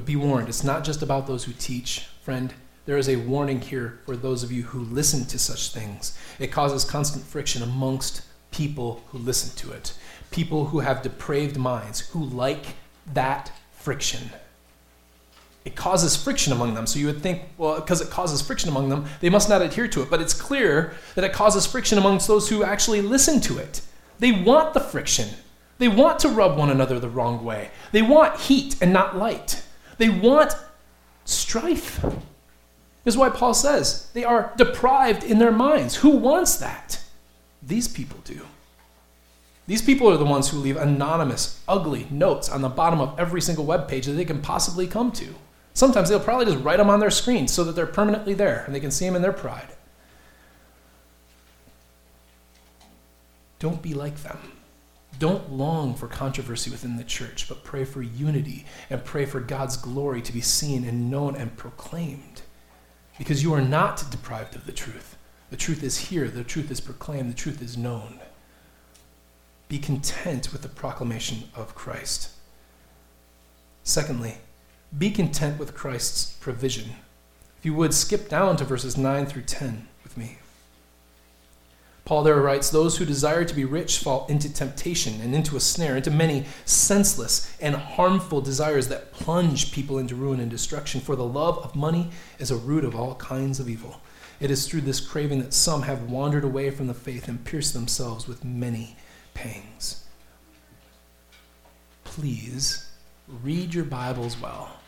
But 0.00 0.06
be 0.06 0.16
warned, 0.16 0.48
it's 0.48 0.64
not 0.64 0.82
just 0.82 1.02
about 1.02 1.26
those 1.26 1.44
who 1.44 1.52
teach, 1.52 2.06
friend. 2.22 2.54
There 2.86 2.96
is 2.96 3.06
a 3.06 3.16
warning 3.16 3.60
here 3.60 4.00
for 4.06 4.16
those 4.16 4.42
of 4.42 4.50
you 4.50 4.62
who 4.62 4.80
listen 4.80 5.26
to 5.26 5.38
such 5.38 5.74
things. 5.74 6.16
It 6.38 6.46
causes 6.46 6.86
constant 6.86 7.22
friction 7.26 7.62
amongst 7.62 8.22
people 8.50 9.02
who 9.08 9.18
listen 9.18 9.54
to 9.56 9.76
it, 9.76 9.92
people 10.30 10.64
who 10.64 10.80
have 10.80 11.02
depraved 11.02 11.58
minds, 11.58 12.00
who 12.00 12.24
like 12.24 12.76
that 13.12 13.52
friction. 13.72 14.30
It 15.66 15.76
causes 15.76 16.16
friction 16.16 16.54
among 16.54 16.72
them. 16.72 16.86
So 16.86 16.98
you 16.98 17.04
would 17.04 17.20
think, 17.20 17.42
well, 17.58 17.78
because 17.78 18.00
it 18.00 18.08
causes 18.08 18.40
friction 18.40 18.70
among 18.70 18.88
them, 18.88 19.04
they 19.20 19.28
must 19.28 19.50
not 19.50 19.60
adhere 19.60 19.88
to 19.88 20.00
it. 20.00 20.08
But 20.08 20.22
it's 20.22 20.32
clear 20.32 20.94
that 21.14 21.24
it 21.24 21.34
causes 21.34 21.66
friction 21.66 21.98
amongst 21.98 22.26
those 22.26 22.48
who 22.48 22.64
actually 22.64 23.02
listen 23.02 23.38
to 23.42 23.58
it. 23.58 23.82
They 24.18 24.32
want 24.32 24.72
the 24.72 24.80
friction. 24.80 25.28
They 25.76 25.88
want 25.88 26.20
to 26.20 26.30
rub 26.30 26.56
one 26.56 26.70
another 26.70 26.98
the 26.98 27.10
wrong 27.10 27.44
way. 27.44 27.70
They 27.92 28.00
want 28.00 28.40
heat 28.40 28.76
and 28.80 28.94
not 28.94 29.18
light. 29.18 29.62
They 30.00 30.08
want 30.08 30.56
strife. 31.26 32.00
This 33.04 33.14
is 33.14 33.18
why 33.18 33.28
Paul 33.28 33.52
says 33.52 34.10
they 34.14 34.24
are 34.24 34.50
deprived 34.56 35.22
in 35.22 35.38
their 35.38 35.52
minds. 35.52 35.96
Who 35.96 36.16
wants 36.16 36.56
that? 36.56 37.02
These 37.62 37.86
people 37.86 38.18
do. 38.24 38.40
These 39.66 39.82
people 39.82 40.08
are 40.08 40.16
the 40.16 40.24
ones 40.24 40.48
who 40.48 40.56
leave 40.56 40.78
anonymous, 40.78 41.60
ugly 41.68 42.06
notes 42.10 42.48
on 42.48 42.62
the 42.62 42.70
bottom 42.70 42.98
of 42.98 43.20
every 43.20 43.42
single 43.42 43.66
web 43.66 43.88
page 43.88 44.06
that 44.06 44.12
they 44.12 44.24
can 44.24 44.40
possibly 44.40 44.86
come 44.86 45.12
to. 45.12 45.34
Sometimes 45.74 46.08
they'll 46.08 46.18
probably 46.18 46.46
just 46.46 46.64
write 46.64 46.78
them 46.78 46.88
on 46.88 47.00
their 47.00 47.10
screen 47.10 47.46
so 47.46 47.62
that 47.64 47.72
they're 47.72 47.84
permanently 47.84 48.32
there 48.32 48.64
and 48.64 48.74
they 48.74 48.80
can 48.80 48.90
see 48.90 49.04
them 49.04 49.16
in 49.16 49.20
their 49.20 49.34
pride. 49.34 49.68
Don't 53.58 53.82
be 53.82 53.92
like 53.92 54.22
them. 54.22 54.59
Don't 55.20 55.52
long 55.52 55.94
for 55.94 56.08
controversy 56.08 56.70
within 56.70 56.96
the 56.96 57.04
church, 57.04 57.46
but 57.46 57.62
pray 57.62 57.84
for 57.84 58.00
unity 58.00 58.64
and 58.88 59.04
pray 59.04 59.26
for 59.26 59.38
God's 59.38 59.76
glory 59.76 60.22
to 60.22 60.32
be 60.32 60.40
seen 60.40 60.82
and 60.82 61.10
known 61.10 61.36
and 61.36 61.54
proclaimed. 61.58 62.40
Because 63.18 63.42
you 63.42 63.52
are 63.52 63.60
not 63.60 64.02
deprived 64.10 64.56
of 64.56 64.64
the 64.64 64.72
truth. 64.72 65.18
The 65.50 65.58
truth 65.58 65.82
is 65.82 66.08
here, 66.08 66.26
the 66.28 66.42
truth 66.42 66.70
is 66.70 66.80
proclaimed, 66.80 67.28
the 67.28 67.36
truth 67.36 67.60
is 67.60 67.76
known. 67.76 68.18
Be 69.68 69.78
content 69.78 70.52
with 70.52 70.62
the 70.62 70.70
proclamation 70.70 71.50
of 71.54 71.74
Christ. 71.74 72.30
Secondly, 73.82 74.38
be 74.96 75.10
content 75.10 75.58
with 75.58 75.74
Christ's 75.74 76.32
provision. 76.38 76.94
If 77.58 77.66
you 77.66 77.74
would, 77.74 77.92
skip 77.92 78.30
down 78.30 78.56
to 78.56 78.64
verses 78.64 78.96
9 78.96 79.26
through 79.26 79.42
10 79.42 79.86
with 80.02 80.16
me. 80.16 80.38
Paul 82.10 82.24
there 82.24 82.40
writes, 82.40 82.70
Those 82.70 82.96
who 82.96 83.04
desire 83.04 83.44
to 83.44 83.54
be 83.54 83.64
rich 83.64 84.00
fall 84.00 84.26
into 84.28 84.52
temptation 84.52 85.20
and 85.20 85.32
into 85.32 85.56
a 85.56 85.60
snare, 85.60 85.96
into 85.96 86.10
many 86.10 86.44
senseless 86.64 87.56
and 87.60 87.76
harmful 87.76 88.40
desires 88.40 88.88
that 88.88 89.12
plunge 89.12 89.70
people 89.70 89.96
into 89.96 90.16
ruin 90.16 90.40
and 90.40 90.50
destruction. 90.50 91.00
For 91.00 91.14
the 91.14 91.24
love 91.24 91.58
of 91.58 91.76
money 91.76 92.10
is 92.40 92.50
a 92.50 92.56
root 92.56 92.84
of 92.84 92.96
all 92.96 93.14
kinds 93.14 93.60
of 93.60 93.68
evil. 93.68 94.00
It 94.40 94.50
is 94.50 94.66
through 94.66 94.80
this 94.80 94.98
craving 94.98 95.38
that 95.38 95.54
some 95.54 95.82
have 95.82 96.10
wandered 96.10 96.42
away 96.42 96.72
from 96.72 96.88
the 96.88 96.94
faith 96.94 97.28
and 97.28 97.44
pierced 97.44 97.74
themselves 97.74 98.26
with 98.26 98.44
many 98.44 98.96
pangs. 99.32 100.04
Please 102.02 102.90
read 103.40 103.72
your 103.72 103.84
Bibles 103.84 104.36
well. 104.36 104.80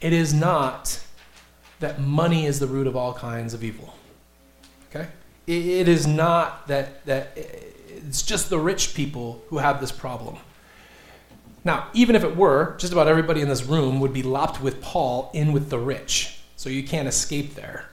It 0.00 0.12
is 0.12 0.32
not 0.32 1.00
that 1.80 2.00
money 2.00 2.46
is 2.46 2.60
the 2.60 2.68
root 2.68 2.86
of 2.86 2.94
all 2.94 3.14
kinds 3.14 3.52
of 3.52 3.64
evil. 3.64 3.96
Okay? 4.88 5.08
It 5.46 5.88
is 5.88 6.06
not 6.06 6.68
that, 6.68 7.04
that 7.06 7.32
it's 7.36 8.22
just 8.22 8.50
the 8.50 8.58
rich 8.58 8.94
people 8.94 9.42
who 9.48 9.58
have 9.58 9.80
this 9.80 9.92
problem. 9.92 10.36
Now, 11.64 11.88
even 11.94 12.16
if 12.16 12.24
it 12.24 12.36
were, 12.36 12.76
just 12.78 12.92
about 12.92 13.06
everybody 13.06 13.40
in 13.40 13.48
this 13.48 13.64
room 13.64 14.00
would 14.00 14.12
be 14.12 14.22
lopped 14.22 14.60
with 14.60 14.80
Paul 14.80 15.30
in 15.32 15.52
with 15.52 15.70
the 15.70 15.78
rich. 15.78 16.38
So 16.56 16.68
you 16.70 16.82
can't 16.82 17.08
escape 17.08 17.54
there. 17.54 17.86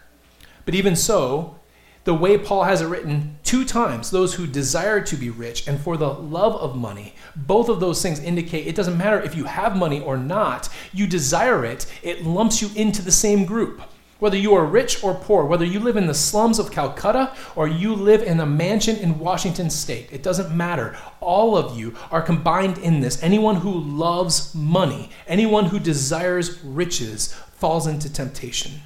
But 0.65 0.75
even 0.75 0.95
so, 0.95 1.59
the 2.03 2.13
way 2.13 2.37
Paul 2.37 2.63
has 2.63 2.81
it 2.81 2.87
written 2.87 3.37
two 3.43 3.65
times, 3.65 4.09
those 4.09 4.33
who 4.33 4.47
desire 4.47 5.01
to 5.01 5.15
be 5.15 5.29
rich 5.29 5.67
and 5.67 5.79
for 5.79 5.97
the 5.97 6.11
love 6.11 6.55
of 6.55 6.75
money, 6.75 7.13
both 7.35 7.69
of 7.69 7.79
those 7.79 8.01
things 8.01 8.19
indicate 8.19 8.65
it 8.67 8.75
doesn't 8.75 8.97
matter 8.97 9.21
if 9.21 9.35
you 9.35 9.43
have 9.43 9.75
money 9.75 10.01
or 10.01 10.17
not, 10.17 10.69
you 10.93 11.05
desire 11.05 11.65
it, 11.65 11.85
it 12.01 12.23
lumps 12.23 12.61
you 12.61 12.69
into 12.75 13.01
the 13.01 13.11
same 13.11 13.45
group. 13.45 13.81
Whether 14.19 14.37
you 14.37 14.53
are 14.53 14.65
rich 14.65 15.01
or 15.01 15.15
poor, 15.15 15.45
whether 15.45 15.63
you 15.63 15.79
live 15.79 15.95
in 15.95 16.07
the 16.07 16.13
slums 16.13 16.59
of 16.59 16.71
Calcutta 16.71 17.33
or 17.55 17.69
you 17.69 17.95
live 17.95 18.21
in 18.21 18.41
a 18.41 18.45
mansion 18.45 18.97
in 18.97 19.17
Washington 19.17 19.69
state, 19.69 20.09
it 20.11 20.21
doesn't 20.21 20.55
matter. 20.55 20.97
All 21.21 21.55
of 21.55 21.77
you 21.77 21.95
are 22.11 22.21
combined 22.21 22.77
in 22.79 22.99
this. 22.99 23.23
Anyone 23.23 23.55
who 23.55 23.71
loves 23.71 24.53
money, 24.53 25.09
anyone 25.25 25.65
who 25.65 25.79
desires 25.79 26.61
riches, 26.63 27.33
falls 27.53 27.87
into 27.87 28.11
temptation. 28.11 28.81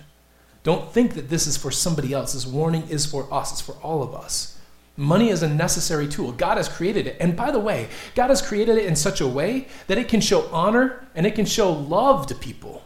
Don't 0.62 0.92
think 0.92 1.16
that 1.16 1.30
this 1.30 1.48
is 1.48 1.58
for 1.58 1.72
somebody 1.72 2.14
else. 2.14 2.34
This 2.34 2.46
warning 2.46 2.88
is 2.88 3.06
for 3.06 3.32
us, 3.34 3.52
it's 3.52 3.62
for 3.62 3.74
all 3.82 4.04
of 4.04 4.14
us. 4.14 4.60
Money 4.96 5.30
is 5.30 5.42
a 5.42 5.50
necessary 5.50 6.08
tool. 6.08 6.32
God 6.32 6.58
has 6.58 6.70
created 6.70 7.08
it. 7.08 7.18
And 7.20 7.36
by 7.36 7.50
the 7.50 7.60
way, 7.60 7.90
God 8.14 8.30
has 8.30 8.44
created 8.44 8.78
it 8.78 8.86
in 8.86 8.96
such 8.96 9.20
a 9.20 9.28
way 9.28 9.68
that 9.88 9.98
it 9.98 10.08
can 10.08 10.22
show 10.22 10.48
honor 10.52 11.08
and 11.16 11.26
it 11.26 11.34
can 11.34 11.46
show 11.46 11.72
love 11.72 12.28
to 12.28 12.36
people. 12.36 12.84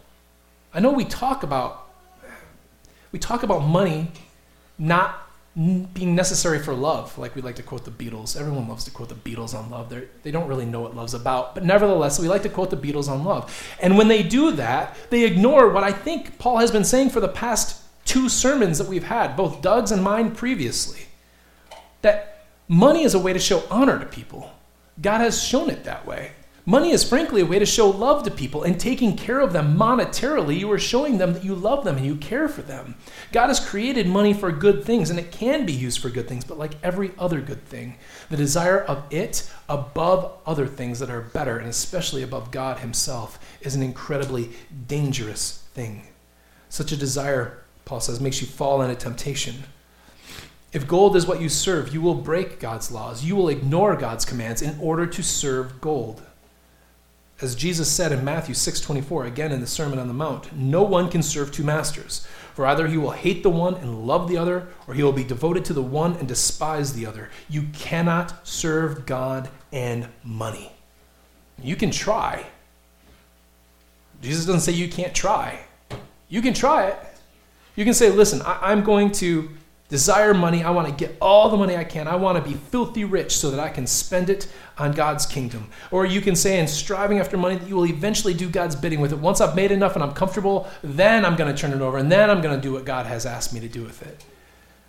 I 0.73 0.79
know 0.79 0.93
we 0.93 1.03
talk 1.03 1.43
about 1.43 1.86
we 3.11 3.19
talk 3.19 3.43
about 3.43 3.59
money 3.59 4.11
not 4.77 5.23
being 5.55 6.13
necessary 6.13 6.59
for 6.59 6.73
love, 6.73 7.17
like 7.17 7.35
we 7.35 7.41
like 7.41 7.55
to 7.55 7.63
quote 7.63 7.83
the 7.83 7.89
Beatles. 7.89 8.39
Everyone 8.39 8.67
loves 8.67 8.83
to 8.83 8.91
quote 8.91 9.09
the 9.09 9.15
Beatles 9.15 9.55
on 9.57 9.71
love. 9.71 9.89
They're, 9.89 10.05
they 10.21 10.29
do 10.29 10.37
not 10.37 10.47
really 10.47 10.65
know 10.65 10.81
what 10.81 10.95
love's 10.95 11.15
about, 11.15 11.55
but 11.55 11.65
nevertheless, 11.65 12.19
we 12.19 12.27
like 12.27 12.43
to 12.43 12.49
quote 12.49 12.69
the 12.69 12.77
Beatles 12.77 13.09
on 13.09 13.23
love. 13.23 13.51
And 13.81 13.97
when 13.97 14.07
they 14.07 14.21
do 14.21 14.51
that, 14.51 14.95
they 15.09 15.23
ignore 15.23 15.69
what 15.69 15.83
I 15.83 15.91
think 15.91 16.37
Paul 16.37 16.57
has 16.57 16.69
been 16.69 16.83
saying 16.83 17.09
for 17.09 17.19
the 17.19 17.27
past 17.27 17.81
two 18.05 18.29
sermons 18.29 18.77
that 18.77 18.87
we've 18.87 19.05
had, 19.05 19.35
both 19.35 19.63
Doug's 19.63 19.91
and 19.91 20.03
mine 20.03 20.35
previously, 20.35 21.07
that 22.03 22.45
money 22.67 23.01
is 23.01 23.15
a 23.15 23.19
way 23.19 23.33
to 23.33 23.39
show 23.39 23.63
honor 23.71 23.97
to 23.97 24.05
people. 24.05 24.51
God 25.01 25.21
has 25.21 25.43
shown 25.43 25.71
it 25.71 25.83
that 25.85 26.05
way. 26.05 26.33
Money 26.69 26.91
is 26.91 27.01
frankly 27.01 27.39
a 27.39 27.45
way 27.45 27.57
to 27.57 27.65
show 27.65 27.89
love 27.89 28.23
to 28.23 28.29
people, 28.29 28.63
and 28.63 28.77
taking 28.77 29.15
care 29.15 29.39
of 29.39 29.53
them 29.53 29.77
monetarily, 29.77 30.59
you 30.59 30.69
are 30.69 30.77
showing 30.77 31.17
them 31.17 31.31
that 31.31 31.45
you 31.45 31.55
love 31.55 31.85
them 31.85 31.95
and 31.95 32.05
you 32.05 32.17
care 32.17 32.49
for 32.49 32.61
them. 32.61 32.95
God 33.31 33.47
has 33.47 33.65
created 33.65 34.05
money 34.05 34.33
for 34.33 34.51
good 34.51 34.83
things, 34.83 35.09
and 35.09 35.17
it 35.17 35.31
can 35.31 35.65
be 35.65 35.71
used 35.71 36.01
for 36.01 36.09
good 36.09 36.27
things, 36.27 36.43
but 36.43 36.59
like 36.59 36.73
every 36.83 37.13
other 37.17 37.39
good 37.39 37.63
thing, 37.63 37.95
the 38.29 38.35
desire 38.35 38.81
of 38.81 39.05
it 39.09 39.49
above 39.69 40.39
other 40.45 40.67
things 40.67 40.99
that 40.99 41.09
are 41.09 41.21
better, 41.21 41.57
and 41.57 41.69
especially 41.69 42.21
above 42.21 42.51
God 42.51 42.79
Himself, 42.79 43.39
is 43.61 43.73
an 43.73 43.81
incredibly 43.81 44.49
dangerous 44.87 45.63
thing. 45.73 46.05
Such 46.67 46.91
a 46.91 46.97
desire, 46.97 47.63
Paul 47.85 48.01
says, 48.01 48.19
makes 48.19 48.41
you 48.41 48.47
fall 48.47 48.81
into 48.81 48.95
temptation. 48.95 49.63
If 50.73 50.85
gold 50.85 51.15
is 51.15 51.25
what 51.25 51.39
you 51.39 51.47
serve, 51.47 51.93
you 51.93 52.01
will 52.01 52.15
break 52.15 52.59
God's 52.59 52.91
laws. 52.91 53.23
You 53.23 53.37
will 53.37 53.47
ignore 53.47 53.95
God's 53.95 54.25
commands 54.25 54.61
in 54.61 54.77
order 54.81 55.07
to 55.07 55.23
serve 55.23 55.79
gold. 55.79 56.23
As 57.39 57.53
Jesus 57.53 57.91
said 57.91 58.11
in 58.11 58.25
Matthew 58.25 58.55
6:24, 58.55 59.25
again 59.25 59.51
in 59.51 59.61
the 59.61 59.67
Sermon 59.67 59.99
on 59.99 60.07
the 60.07 60.13
Mount, 60.13 60.55
no 60.55 60.81
one 60.81 61.07
can 61.07 61.21
serve 61.21 61.51
two 61.51 61.63
masters, 61.63 62.25
for 62.55 62.65
either 62.65 62.87
he 62.87 62.97
will 62.97 63.11
hate 63.11 63.43
the 63.43 63.49
one 63.49 63.75
and 63.75 64.07
love 64.07 64.27
the 64.27 64.37
other, 64.37 64.67
or 64.87 64.95
he 64.95 65.03
will 65.03 65.13
be 65.13 65.23
devoted 65.23 65.63
to 65.65 65.73
the 65.73 65.81
one 65.83 66.15
and 66.15 66.27
despise 66.27 66.93
the 66.93 67.05
other. 67.05 67.29
You 67.47 67.67
cannot 67.73 68.47
serve 68.47 69.05
God 69.05 69.49
and 69.71 70.07
money. 70.23 70.71
You 71.61 71.75
can 71.75 71.91
try. 71.91 72.47
Jesus 74.21 74.45
doesn't 74.45 74.61
say 74.61 74.71
you 74.71 74.87
can't 74.87 75.13
try. 75.13 75.59
You 76.29 76.41
can 76.41 76.55
try 76.55 76.87
it. 76.87 76.97
You 77.75 77.85
can 77.85 77.93
say, 77.93 78.09
listen, 78.09 78.41
I- 78.41 78.71
am 78.71 78.83
going 78.83 79.11
to 79.13 79.49
desire 79.89 80.33
money. 80.33 80.63
I 80.63 80.71
want 80.71 80.87
to 80.87 80.93
get 80.93 81.17
all 81.21 81.49
the 81.49 81.57
money 81.57 81.75
I 81.77 81.83
can. 81.83 82.07
I 82.07 82.15
want 82.15 82.43
to 82.43 82.49
be 82.49 82.57
filthy 82.57 83.05
rich 83.05 83.37
so 83.37 83.49
that 83.51 83.59
I 83.59 83.69
can 83.69 83.87
spend 83.87 84.29
it 84.29 84.51
on 84.77 84.91
God's 84.91 85.25
kingdom. 85.25 85.69
Or 85.91 86.05
you 86.05 86.21
can 86.21 86.35
say, 86.35 86.59
in 86.59 86.67
striving 86.67 87.19
after 87.19 87.37
money, 87.37 87.55
that 87.55 87.67
you 87.67 87.75
will 87.75 87.85
eventually 87.85 88.33
do 88.33 88.49
God's 88.49 88.75
bidding 88.75 88.99
with 88.99 89.13
it. 89.13 89.19
Once 89.19 89.39
I've 89.39 89.55
made 89.55 89.71
enough 89.71 89.95
and 89.95 90.03
I'm 90.03 90.13
comfortable, 90.13 90.67
then 90.83 91.25
I'm 91.25 91.35
going 91.35 91.53
to 91.53 91.59
turn 91.59 91.71
it 91.71 91.81
over 91.81 91.97
and 91.97 92.11
then 92.11 92.29
I'm 92.29 92.41
going 92.41 92.55
to 92.55 92.61
do 92.61 92.73
what 92.73 92.85
God 92.85 93.05
has 93.05 93.25
asked 93.25 93.53
me 93.53 93.59
to 93.61 93.69
do 93.69 93.83
with 93.83 94.01
it. 94.05 94.23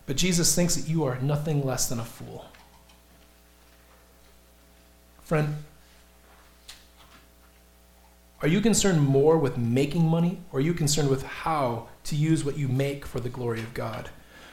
But 0.06 0.16
Jesus 0.16 0.54
thinks 0.54 0.74
that 0.74 0.88
you 0.88 1.04
are 1.04 1.18
nothing 1.20 1.64
less 1.64 1.88
than 1.88 2.00
a 2.00 2.04
fool. 2.04 2.46
Friend, 5.22 5.54
are 8.40 8.48
you 8.48 8.60
concerned 8.60 9.02
more 9.02 9.36
with 9.36 9.58
making 9.58 10.06
money 10.06 10.40
or 10.52 10.60
are 10.60 10.62
you 10.62 10.72
concerned 10.72 11.10
with 11.10 11.22
how 11.24 11.88
to 12.04 12.16
use 12.16 12.44
what 12.44 12.56
you 12.56 12.68
make 12.68 13.04
for 13.04 13.20
the 13.20 13.28
glory 13.28 13.60
of 13.60 13.74
God? 13.74 14.08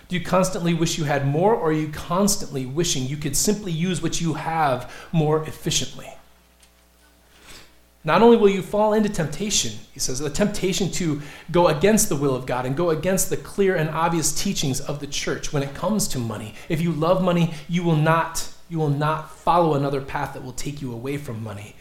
Do 0.07 0.15
you 0.15 0.23
constantly 0.23 0.73
wish 0.73 0.97
you 0.97 1.05
had 1.05 1.25
more, 1.25 1.55
or 1.55 1.69
are 1.69 1.73
you 1.73 1.87
constantly 1.87 2.65
wishing 2.65 3.07
you 3.07 3.17
could 3.17 3.35
simply 3.35 3.71
use 3.71 4.01
what 4.01 4.21
you 4.21 4.35
have 4.35 4.93
more 5.11 5.43
efficiently? 5.47 6.11
Not 8.03 8.21
only 8.21 8.37
will 8.37 8.49
you 8.49 8.61
fall 8.61 8.93
into 8.93 9.09
temptation, 9.09 9.71
he 9.91 9.99
says, 9.99 10.19
the 10.19 10.29
temptation 10.29 10.91
to 10.91 11.23
go 11.49 11.69
against 11.69 12.07
the 12.07 12.15
will 12.15 12.35
of 12.35 12.45
God 12.45 12.67
and 12.67 12.77
go 12.77 12.91
against 12.91 13.31
the 13.31 13.37
clear 13.37 13.75
and 13.75 13.89
obvious 13.89 14.31
teachings 14.31 14.79
of 14.79 14.99
the 14.99 15.07
church 15.07 15.51
when 15.51 15.63
it 15.63 15.73
comes 15.73 16.07
to 16.09 16.19
money. 16.19 16.53
If 16.69 16.81
you 16.81 16.91
love 16.91 17.23
money, 17.23 17.55
you 17.67 17.83
will 17.83 17.95
not 17.95 18.47
you 18.69 18.79
will 18.79 18.89
not 18.89 19.31
follow 19.31 19.75
another 19.75 20.01
path 20.01 20.33
that 20.33 20.43
will 20.43 20.51
take 20.51 20.81
you 20.81 20.91
away 20.91 21.17
from 21.17 21.43
money. 21.43 21.75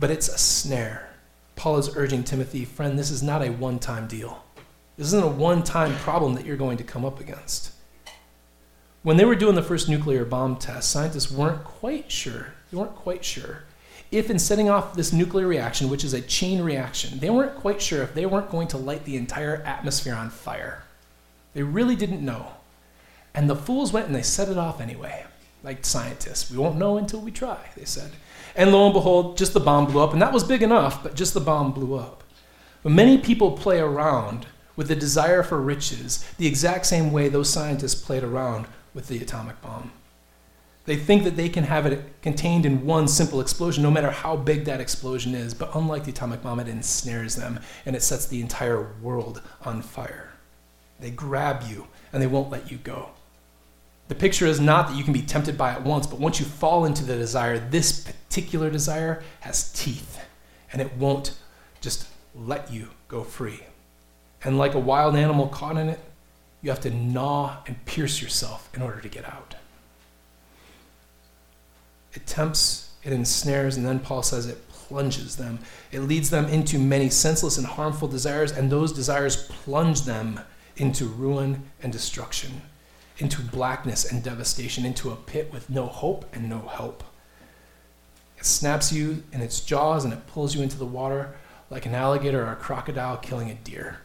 But 0.00 0.10
it's 0.10 0.28
a 0.28 0.38
snare. 0.38 1.10
Paul 1.54 1.76
is 1.78 1.94
urging 1.96 2.24
Timothy, 2.24 2.64
friend, 2.64 2.98
this 2.98 3.10
is 3.10 3.22
not 3.22 3.42
a 3.42 3.50
one-time 3.50 4.06
deal. 4.06 4.42
This 4.96 5.08
isn't 5.08 5.24
a 5.24 5.28
one 5.28 5.62
time 5.62 5.94
problem 5.96 6.34
that 6.34 6.46
you're 6.46 6.56
going 6.56 6.76
to 6.78 6.84
come 6.84 7.04
up 7.04 7.20
against. 7.20 7.72
When 9.02 9.16
they 9.16 9.24
were 9.24 9.34
doing 9.34 9.54
the 9.54 9.62
first 9.62 9.88
nuclear 9.88 10.24
bomb 10.24 10.56
test, 10.56 10.90
scientists 10.90 11.30
weren't 11.30 11.64
quite 11.64 12.10
sure. 12.10 12.54
They 12.70 12.78
weren't 12.78 12.96
quite 12.96 13.24
sure 13.24 13.64
if, 14.10 14.30
in 14.30 14.38
setting 14.38 14.70
off 14.70 14.94
this 14.94 15.12
nuclear 15.12 15.46
reaction, 15.46 15.90
which 15.90 16.04
is 16.04 16.14
a 16.14 16.20
chain 16.20 16.60
reaction, 16.60 17.18
they 17.18 17.30
weren't 17.30 17.56
quite 17.56 17.82
sure 17.82 18.02
if 18.02 18.14
they 18.14 18.26
weren't 18.26 18.50
going 18.50 18.68
to 18.68 18.78
light 18.78 19.04
the 19.04 19.16
entire 19.16 19.56
atmosphere 19.62 20.14
on 20.14 20.30
fire. 20.30 20.84
They 21.52 21.62
really 21.62 21.96
didn't 21.96 22.24
know. 22.24 22.52
And 23.34 23.50
the 23.50 23.56
fools 23.56 23.92
went 23.92 24.06
and 24.06 24.14
they 24.14 24.22
set 24.22 24.48
it 24.48 24.58
off 24.58 24.80
anyway, 24.80 25.24
like 25.62 25.84
scientists. 25.84 26.50
We 26.50 26.58
won't 26.58 26.78
know 26.78 26.96
until 26.96 27.20
we 27.20 27.32
try, 27.32 27.58
they 27.76 27.84
said. 27.84 28.12
And 28.54 28.70
lo 28.72 28.84
and 28.84 28.94
behold, 28.94 29.36
just 29.36 29.52
the 29.52 29.60
bomb 29.60 29.86
blew 29.86 30.00
up. 30.00 30.12
And 30.12 30.22
that 30.22 30.32
was 30.32 30.44
big 30.44 30.62
enough, 30.62 31.02
but 31.02 31.16
just 31.16 31.34
the 31.34 31.40
bomb 31.40 31.72
blew 31.72 31.96
up. 31.96 32.22
But 32.84 32.92
many 32.92 33.18
people 33.18 33.52
play 33.52 33.80
around 33.80 34.46
with 34.76 34.88
the 34.88 34.96
desire 34.96 35.42
for 35.42 35.60
riches 35.60 36.24
the 36.38 36.46
exact 36.46 36.86
same 36.86 37.12
way 37.12 37.28
those 37.28 37.50
scientists 37.50 37.94
played 37.94 38.22
around 38.22 38.66
with 38.94 39.08
the 39.08 39.18
atomic 39.20 39.60
bomb. 39.62 39.90
They 40.86 40.96
think 40.96 41.24
that 41.24 41.36
they 41.36 41.48
can 41.48 41.64
have 41.64 41.86
it 41.86 42.20
contained 42.20 42.66
in 42.66 42.84
one 42.84 43.08
simple 43.08 43.40
explosion, 43.40 43.82
no 43.82 43.90
matter 43.90 44.10
how 44.10 44.36
big 44.36 44.66
that 44.66 44.80
explosion 44.80 45.34
is. 45.34 45.54
But 45.54 45.74
unlike 45.74 46.04
the 46.04 46.10
atomic 46.10 46.42
bomb, 46.42 46.60
it 46.60 46.68
ensnares 46.68 47.36
them 47.36 47.60
and 47.86 47.96
it 47.96 48.02
sets 48.02 48.26
the 48.26 48.40
entire 48.40 48.92
world 49.00 49.40
on 49.62 49.80
fire. 49.80 50.32
They 51.00 51.10
grab 51.10 51.62
you 51.68 51.88
and 52.12 52.22
they 52.22 52.26
won't 52.26 52.50
let 52.50 52.70
you 52.70 52.76
go. 52.76 53.10
The 54.08 54.14
picture 54.14 54.46
is 54.46 54.60
not 54.60 54.88
that 54.88 54.96
you 54.96 55.04
can 55.04 55.14
be 55.14 55.22
tempted 55.22 55.56
by 55.56 55.72
it 55.74 55.80
once, 55.80 56.06
but 56.06 56.20
once 56.20 56.38
you 56.38 56.44
fall 56.44 56.84
into 56.84 57.04
the 57.04 57.16
desire, 57.16 57.58
this 57.58 58.00
particular 58.00 58.68
desire 58.68 59.22
has 59.40 59.72
teeth 59.72 60.20
and 60.70 60.82
it 60.82 60.94
won't 60.98 61.38
just 61.80 62.08
let 62.34 62.70
you 62.70 62.90
go 63.08 63.24
free. 63.24 63.60
And 64.44 64.58
like 64.58 64.74
a 64.74 64.78
wild 64.78 65.16
animal 65.16 65.48
caught 65.48 65.76
in 65.76 65.88
it, 65.88 66.00
you 66.62 66.70
have 66.70 66.80
to 66.80 66.90
gnaw 66.90 67.56
and 67.66 67.84
pierce 67.86 68.22
yourself 68.22 68.70
in 68.74 68.82
order 68.82 69.00
to 69.00 69.08
get 69.08 69.24
out. 69.24 69.54
It 72.12 72.26
tempts, 72.26 72.92
it 73.02 73.12
ensnares, 73.12 73.76
and 73.76 73.84
then 73.84 73.98
Paul 73.98 74.22
says 74.22 74.46
it 74.46 74.68
plunges 74.70 75.36
them. 75.36 75.58
It 75.92 76.00
leads 76.00 76.30
them 76.30 76.46
into 76.46 76.78
many 76.78 77.10
senseless 77.10 77.58
and 77.58 77.66
harmful 77.66 78.06
desires, 78.06 78.52
and 78.52 78.70
those 78.70 78.92
desires 78.92 79.48
plunge 79.48 80.02
them 80.02 80.40
into 80.76 81.06
ruin 81.06 81.62
and 81.82 81.92
destruction, 81.92 82.62
into 83.18 83.40
blackness 83.40 84.10
and 84.10 84.22
devastation, 84.22 84.84
into 84.84 85.10
a 85.10 85.16
pit 85.16 85.52
with 85.52 85.70
no 85.70 85.86
hope 85.86 86.24
and 86.34 86.48
no 86.48 86.60
help. 86.60 87.02
It 88.38 88.44
snaps 88.44 88.92
you 88.92 89.22
in 89.32 89.40
its 89.40 89.60
jaws 89.60 90.04
and 90.04 90.12
it 90.12 90.26
pulls 90.26 90.54
you 90.54 90.62
into 90.62 90.76
the 90.76 90.84
water 90.84 91.34
like 91.70 91.86
an 91.86 91.94
alligator 91.94 92.44
or 92.44 92.52
a 92.52 92.56
crocodile 92.56 93.16
killing 93.16 93.50
a 93.50 93.54
deer. 93.54 94.00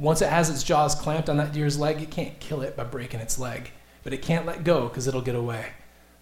Once 0.00 0.22
it 0.22 0.30
has 0.30 0.48
its 0.48 0.62
jaws 0.62 0.94
clamped 0.94 1.28
on 1.28 1.36
that 1.36 1.52
deer's 1.52 1.78
leg, 1.78 2.00
it 2.00 2.10
can't 2.10 2.40
kill 2.40 2.62
it 2.62 2.74
by 2.74 2.82
breaking 2.82 3.20
its 3.20 3.38
leg, 3.38 3.70
but 4.02 4.14
it 4.14 4.22
can't 4.22 4.46
let 4.46 4.64
go 4.64 4.88
because 4.88 5.06
it'll 5.06 5.20
get 5.20 5.34
away. 5.34 5.66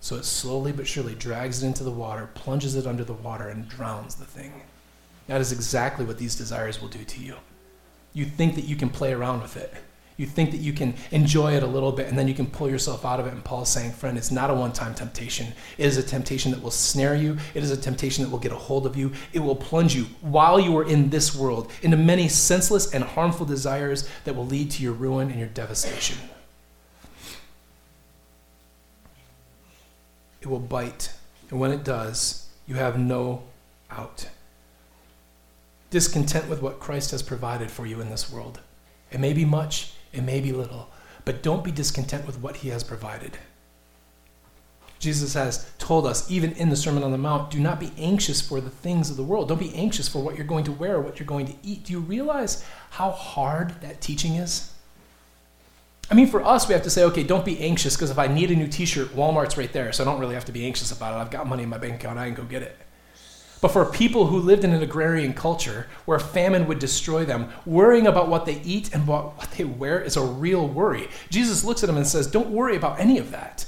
So 0.00 0.16
it 0.16 0.24
slowly 0.24 0.72
but 0.72 0.88
surely 0.88 1.14
drags 1.14 1.62
it 1.62 1.66
into 1.66 1.84
the 1.84 1.92
water, 1.92 2.28
plunges 2.34 2.74
it 2.74 2.88
under 2.88 3.04
the 3.04 3.12
water, 3.12 3.48
and 3.48 3.68
drowns 3.68 4.16
the 4.16 4.24
thing. 4.24 4.62
That 5.28 5.40
is 5.40 5.52
exactly 5.52 6.04
what 6.04 6.18
these 6.18 6.34
desires 6.34 6.82
will 6.82 6.88
do 6.88 7.04
to 7.04 7.20
you. 7.20 7.36
You 8.12 8.24
think 8.24 8.56
that 8.56 8.64
you 8.64 8.74
can 8.74 8.90
play 8.90 9.12
around 9.12 9.42
with 9.42 9.56
it, 9.56 9.72
you 10.18 10.26
think 10.26 10.50
that 10.50 10.59
you 10.59 10.72
can 10.72 10.94
enjoy 11.12 11.54
it 11.54 11.62
a 11.62 11.66
little 11.66 11.92
bit 11.92 12.09
and 12.09 12.18
then 12.18 12.26
you 12.28 12.35
can 12.35 12.46
pull 12.46 12.68
yourself 12.68 13.04
out 13.04 13.20
of 13.20 13.26
it. 13.26 13.33
And 13.33 13.42
Paul's 13.42 13.70
saying, 13.70 13.92
friend, 13.92 14.18
it's 14.18 14.33
not 14.33 14.50
a 14.50 14.54
one 14.54 14.72
time 14.72 14.92
temptation. 14.92 15.46
It 15.78 15.87
is 15.87 15.96
a 15.96 16.02
temptation 16.02 16.50
that 16.50 16.61
will 16.61 16.72
snare 16.72 17.14
you, 17.14 17.38
it 17.54 17.62
is 17.62 17.70
a 17.70 17.76
temptation 17.76 18.24
that 18.24 18.31
will 18.31 18.40
get 18.40 18.52
a 18.52 18.57
hold 18.57 18.85
of 18.85 18.96
you. 18.96 19.12
It 19.33 19.38
will 19.38 19.57
plunge 19.57 19.94
you 19.94 20.07
while 20.20 20.59
you 20.59 20.76
are 20.76 20.85
in 20.85 21.09
this 21.09 21.35
world 21.35 21.70
into 21.83 21.96
many 21.96 22.28
senseless 22.28 22.92
and 22.92 23.04
harmful 23.04 23.46
desires 23.46 24.09
that 24.24 24.35
will 24.35 24.46
lead 24.46 24.72
to 24.72 24.83
your 24.83 24.92
ruin 24.92 25.31
and 25.31 25.38
your 25.38 25.48
devastation. 25.48 26.18
It 30.40 30.48
will 30.48 30.59
bite. 30.59 31.12
And 31.50 31.61
when 31.61 31.70
it 31.70 31.85
does, 31.85 32.48
you 32.66 32.74
have 32.74 32.98
no 32.98 33.44
out. 33.90 34.28
Discontent 35.90 36.48
with 36.48 36.61
what 36.61 36.81
Christ 36.81 37.12
has 37.12 37.22
provided 37.22 37.70
for 37.70 37.87
you 37.87 38.00
in 38.00 38.11
this 38.11 38.31
world 38.31 38.61
It 39.11 39.20
may 39.20 39.33
be 39.33 39.46
much, 39.46 39.92
it 40.12 40.22
may 40.22 40.40
be 40.40 40.52
little, 40.52 40.90
but 41.24 41.42
don't 41.42 41.64
be 41.64 41.70
discontent 41.70 42.26
with 42.26 42.40
what 42.40 42.56
he 42.56 42.68
has 42.68 42.82
provided. 42.84 43.38
Jesus 44.98 45.34
has 45.34 45.70
told 45.78 46.06
us, 46.06 46.28
even 46.30 46.52
in 46.52 46.70
the 46.70 46.76
Sermon 46.76 47.04
on 47.04 47.12
the 47.12 47.18
Mount, 47.18 47.50
do 47.50 47.60
not 47.60 47.78
be 47.78 47.92
anxious 47.98 48.40
for 48.40 48.60
the 48.60 48.70
things 48.70 49.10
of 49.10 49.16
the 49.16 49.22
world. 49.22 49.48
Don't 49.48 49.60
be 49.60 49.74
anxious 49.74 50.08
for 50.08 50.20
what 50.20 50.36
you're 50.36 50.46
going 50.46 50.64
to 50.64 50.72
wear 50.72 50.96
or 50.96 51.00
what 51.00 51.20
you're 51.20 51.26
going 51.26 51.46
to 51.46 51.54
eat. 51.62 51.84
Do 51.84 51.92
you 51.92 52.00
realize 52.00 52.64
how 52.90 53.10
hard 53.10 53.80
that 53.80 54.00
teaching 54.00 54.34
is? 54.34 54.72
I 56.10 56.14
mean, 56.14 56.26
for 56.26 56.42
us, 56.42 56.66
we 56.66 56.74
have 56.74 56.82
to 56.84 56.90
say, 56.90 57.04
okay, 57.04 57.22
don't 57.22 57.44
be 57.44 57.60
anxious 57.60 57.94
because 57.94 58.10
if 58.10 58.18
I 58.18 58.26
need 58.26 58.50
a 58.50 58.56
new 58.56 58.66
t 58.66 58.86
shirt, 58.86 59.14
Walmart's 59.14 59.56
right 59.56 59.72
there, 59.72 59.92
so 59.92 60.02
I 60.02 60.06
don't 60.06 60.18
really 60.18 60.34
have 60.34 60.46
to 60.46 60.52
be 60.52 60.64
anxious 60.64 60.90
about 60.90 61.14
it. 61.14 61.20
I've 61.20 61.30
got 61.30 61.46
money 61.46 61.62
in 61.62 61.68
my 61.68 61.78
bank 61.78 61.96
account, 61.96 62.18
I 62.18 62.26
can 62.26 62.34
go 62.34 62.44
get 62.44 62.62
it. 62.62 62.76
But 63.60 63.72
for 63.72 63.84
people 63.84 64.26
who 64.26 64.38
lived 64.38 64.64
in 64.64 64.72
an 64.72 64.82
agrarian 64.82 65.34
culture 65.34 65.86
where 66.04 66.18
famine 66.18 66.66
would 66.68 66.78
destroy 66.78 67.24
them, 67.24 67.50
worrying 67.66 68.06
about 68.06 68.28
what 68.28 68.46
they 68.46 68.60
eat 68.62 68.94
and 68.94 69.06
what 69.06 69.50
they 69.56 69.64
wear 69.64 70.00
is 70.00 70.16
a 70.16 70.22
real 70.22 70.68
worry. 70.68 71.08
Jesus 71.28 71.64
looks 71.64 71.82
at 71.82 71.88
them 71.88 71.96
and 71.96 72.06
says, 72.06 72.26
Don't 72.28 72.50
worry 72.50 72.76
about 72.76 73.00
any 73.00 73.18
of 73.18 73.30
that. 73.32 73.66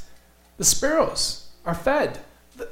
The 0.59 0.65
sparrows 0.65 1.49
are 1.65 1.75
fed, 1.75 2.21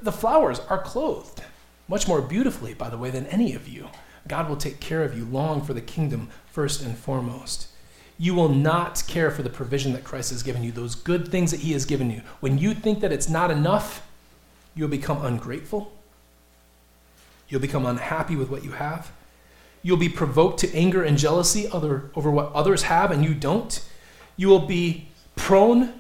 the 0.03 0.13
flowers 0.13 0.61
are 0.69 0.83
clothed, 0.83 1.43
much 1.89 2.07
more 2.07 2.21
beautifully, 2.21 2.75
by 2.75 2.91
the 2.91 2.99
way, 2.99 3.11
than 3.11 3.27
any 3.27 3.55
of 3.55 3.67
you. 3.67 3.89
God 4.29 4.49
will 4.49 4.57
take 4.57 4.79
care 4.79 5.03
of 5.03 5.17
you. 5.17 5.25
Long 5.25 5.63
for 5.63 5.73
the 5.73 5.81
kingdom 5.81 6.29
first 6.47 6.83
and 6.83 6.97
foremost. 6.97 7.69
You 8.19 8.35
will 8.35 8.49
not 8.49 9.03
care 9.07 9.31
for 9.31 9.43
the 9.43 9.51
provision 9.51 9.93
that 9.93 10.05
Christ 10.05 10.31
has 10.31 10.43
given 10.43 10.63
you, 10.63 10.73
those 10.73 10.95
good 10.95 11.29
things 11.29 11.51
that 11.53 11.61
He 11.61 11.73
has 11.73 11.85
given 11.85 12.11
you. 12.11 12.23
When 12.41 12.59
you 12.59 12.75
think 12.75 13.01
that 13.01 13.13
it's 13.13 13.29
not 13.29 13.51
enough, 13.51 14.07
you'll 14.75 14.89
become 14.89 15.25
ungrateful. 15.25 15.93
You'll 17.49 17.61
become 17.61 17.87
unhappy 17.87 18.37
with 18.37 18.51
what 18.51 18.65
you 18.65 18.73
have. 18.73 19.13
You'll 19.83 19.97
be 19.97 20.09
provoked 20.09 20.61
to 20.61 20.75
anger 20.75 21.03
and 21.03 21.17
jealousy 21.17 21.69
other, 21.69 22.11
over 22.15 22.31
what 22.31 22.53
others 22.53 22.83
have 22.85 23.11
and 23.11 23.25
you 23.25 23.35
don't. 23.35 23.83
You 24.37 24.49
will 24.49 24.67
be 24.67 25.09
prone 25.37 25.95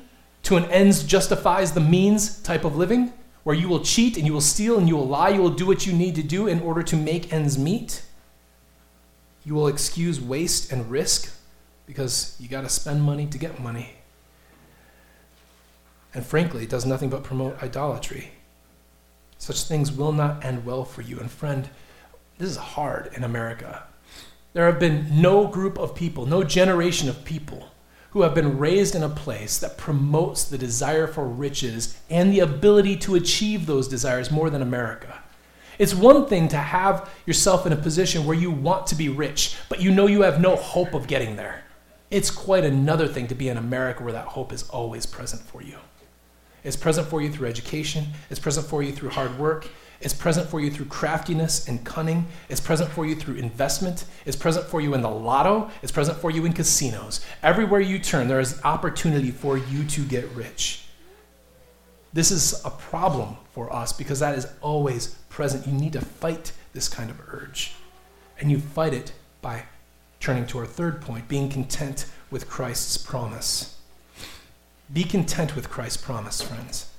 to 0.45 0.57
an 0.57 0.65
ends 0.67 1.05
justifies 1.05 1.73
the 1.73 1.81
means 1.81 2.41
type 2.43 2.65
of 2.65 2.77
living, 2.77 3.13
where 3.45 3.57
you 3.57 3.69
will 3.69 3.81
cheat 3.81 4.17
and 4.17 4.27
you 4.27 4.33
will 4.33 4.41
steal 4.41 4.79
and 4.79 4.89
you 4.89 4.97
will 4.97 5.07
lie. 5.07 5.31
You 5.31 5.43
will 5.43 5.51
do 5.51 5.67
what 5.67 5.87
you 5.87 5.93
need 5.93 6.15
to 6.17 6.23
do 6.23 6.47
in 6.47 6.61
order 6.61 6.83
to 6.83 6.97
make 6.97 7.33
ends 7.33 7.57
meet. 7.59 8.03
You 9.45 9.55
will 9.55 9.69
excuse 9.69 10.21
waste 10.21 10.71
and 10.71 10.91
risk 10.91 11.35
because 11.87 12.37
you 12.39 12.49
got 12.49 12.63
to 12.63 12.69
spend 12.69 13.03
money 13.03 13.27
to 13.27 13.39
get 13.39 13.61
money. 13.61 13.95
And 16.13 16.25
frankly, 16.25 16.65
it 16.65 16.69
does 16.69 16.85
nothing 16.85 17.09
but 17.09 17.23
promote 17.23 17.63
idolatry. 17.63 18.33
Such 19.39 19.63
things 19.65 19.93
will 19.93 20.13
not 20.13 20.45
end 20.45 20.67
well 20.67 20.85
for 20.85 21.03
you. 21.03 21.19
And 21.21 21.31
friend, 21.31 21.69
this 22.39 22.51
is 22.51 22.57
hard 22.57 23.13
in 23.15 23.25
America. 23.25 23.85
There 24.53 24.67
have 24.67 24.81
been 24.81 25.21
no 25.23 25.47
group 25.47 25.79
of 25.79 25.95
people, 25.95 26.27
no 26.27 26.43
generation 26.43 27.09
of 27.09 27.25
people 27.25 27.69
who 28.11 28.23
have 28.23 28.35
been 28.35 28.59
raised 28.59 28.95
in 28.95 29.03
a 29.03 29.09
place 29.09 29.59
that 29.59 29.77
promotes 29.77 30.45
the 30.45 30.59
desire 30.59 31.07
for 31.07 31.27
riches 31.27 31.99
and 32.09 32.33
the 32.33 32.41
ability 32.41 32.97
to 32.97 33.15
achieve 33.15 33.67
those 33.67 33.87
desires 33.87 34.31
more 34.31 34.51
than 34.51 34.63
America. 34.63 35.23
It's 35.79 35.95
one 35.95 36.27
thing 36.27 36.49
to 36.49 36.57
have 36.57 37.11
yourself 37.27 37.67
in 37.67 37.73
a 37.73 37.77
position 37.77 38.25
where 38.25 38.37
you 38.37 38.51
want 38.51 38.87
to 38.89 38.97
be 38.97 39.09
rich, 39.09 39.57
but 39.69 39.81
you 39.81 39.93
know 39.93 40.07
you 40.07 40.23
have 40.23 40.41
no 40.41 40.57
hope 40.57 40.95
of 40.95 41.07
getting 41.07 41.37
there. 41.37 41.63
It's 42.11 42.31
quite 42.31 42.65
another 42.65 43.07
thing 43.07 43.27
to 43.29 43.35
be 43.35 43.49
in 43.49 43.59
America 43.59 44.03
where 44.03 44.15
that 44.15 44.27
hope 44.27 44.53
is 44.53 44.69
always 44.71 45.07
present 45.07 45.43
for 45.43 45.63
you. 45.63 45.77
It's 46.69 46.77
present 46.77 47.09
for 47.09 47.23
you 47.23 47.33
through 47.33 47.49
education, 47.49 48.07
it's 48.29 48.39
present 48.39 48.67
for 48.67 48.83
you 48.83 48.93
through 48.93 49.09
hard 49.09 49.39
work, 49.39 49.69
it's 50.01 50.15
present 50.15 50.49
for 50.49 50.61
you 50.61 50.71
through 50.71 50.87
craftiness 50.87 51.67
and 51.67 51.85
cunning. 51.85 52.27
It's 52.49 52.61
present 52.61 52.91
for 52.91 53.05
you 53.05 53.17
through 53.17 53.35
investment. 53.35 54.05
It's 54.25 54.37
present 54.37 54.67
for 54.67 54.81
you 54.81 54.95
in 54.95 55.03
the 55.03 55.11
lotto. 55.11 55.71
It's 55.83 55.91
present 55.91 56.19
for 56.19 56.31
you 56.31 56.45
in 56.45 56.53
casinos. 56.53 57.25
Everywhere 57.43 57.81
you 57.81 57.99
turn, 57.99 58.29
there 58.29 58.39
is 58.39 58.61
opportunity 58.63 59.33
for 59.33 59.59
you 59.59 59.85
to 59.85 60.05
get 60.05 60.29
rich. 60.37 60.85
This 62.13 62.31
is 62.31 62.65
a 62.65 62.71
problem 62.71 63.37
for 63.53 63.73
us 63.73 63.93
because 63.93 64.21
that 64.21 64.39
is 64.39 64.47
always 64.61 65.09
present. 65.31 65.67
You 65.67 65.73
need 65.73 65.95
to 65.95 66.01
fight 66.01 66.53
this 66.75 66.89
kind 66.89 67.11
of 67.11 67.21
urge. 67.29 67.75
And 68.39 68.53
you 68.53 68.61
fight 68.61 68.95
it 68.95 69.13
by 69.43 69.65
turning 70.21 70.47
to 70.47 70.59
our 70.59 70.67
third 70.67 71.01
point 71.01 71.27
being 71.27 71.49
content 71.49 72.07
with 72.31 72.49
Christ's 72.49 72.99
promise. 72.99 73.78
Be 74.93 75.05
content 75.05 75.55
with 75.55 75.69
Christ's 75.69 75.99
promise, 75.99 76.41
friends. 76.41 76.91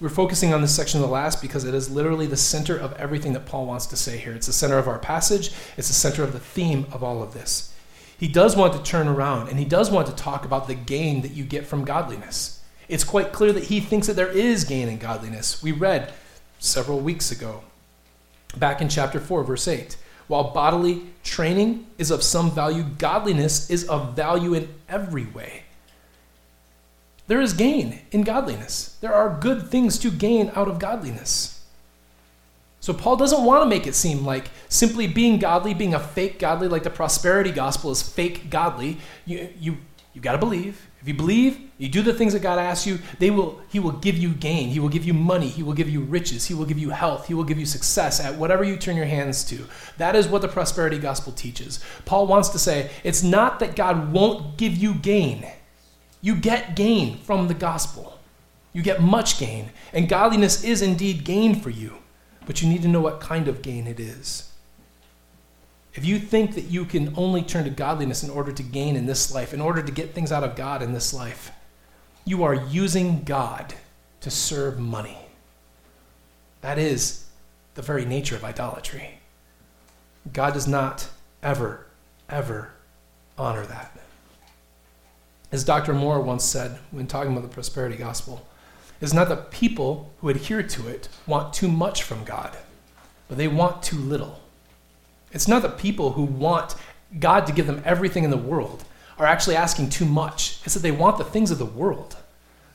We're 0.00 0.08
focusing 0.08 0.52
on 0.52 0.60
this 0.60 0.74
section 0.74 1.00
of 1.00 1.06
the 1.06 1.12
last 1.12 1.40
because 1.40 1.64
it 1.64 1.74
is 1.74 1.90
literally 1.90 2.26
the 2.26 2.36
center 2.36 2.76
of 2.76 2.92
everything 2.94 3.32
that 3.32 3.46
Paul 3.46 3.66
wants 3.66 3.86
to 3.86 3.96
say 3.96 4.16
here. 4.16 4.32
It's 4.32 4.46
the 4.46 4.52
center 4.52 4.78
of 4.78 4.88
our 4.88 4.98
passage, 4.98 5.52
it's 5.76 5.88
the 5.88 5.94
center 5.94 6.22
of 6.22 6.32
the 6.32 6.40
theme 6.40 6.86
of 6.92 7.02
all 7.04 7.22
of 7.22 7.32
this. 7.32 7.74
He 8.16 8.26
does 8.26 8.56
want 8.56 8.72
to 8.72 8.82
turn 8.82 9.06
around 9.06 9.48
and 9.48 9.58
he 9.58 9.64
does 9.64 9.90
want 9.90 10.08
to 10.08 10.14
talk 10.14 10.44
about 10.44 10.66
the 10.66 10.74
gain 10.74 11.22
that 11.22 11.32
you 11.32 11.44
get 11.44 11.66
from 11.66 11.84
godliness. 11.84 12.60
It's 12.88 13.04
quite 13.04 13.32
clear 13.32 13.52
that 13.52 13.64
he 13.64 13.80
thinks 13.80 14.08
that 14.08 14.16
there 14.16 14.30
is 14.30 14.64
gain 14.64 14.88
in 14.88 14.98
godliness. 14.98 15.62
We 15.62 15.72
read 15.72 16.12
several 16.58 16.98
weeks 16.98 17.30
ago, 17.30 17.62
back 18.56 18.80
in 18.80 18.88
chapter 18.88 19.20
4, 19.20 19.44
verse 19.44 19.68
8. 19.68 19.96
While 20.26 20.52
bodily 20.52 21.06
training 21.22 21.86
is 21.98 22.10
of 22.10 22.22
some 22.22 22.50
value, 22.50 22.82
godliness 22.82 23.70
is 23.70 23.84
of 23.88 24.14
value 24.16 24.54
in 24.54 24.68
every 24.88 25.26
way 25.26 25.64
there 27.28 27.40
is 27.40 27.52
gain 27.52 28.00
in 28.10 28.22
godliness. 28.22 28.96
There 29.00 29.14
are 29.14 29.38
good 29.38 29.68
things 29.68 29.98
to 29.98 30.10
gain 30.10 30.50
out 30.56 30.66
of 30.66 30.78
godliness. 30.78 31.64
So 32.80 32.94
Paul 32.94 33.16
doesn't 33.16 33.44
want 33.44 33.62
to 33.62 33.68
make 33.68 33.86
it 33.86 33.94
seem 33.94 34.24
like 34.24 34.50
simply 34.68 35.06
being 35.06 35.38
godly, 35.38 35.74
being 35.74 35.94
a 35.94 36.00
fake 36.00 36.38
godly, 36.38 36.68
like 36.68 36.84
the 36.84 36.90
prosperity 36.90 37.52
gospel 37.52 37.90
is 37.90 38.02
fake 38.02 38.50
godly. 38.50 38.98
You 39.26 39.50
you 39.60 39.76
you 40.14 40.22
got 40.22 40.32
to 40.32 40.38
believe. 40.38 40.86
If 41.00 41.06
you 41.06 41.14
believe, 41.14 41.60
you 41.76 41.88
do 41.88 42.02
the 42.02 42.12
things 42.12 42.32
that 42.32 42.42
God 42.42 42.58
asks 42.58 42.86
you, 42.86 42.98
they 43.18 43.30
will 43.30 43.60
he 43.68 43.78
will 43.78 43.92
give 43.92 44.16
you 44.16 44.30
gain. 44.30 44.70
He 44.70 44.80
will 44.80 44.88
give 44.88 45.04
you 45.04 45.12
money, 45.12 45.48
he 45.48 45.62
will 45.62 45.74
give 45.74 45.88
you 45.88 46.00
riches, 46.00 46.46
he 46.46 46.54
will 46.54 46.64
give 46.64 46.78
you 46.78 46.90
health, 46.90 47.26
he 47.26 47.34
will 47.34 47.44
give 47.44 47.58
you 47.58 47.66
success 47.66 48.20
at 48.20 48.36
whatever 48.36 48.64
you 48.64 48.76
turn 48.76 48.96
your 48.96 49.06
hands 49.06 49.44
to. 49.44 49.66
That 49.98 50.16
is 50.16 50.26
what 50.26 50.40
the 50.40 50.48
prosperity 50.48 50.98
gospel 50.98 51.32
teaches. 51.32 51.84
Paul 52.04 52.26
wants 52.26 52.48
to 52.50 52.58
say, 52.58 52.90
it's 53.04 53.22
not 53.22 53.60
that 53.60 53.76
God 53.76 54.12
won't 54.12 54.56
give 54.56 54.74
you 54.76 54.94
gain. 54.94 55.46
You 56.20 56.34
get 56.34 56.76
gain 56.76 57.18
from 57.18 57.48
the 57.48 57.54
gospel. 57.54 58.18
You 58.72 58.82
get 58.82 59.00
much 59.00 59.38
gain. 59.38 59.70
And 59.92 60.08
godliness 60.08 60.64
is 60.64 60.82
indeed 60.82 61.24
gain 61.24 61.60
for 61.60 61.70
you, 61.70 61.98
but 62.46 62.62
you 62.62 62.68
need 62.68 62.82
to 62.82 62.88
know 62.88 63.00
what 63.00 63.20
kind 63.20 63.48
of 63.48 63.62
gain 63.62 63.86
it 63.86 64.00
is. 64.00 64.52
If 65.94 66.04
you 66.04 66.18
think 66.18 66.54
that 66.54 66.66
you 66.66 66.84
can 66.84 67.12
only 67.16 67.42
turn 67.42 67.64
to 67.64 67.70
godliness 67.70 68.22
in 68.22 68.30
order 68.30 68.52
to 68.52 68.62
gain 68.62 68.94
in 68.94 69.06
this 69.06 69.34
life, 69.34 69.52
in 69.52 69.60
order 69.60 69.82
to 69.82 69.90
get 69.90 70.14
things 70.14 70.30
out 70.30 70.44
of 70.44 70.54
God 70.54 70.82
in 70.82 70.92
this 70.92 71.12
life, 71.12 71.50
you 72.24 72.44
are 72.44 72.54
using 72.54 73.24
God 73.24 73.74
to 74.20 74.30
serve 74.30 74.78
money. 74.78 75.18
That 76.60 76.78
is 76.78 77.26
the 77.74 77.82
very 77.82 78.04
nature 78.04 78.36
of 78.36 78.44
idolatry. 78.44 79.18
God 80.32 80.54
does 80.54 80.68
not 80.68 81.08
ever, 81.42 81.86
ever 82.28 82.72
honor 83.36 83.64
that. 83.66 83.97
As 85.50 85.64
Dr. 85.64 85.94
Moore 85.94 86.20
once 86.20 86.44
said 86.44 86.78
when 86.90 87.06
talking 87.06 87.32
about 87.32 87.42
the 87.42 87.54
prosperity 87.54 87.96
gospel, 87.96 88.46
is 89.00 89.14
not 89.14 89.28
that 89.28 89.50
people 89.50 90.12
who 90.20 90.28
adhere 90.28 90.62
to 90.62 90.88
it 90.88 91.08
want 91.26 91.54
too 91.54 91.68
much 91.68 92.02
from 92.02 92.24
God, 92.24 92.56
but 93.28 93.38
they 93.38 93.48
want 93.48 93.82
too 93.82 93.96
little. 93.96 94.40
It's 95.32 95.48
not 95.48 95.62
that 95.62 95.78
people 95.78 96.12
who 96.12 96.24
want 96.24 96.74
God 97.18 97.46
to 97.46 97.52
give 97.52 97.66
them 97.66 97.82
everything 97.84 98.24
in 98.24 98.30
the 98.30 98.36
world 98.36 98.84
are 99.18 99.26
actually 99.26 99.56
asking 99.56 99.90
too 99.90 100.04
much. 100.04 100.60
It's 100.64 100.74
that 100.74 100.80
they 100.80 100.90
want 100.90 101.18
the 101.18 101.24
things 101.24 101.50
of 101.50 101.58
the 101.58 101.64
world. 101.64 102.16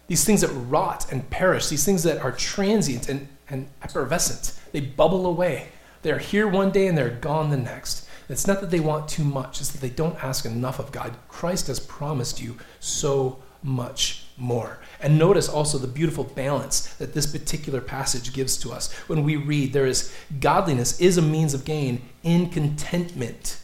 These 0.08 0.26
things 0.26 0.42
that 0.42 0.50
rot 0.50 1.12
and 1.12 1.30
perish, 1.30 1.70
these 1.70 1.86
things 1.86 2.04
that 2.04 2.20
are 2.20 2.32
transient 2.32 3.10
and, 3.10 3.28
and 3.50 3.68
effervescent. 3.82 4.60
They 4.72 4.82
bubble 4.82 5.26
away. 5.26 5.70
They're 6.02 6.20
here 6.20 6.48
one 6.48 6.72
day 6.72 6.88
and 6.88 6.98
they're 6.98 7.10
gone 7.10 7.50
the 7.50 7.58
next. 7.58 8.03
It's 8.30 8.48
not 8.48 8.62
that 8.62 8.72
they 8.72 8.80
want 8.80 9.10
too 9.10 9.24
much, 9.24 9.60
it's 9.60 9.72
that 9.72 9.82
they 9.82 9.90
don't 9.90 10.22
ask 10.24 10.46
enough 10.46 10.80
of 10.80 10.92
God. 10.92 11.16
Christ 11.28 11.68
has 11.68 11.80
promised 11.80 12.42
you 12.42 12.58
so 12.80 13.40
much 13.62 14.26
more. 14.38 14.80
And 15.02 15.18
notice 15.18 15.48
also 15.48 15.78
the 15.78 15.88
beautiful 15.88 16.24
balance 16.24 16.94
that 16.96 17.14
this 17.14 17.26
particular 17.26 17.82
passage 17.82 18.34
gives 18.34 18.58
to 18.58 18.72
us. 18.72 18.92
When 19.08 19.24
we 19.24 19.36
read, 19.36 19.74
there 19.74 19.86
is 19.86 20.14
godliness 20.40 21.00
is 21.00 21.18
a 21.18 21.22
means 21.22 21.54
of 21.54 21.66
gain 21.66 22.02
in 22.24 22.50
contentment. 22.50 23.60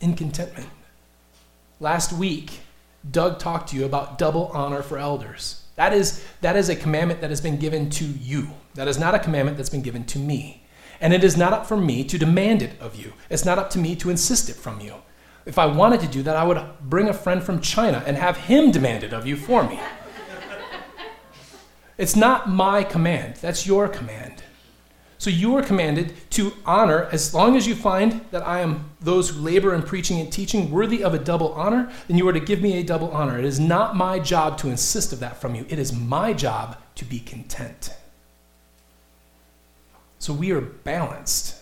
In 0.00 0.14
contentment. 0.14 0.68
Last 1.80 2.12
week, 2.12 2.60
Doug 3.10 3.38
talked 3.38 3.70
to 3.70 3.76
you 3.76 3.84
about 3.84 4.18
double 4.18 4.46
honor 4.54 4.82
for 4.82 4.98
elders. 4.98 5.62
That 5.76 5.92
is, 5.92 6.24
that 6.40 6.56
is 6.56 6.68
a 6.68 6.76
commandment 6.76 7.20
that 7.20 7.30
has 7.30 7.40
been 7.40 7.58
given 7.58 7.90
to 7.90 8.04
you. 8.04 8.48
That 8.74 8.88
is 8.88 8.98
not 8.98 9.14
a 9.14 9.18
commandment 9.18 9.56
that's 9.56 9.70
been 9.70 9.82
given 9.82 10.04
to 10.06 10.18
me. 10.18 10.63
And 11.00 11.12
it 11.12 11.24
is 11.24 11.36
not 11.36 11.52
up 11.52 11.66
for 11.66 11.76
me 11.76 12.04
to 12.04 12.18
demand 12.18 12.62
it 12.62 12.80
of 12.80 12.96
you. 12.96 13.12
It's 13.30 13.44
not 13.44 13.58
up 13.58 13.70
to 13.70 13.78
me 13.78 13.96
to 13.96 14.10
insist 14.10 14.48
it 14.48 14.56
from 14.56 14.80
you. 14.80 14.94
If 15.46 15.58
I 15.58 15.66
wanted 15.66 16.00
to 16.00 16.06
do 16.06 16.22
that, 16.22 16.36
I 16.36 16.44
would 16.44 16.62
bring 16.82 17.08
a 17.08 17.12
friend 17.12 17.42
from 17.42 17.60
China 17.60 18.02
and 18.06 18.16
have 18.16 18.36
him 18.36 18.70
demand 18.70 19.04
it 19.04 19.12
of 19.12 19.26
you 19.26 19.36
for 19.36 19.68
me. 19.68 19.78
it's 21.98 22.16
not 22.16 22.48
my 22.48 22.82
command, 22.82 23.36
that's 23.36 23.66
your 23.66 23.88
command. 23.88 24.42
So 25.18 25.30
you 25.30 25.56
are 25.56 25.62
commanded 25.62 26.14
to 26.30 26.52
honor, 26.66 27.08
as 27.10 27.32
long 27.32 27.56
as 27.56 27.66
you 27.66 27.74
find 27.74 28.20
that 28.30 28.46
I 28.46 28.60
am 28.60 28.90
those 29.00 29.30
who 29.30 29.40
labor 29.40 29.74
in 29.74 29.82
preaching 29.82 30.20
and 30.20 30.30
teaching 30.30 30.70
worthy 30.70 31.02
of 31.02 31.14
a 31.14 31.18
double 31.18 31.52
honor, 31.52 31.90
then 32.08 32.18
you 32.18 32.28
are 32.28 32.32
to 32.32 32.40
give 32.40 32.60
me 32.60 32.78
a 32.78 32.82
double 32.82 33.10
honor. 33.10 33.38
It 33.38 33.44
is 33.44 33.60
not 33.60 33.96
my 33.96 34.18
job 34.18 34.58
to 34.58 34.68
insist 34.68 35.12
of 35.12 35.20
that 35.20 35.40
from 35.40 35.54
you. 35.54 35.64
It 35.68 35.78
is 35.78 35.92
my 35.92 36.32
job 36.32 36.76
to 36.96 37.04
be 37.04 37.20
content. 37.20 37.94
So 40.24 40.32
we 40.32 40.52
are 40.52 40.62
balanced. 40.62 41.54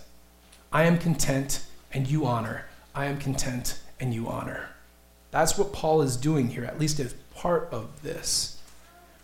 I 0.72 0.84
am 0.84 0.96
content 0.96 1.66
and 1.92 2.08
you 2.08 2.26
honor. 2.26 2.66
I 2.94 3.06
am 3.06 3.18
content 3.18 3.80
and 3.98 4.14
you 4.14 4.28
honor. 4.28 4.68
That's 5.32 5.58
what 5.58 5.72
Paul 5.72 6.00
is 6.00 6.16
doing 6.16 6.46
here, 6.46 6.64
at 6.64 6.78
least 6.78 7.00
as 7.00 7.12
part 7.34 7.68
of 7.72 8.02
this. 8.04 8.60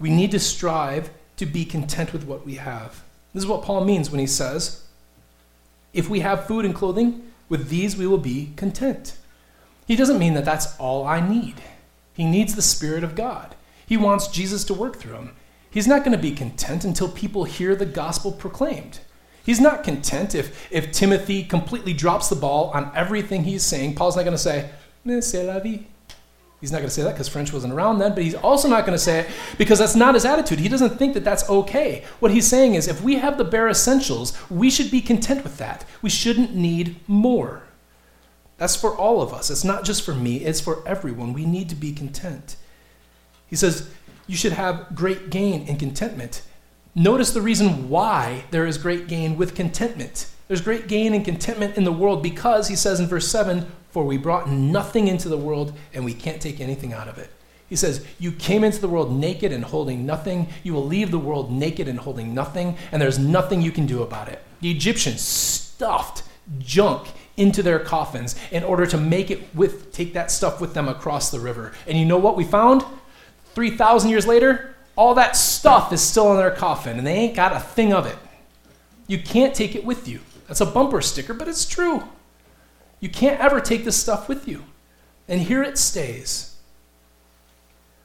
We 0.01 0.11
need 0.11 0.33
to 0.33 0.41
strive 0.41 1.11
to 1.37 1.47
be 1.47 1.65
content 1.65 2.13
with 2.13 2.25
what 2.25 2.45
we 2.45 2.57
have. 2.57 3.05
This 3.33 3.45
is 3.45 3.49
what 3.49 3.63
Paul 3.63 3.85
means 3.85 4.11
when 4.11 4.19
he 4.19 4.27
says, 4.27 4.85
If 5.93 6.09
we 6.09 6.19
have 6.19 6.49
food 6.49 6.65
and 6.65 6.75
clothing, 6.75 7.31
with 7.49 7.69
these 7.69 7.97
we 7.97 8.09
will 8.09 8.19
be 8.19 8.51
content. 8.57 9.17
He 9.87 9.95
doesn't 9.95 10.19
mean 10.19 10.35
that 10.35 10.47
that's 10.47 10.77
all 10.81 11.07
I 11.07 11.21
need. 11.21 11.63
He 12.13 12.25
needs 12.25 12.57
the 12.57 12.61
Spirit 12.61 13.05
of 13.05 13.15
God. 13.15 13.55
He 13.87 13.97
wants 13.97 14.27
Jesus 14.27 14.65
to 14.65 14.75
work 14.75 14.97
through 14.97 15.15
him. 15.15 15.37
He's 15.71 15.87
not 15.87 16.01
going 16.01 16.17
to 16.17 16.21
be 16.21 16.33
content 16.33 16.85
until 16.85 17.09
people 17.09 17.45
hear 17.45 17.77
the 17.77 17.87
gospel 17.87 18.33
proclaimed. 18.33 18.99
He's 19.49 19.63
not 19.63 19.83
content 19.83 20.35
if, 20.35 20.71
if 20.71 20.93
Timothy 20.93 21.43
completely 21.43 21.95
drops 21.95 22.29
the 22.29 22.37
ball 22.37 22.71
on 22.75 22.93
everything 22.95 23.45
he's 23.45 23.63
saying. 23.63 23.95
Paul's 23.95 24.15
not 24.15 24.25
going 24.25 24.37
to 24.37 24.39
say, 24.39 24.69
c'est 25.23 25.43
la 25.43 25.59
vie. 25.59 25.87
He's 26.61 26.71
not 26.71 26.81
going 26.81 26.89
to 26.89 26.95
say 26.95 27.03
that 27.05 27.13
because 27.13 27.31
French 27.31 27.51
wasn't 27.51 27.73
around 27.73 27.99
then, 27.99 28.13
but 28.13 28.25
he's 28.25 28.35
also 28.35 28.69
not 28.69 28.85
going 28.85 28.93
to 28.93 29.03
say 29.03 29.21
it 29.21 29.31
because 29.57 29.79
that's 29.79 29.95
not 29.95 30.13
his 30.13 30.27
attitude. 30.27 30.59
He 30.59 30.69
doesn't 30.69 30.99
think 30.99 31.15
that 31.15 31.25
that's 31.25 31.49
okay. 31.49 32.05
What 32.21 32.31
he's 32.31 32.47
saying 32.47 32.75
is 32.75 32.89
if 32.89 33.01
we 33.03 33.15
have 33.15 33.39
the 33.39 33.45
bare 33.45 33.71
essentials, 33.71 34.37
we 34.51 34.69
should 34.69 34.91
be 34.91 35.01
content 35.01 35.45
with 35.45 35.57
that. 35.57 35.87
We 36.03 36.11
shouldn't 36.11 36.55
need 36.55 36.97
more. 37.09 37.63
That's 38.59 38.77
for 38.77 38.95
all 38.95 39.23
of 39.23 39.33
us. 39.33 39.49
It's 39.49 39.65
not 39.65 39.83
just 39.83 40.05
for 40.05 40.13
me, 40.13 40.45
it's 40.45 40.61
for 40.61 40.87
everyone. 40.87 41.33
We 41.33 41.47
need 41.47 41.71
to 41.71 41.75
be 41.75 41.95
content. 41.95 42.57
He 43.47 43.57
says, 43.57 43.89
You 44.27 44.37
should 44.37 44.53
have 44.53 44.95
great 44.95 45.31
gain 45.31 45.67
and 45.67 45.79
contentment. 45.79 46.43
Notice 46.99 47.31
the 47.31 47.41
reason 47.41 47.89
why 47.89 48.43
there 48.51 48.67
is 48.67 48.77
great 48.77 49.07
gain 49.07 49.37
with 49.37 49.55
contentment. 49.55 50.27
There's 50.49 50.61
great 50.61 50.89
gain 50.89 51.15
and 51.15 51.25
contentment 51.25 51.77
in 51.77 51.85
the 51.85 51.93
world 51.93 52.25
because, 52.25 52.67
he 52.67 52.75
says 52.75 52.99
in 52.99 53.07
verse 53.07 53.29
7, 53.31 53.71
for 53.91 54.03
we 54.03 54.19
brought 54.19 54.51
nothing 54.51 55.07
into 55.07 55.29
the 55.29 55.37
world, 55.37 55.79
and 55.95 56.05
we 56.05 56.13
can't 56.13 56.43
take 56.43 56.61
anything 56.61 56.93
out 56.93 57.07
of 57.07 57.17
it. 57.17 57.31
He 57.69 57.77
says, 57.77 58.05
You 58.19 58.33
came 58.33 58.65
into 58.65 58.81
the 58.81 58.89
world 58.89 59.13
naked 59.13 59.53
and 59.53 59.65
holding 59.65 60.07
nothing. 60.07 60.49
You 60.65 60.75
will 60.75 60.85
leave 60.85 61.13
the 61.13 61.21
world 61.21 61.53
naked 61.53 61.87
and 61.87 62.01
holding 62.01 62.35
nothing, 62.35 62.77
and 62.91 63.01
there's 63.01 63.19
nothing 63.19 63.63
you 63.63 63.71
can 63.71 63.87
do 63.87 64.03
about 64.03 64.29
it. 64.29 64.43
The 64.61 64.71
Egyptians 64.73 65.21
stuffed 65.21 66.25
junk 66.59 67.13
into 67.37 67.63
their 67.63 67.79
coffins 67.79 68.35
in 68.51 68.65
order 68.65 68.87
to 68.87 68.99
make 68.99 69.31
it 69.31 69.55
with 69.55 69.93
take 69.93 70.15
that 70.15 70.33
stuff 70.33 70.61
with 70.61 70.75
them 70.75 70.89
across 70.89 71.31
the 71.31 71.39
river. 71.39 71.75
And 71.87 71.97
you 71.97 72.05
know 72.05 72.19
what 72.19 72.37
we 72.37 72.43
found? 72.43 72.85
3000 73.55 74.11
years 74.11 74.27
later, 74.27 74.75
all 74.99 75.15
that 75.15 75.37
stuff 75.37 75.93
is 75.93 76.03
still 76.03 76.33
in 76.33 76.39
their 76.39 76.51
coffin 76.51 76.99
and 76.99 77.07
they 77.07 77.15
ain't 77.15 77.37
got 77.37 77.53
a 77.53 77.61
thing 77.61 77.93
of 77.93 78.05
it. 78.05 78.19
You 79.07 79.17
can't 79.17 79.55
take 79.55 79.77
it 79.77 79.85
with 79.85 80.09
you. 80.09 80.19
That's 80.49 80.61
a 80.61 80.67
bumper 80.67 81.01
sticker, 81.01 81.33
but 81.33 81.47
it's 81.47 81.65
true. 81.65 82.03
You 82.99 83.09
can't 83.09 83.41
ever 83.41 83.61
take 83.61 83.85
this 83.85 83.97
stuff 83.97 84.29
with 84.29 84.49
you. 84.49 84.65
And 85.29 85.41
here 85.41 85.63
it 85.63 85.79
stays. 85.79 86.57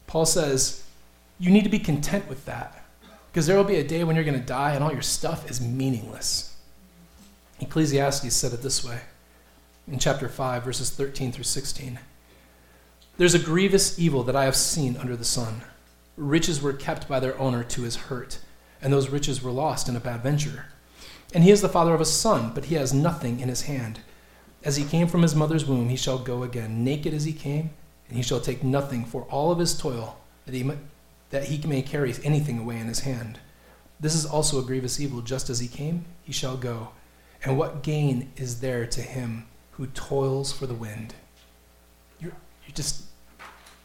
Paul 0.06 0.28
says, 0.28 0.84
you 1.40 1.50
need 1.50 1.64
to 1.64 1.70
be 1.70 1.80
content 1.80 2.30
with 2.30 2.46
that 2.46 2.86
because 3.32 3.48
there 3.48 3.58
will 3.58 3.64
be 3.64 3.78
a 3.78 3.84
day 3.84 4.04
when 4.04 4.16
you're 4.16 4.24
going 4.24 4.40
to 4.40 4.46
die 4.46 4.76
and 4.76 4.84
all 4.84 4.94
your 4.94 5.02
stuff 5.02 5.50
is 5.50 5.60
meaningless. 5.60 6.56
Ecclesiastes 7.60 8.36
said 8.36 8.54
it 8.54 8.62
this 8.62 8.86
way 8.86 9.00
in 9.88 9.98
chapter 9.98 10.30
5, 10.30 10.64
verses 10.64 10.92
13 10.92 11.32
through 11.32 11.44
16. 11.44 11.98
There's 13.18 13.34
a 13.34 13.40
grievous 13.40 13.98
evil 13.98 14.22
that 14.26 14.36
I 14.36 14.46
have 14.46 14.56
seen 14.56 14.96
under 14.98 15.16
the 15.16 15.26
sun. 15.26 15.64
Riches 16.16 16.62
were 16.62 16.74
kept 16.74 17.08
by 17.08 17.20
their 17.20 17.38
owner 17.40 17.64
to 17.64 17.82
his 17.84 17.96
hurt, 17.96 18.40
and 18.82 18.92
those 18.94 19.10
riches 19.10 19.42
were 19.42 19.52
lost 19.52 19.90
in 19.90 19.96
a 19.96 20.00
bad 20.00 20.22
venture. 20.22 20.66
And 21.34 21.44
he 21.44 21.52
is 21.52 21.62
the 21.62 21.70
father 21.70 21.94
of 21.94 22.02
a 22.02 22.06
son, 22.06 22.52
but 22.54 22.66
he 22.66 22.76
has 22.76 22.94
nothing 22.94 23.40
in 23.40 23.50
his 23.50 23.64
hand 23.64 24.00
as 24.64 24.78
he 24.78 24.86
came 24.86 25.08
from 25.08 25.22
his 25.22 25.36
mother's 25.36 25.66
womb, 25.66 25.90
he 25.90 25.98
shall 25.98 26.18
go 26.18 26.44
again, 26.44 26.84
naked 26.84 27.14
as 27.14 27.26
he 27.26 27.34
came, 27.34 27.72
and 28.08 28.18
he 28.18 28.24
shall 28.24 28.40
take 28.40 28.64
nothing 28.64 29.04
for 29.04 29.24
all 29.24 29.52
of 29.52 29.60
his 29.60 29.78
toil, 29.78 30.18
that 30.46 30.56
he, 30.56 30.64
may, 30.64 30.78
that 31.32 31.46
he 31.46 31.68
may 31.68 31.82
carry 31.82 32.14
anything 32.24 32.60
away 32.60 32.78
in 32.78 32.88
his 32.88 33.02
hand. 33.02 33.40
This 34.00 34.16
is 34.16 34.26
also 34.26 34.60
a 34.60 34.64
grievous 34.64 35.00
evil. 35.00 35.22
Just 35.22 35.50
as 35.50 35.60
he 35.60 35.68
came, 35.68 36.06
he 36.24 36.32
shall 36.32 36.58
go. 36.58 36.90
And 37.44 37.58
what 37.58 37.84
gain 37.84 38.32
is 38.38 38.62
there 38.62 38.86
to 38.88 39.02
him 39.02 39.48
who 39.72 39.88
toils 39.88 40.54
for 40.54 40.66
the 40.66 40.74
wind? 40.74 41.14
You're, 42.20 42.34
you're 42.66 42.76
just, 42.76 43.04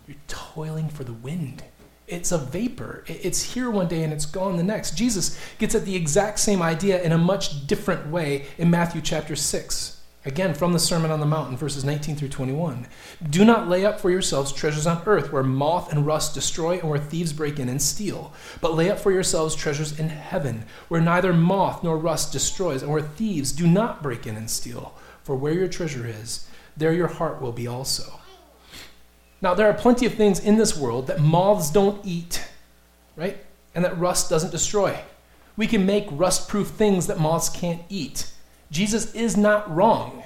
you're 0.07 0.17
toiling 0.29 0.89
for 0.89 1.03
the 1.03 1.13
wind. 1.13 1.65
It's 2.09 2.33
a 2.33 2.39
vapor. 2.39 3.05
It's 3.07 3.53
here 3.53 3.71
one 3.71 3.87
day 3.87 4.03
and 4.03 4.15
it's 4.15 4.25
gone 4.25 4.57
the 4.57 4.63
next. 4.63 4.97
Jesus 4.97 5.39
gets 5.59 5.75
at 5.75 5.85
the 5.85 5.95
exact 5.95 6.39
same 6.39 6.63
idea 6.63 7.03
in 7.03 7.13
a 7.13 7.19
much 7.19 7.67
different 7.67 8.09
way 8.09 8.47
in 8.57 8.71
Matthew 8.71 9.03
chapter 9.03 9.37
6. 9.37 10.01
Again, 10.25 10.55
from 10.55 10.73
the 10.73 10.79
Sermon 10.79 11.11
on 11.11 11.21
the 11.21 11.27
Mount, 11.27 11.59
verses 11.59 11.85
19 11.85 12.17
through 12.17 12.31
21. 12.31 12.87
Do 13.29 13.45
not 13.45 13.69
lay 13.69 13.85
up 13.85 14.01
for 14.01 14.11
yourselves 14.11 14.53
treasures 14.53 14.87
on 14.87 15.03
earth 15.05 15.33
where 15.33 15.43
moth 15.43 15.93
and 15.93 16.07
rust 16.07 16.35
destroy 16.35 16.79
and 16.79 16.89
where 16.89 16.99
thieves 16.99 17.35
break 17.35 17.59
in 17.59 17.69
and 17.69 17.81
steal. 17.81 18.33
But 18.63 18.75
lay 18.75 18.91
up 18.91 18.99
for 18.99 19.13
yourselves 19.13 19.55
treasures 19.55 19.99
in 19.99 20.09
heaven 20.09 20.65
where 20.89 21.03
neither 21.03 21.35
moth 21.35 21.85
nor 21.85 21.99
rust 21.99 22.33
destroys 22.33 22.83
and 22.83 22.91
where 22.91 23.03
thieves 23.03 23.53
do 23.53 23.67
not 23.67 24.03
break 24.03 24.27
in 24.27 24.35
and 24.35 24.51
steal. 24.51 24.95
For 25.23 25.37
where 25.37 25.53
your 25.53 25.69
treasure 25.69 26.07
is, 26.07 26.49
there 26.75 26.93
your 26.93 27.09
heart 27.09 27.43
will 27.43 27.53
be 27.53 27.67
also. 27.67 28.18
Now, 29.41 29.55
there 29.55 29.69
are 29.69 29.75
plenty 29.75 30.07
of 30.07 30.15
things 30.15 30.41
in 30.41 30.57
this 30.57 30.77
world 30.77 31.07
that 31.07 31.21
moths 31.21 31.71
don't 31.71 32.05
eat, 32.05 32.45
right? 33.17 33.37
And 33.75 33.85
that 33.85 33.99
rust 33.99 34.29
doesn't 34.29 34.51
destroy. 34.51 34.99
We 35.57 35.67
can 35.67 35.87
make 35.87 36.07
rust 36.11 36.49
proof 36.49 36.69
things 36.69 37.07
that 37.07 37.21
moths 37.21 37.49
can't 37.49 37.83
eat. 37.89 38.33
Jesus 38.71 39.15
is 39.15 39.37
not 39.37 39.73
wrong. 39.75 40.23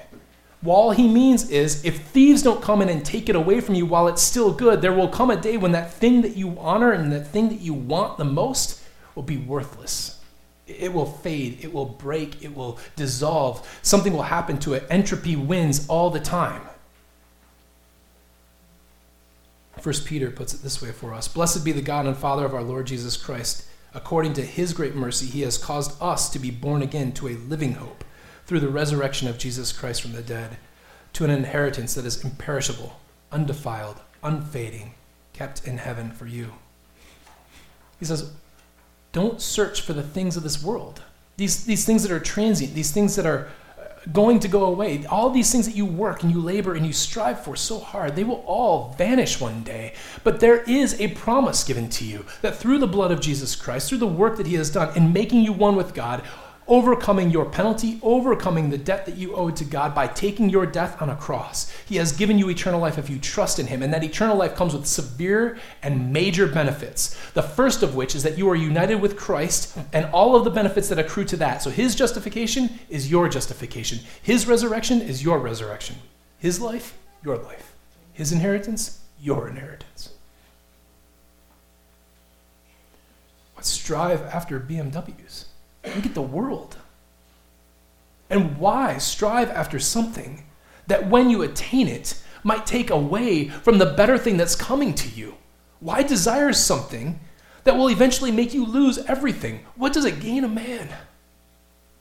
All 0.65 0.91
he 0.91 1.07
means 1.07 1.49
is 1.49 1.83
if 1.83 2.01
thieves 2.01 2.41
don't 2.41 2.61
come 2.61 2.81
in 2.81 2.89
and 2.89 3.05
take 3.05 3.29
it 3.29 3.35
away 3.35 3.59
from 3.59 3.75
you 3.75 3.85
while 3.85 4.07
it's 4.07 4.21
still 4.21 4.53
good, 4.53 4.81
there 4.81 4.93
will 4.93 5.09
come 5.09 5.29
a 5.29 5.35
day 5.35 5.57
when 5.57 5.73
that 5.73 5.91
thing 5.91 6.21
that 6.21 6.37
you 6.37 6.57
honor 6.59 6.91
and 6.91 7.11
that 7.11 7.27
thing 7.27 7.49
that 7.49 7.59
you 7.59 7.73
want 7.73 8.17
the 8.17 8.25
most 8.25 8.81
will 9.13 9.23
be 9.23 9.37
worthless. 9.37 10.19
It 10.65 10.93
will 10.93 11.05
fade, 11.05 11.59
it 11.61 11.73
will 11.73 11.85
break, 11.85 12.41
it 12.41 12.55
will 12.55 12.79
dissolve. 12.95 13.67
Something 13.81 14.13
will 14.13 14.23
happen 14.23 14.57
to 14.59 14.73
it. 14.73 14.87
Entropy 14.89 15.35
wins 15.35 15.85
all 15.89 16.09
the 16.09 16.21
time. 16.21 16.61
First 19.79 20.05
Peter 20.05 20.29
puts 20.29 20.53
it 20.53 20.61
this 20.61 20.81
way 20.81 20.91
for 20.91 21.13
us 21.13 21.27
Blessed 21.27 21.65
be 21.65 21.71
the 21.71 21.81
God 21.81 22.05
and 22.05 22.15
Father 22.15 22.45
of 22.45 22.53
our 22.53 22.63
Lord 22.63 22.87
Jesus 22.87 23.17
Christ. 23.17 23.65
According 23.95 24.33
to 24.33 24.41
his 24.41 24.73
great 24.73 24.95
mercy, 24.95 25.27
he 25.27 25.41
has 25.41 25.57
caused 25.57 26.01
us 26.01 26.29
to 26.31 26.39
be 26.39 26.49
born 26.49 26.81
again 26.81 27.11
to 27.13 27.27
a 27.27 27.35
living 27.35 27.73
hope 27.73 28.03
through 28.45 28.59
the 28.59 28.69
resurrection 28.69 29.27
of 29.27 29.37
Jesus 29.37 29.71
Christ 29.71 30.01
from 30.01 30.13
the 30.13 30.23
dead, 30.23 30.57
to 31.13 31.23
an 31.23 31.29
inheritance 31.29 31.93
that 31.93 32.05
is 32.05 32.23
imperishable, 32.23 32.99
undefiled, 33.31 33.97
unfading, 34.23 34.95
kept 35.31 35.67
in 35.67 35.77
heaven 35.77 36.11
for 36.11 36.25
you. 36.25 36.53
He 37.99 38.05
says, 38.05 38.31
Don't 39.11 39.41
search 39.41 39.81
for 39.81 39.93
the 39.93 40.03
things 40.03 40.35
of 40.35 40.43
this 40.43 40.63
world. 40.63 41.01
These, 41.37 41.65
these 41.65 41.85
things 41.85 42.03
that 42.03 42.11
are 42.11 42.19
transient, 42.19 42.73
these 42.73 42.91
things 42.91 43.15
that 43.15 43.25
are 43.25 43.49
going 44.11 44.39
to 44.39 44.47
go 44.47 44.65
away, 44.65 45.05
all 45.05 45.29
these 45.29 45.51
things 45.51 45.65
that 45.65 45.75
you 45.75 45.85
work 45.85 46.23
and 46.23 46.31
you 46.31 46.41
labor 46.41 46.75
and 46.75 46.85
you 46.85 46.93
strive 46.93 47.43
for 47.43 47.55
so 47.55 47.79
hard, 47.79 48.15
they 48.15 48.23
will 48.23 48.43
all 48.45 48.93
vanish 48.97 49.39
one 49.39 49.63
day. 49.63 49.93
But 50.23 50.39
there 50.39 50.63
is 50.63 50.99
a 50.99 51.09
promise 51.09 51.63
given 51.63 51.89
to 51.89 52.05
you 52.05 52.25
that 52.41 52.55
through 52.57 52.79
the 52.79 52.87
blood 52.87 53.11
of 53.11 53.21
Jesus 53.21 53.55
Christ, 53.55 53.89
through 53.89 53.99
the 53.99 54.07
work 54.07 54.37
that 54.37 54.47
He 54.47 54.55
has 54.55 54.69
done 54.69 54.95
in 54.97 55.13
making 55.13 55.43
you 55.43 55.53
one 55.53 55.75
with 55.75 55.93
God, 55.93 56.23
overcoming 56.67 57.29
your 57.29 57.45
penalty, 57.45 57.99
overcoming 58.01 58.69
the 58.69 58.77
debt 58.77 59.05
that 59.05 59.17
you 59.17 59.35
owed 59.35 59.55
to 59.57 59.65
God 59.65 59.93
by 59.93 60.07
taking 60.07 60.49
your 60.49 60.65
death 60.65 61.01
on 61.01 61.09
a 61.09 61.15
cross. 61.15 61.71
He 61.85 61.97
has 61.97 62.11
given 62.11 62.37
you 62.37 62.49
eternal 62.49 62.79
life 62.79 62.97
if 62.97 63.09
you 63.09 63.19
trust 63.19 63.59
in 63.59 63.67
Him, 63.67 63.83
and 63.83 63.93
that 63.93 64.03
eternal 64.03 64.37
life 64.37 64.55
comes 64.55 64.73
with 64.73 64.85
severe 64.85 65.57
and 65.81 66.13
major 66.13 66.47
benefits. 66.47 67.17
The 67.31 67.43
first 67.43 67.83
of 67.83 67.95
which 67.95 68.15
is 68.15 68.23
that 68.23 68.37
you 68.37 68.49
are 68.49 68.55
united 68.55 68.95
with 68.95 69.17
Christ 69.17 69.77
and 69.91 70.05
all 70.07 70.35
of 70.35 70.43
the 70.43 70.51
benefits 70.51 70.89
that 70.89 70.99
accrue 70.99 71.25
to 71.25 71.37
that. 71.37 71.61
So 71.61 71.69
His 71.69 71.95
justification 71.95 72.79
is 72.89 73.11
your 73.11 73.29
justification, 73.29 73.99
His 74.21 74.47
resurrection 74.47 75.01
is 75.01 75.23
your 75.23 75.39
resurrection, 75.39 75.95
His 76.39 76.59
life, 76.59 76.97
your 77.23 77.37
life, 77.37 77.73
His 78.13 78.31
inheritance, 78.31 78.99
your 79.21 79.47
inheritance. 79.47 80.09
Let's 83.55 83.69
strive 83.69 84.21
after 84.23 84.59
BMWs. 84.59 85.45
Look 85.85 86.05
at 86.05 86.13
the 86.13 86.21
world. 86.21 86.77
And 88.29 88.57
why 88.57 88.97
strive 88.97 89.49
after 89.49 89.79
something 89.79 90.45
that 90.87 91.09
when 91.09 91.29
you 91.29 91.41
attain 91.41 91.87
it 91.87 92.21
might 92.43 92.65
take 92.65 92.89
away 92.89 93.49
from 93.49 93.77
the 93.77 93.85
better 93.85 94.17
thing 94.17 94.37
that's 94.37 94.55
coming 94.55 94.93
to 94.95 95.09
you? 95.09 95.35
Why 95.79 96.03
desire 96.03 96.53
something 96.53 97.19
that 97.63 97.75
will 97.75 97.89
eventually 97.89 98.31
make 98.31 98.53
you 98.53 98.65
lose 98.65 98.97
everything? 98.99 99.65
What 99.75 99.93
does 99.93 100.05
it 100.05 100.19
gain 100.19 100.43
a 100.43 100.49
man 100.49 100.89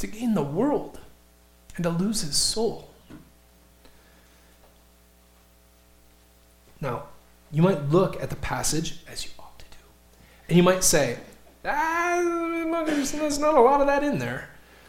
to 0.02 0.08
gain 0.08 0.34
the 0.34 0.42
world 0.42 0.98
and 1.76 1.84
to 1.84 1.90
lose 1.90 2.22
his 2.22 2.36
soul. 2.36 2.90
Now, 6.80 7.04
you 7.52 7.62
might 7.62 7.88
look 7.88 8.20
at 8.20 8.28
the 8.28 8.36
passage, 8.36 8.98
as 9.08 9.24
you 9.24 9.30
ought 9.38 9.58
to 9.60 9.64
do, 9.66 9.84
and 10.48 10.56
you 10.56 10.64
might 10.64 10.82
say, 10.82 11.18
ah, 11.64 12.84
there's 12.86 13.38
not 13.38 13.54
a 13.54 13.60
lot 13.60 13.80
of 13.80 13.86
that 13.86 14.02
in 14.02 14.18
there. 14.18 14.48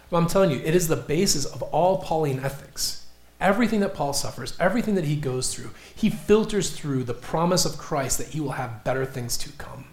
But 0.09 0.17
I'm 0.17 0.27
telling 0.27 0.51
you, 0.51 0.59
it 0.59 0.75
is 0.75 0.87
the 0.87 0.95
basis 0.95 1.45
of 1.45 1.61
all 1.63 1.97
Pauline 1.97 2.39
ethics. 2.39 3.05
Everything 3.41 3.79
that 3.81 3.93
Paul 3.93 4.13
suffers, 4.13 4.55
everything 4.59 4.95
that 4.95 5.05
he 5.05 5.15
goes 5.15 5.53
through, 5.53 5.71
he 5.95 6.09
filters 6.09 6.71
through 6.71 7.03
the 7.03 7.13
promise 7.13 7.65
of 7.65 7.77
Christ 7.77 8.17
that 8.19 8.27
he 8.27 8.39
will 8.39 8.51
have 8.51 8.83
better 8.83 9.05
things 9.05 9.37
to 9.37 9.51
come. 9.53 9.85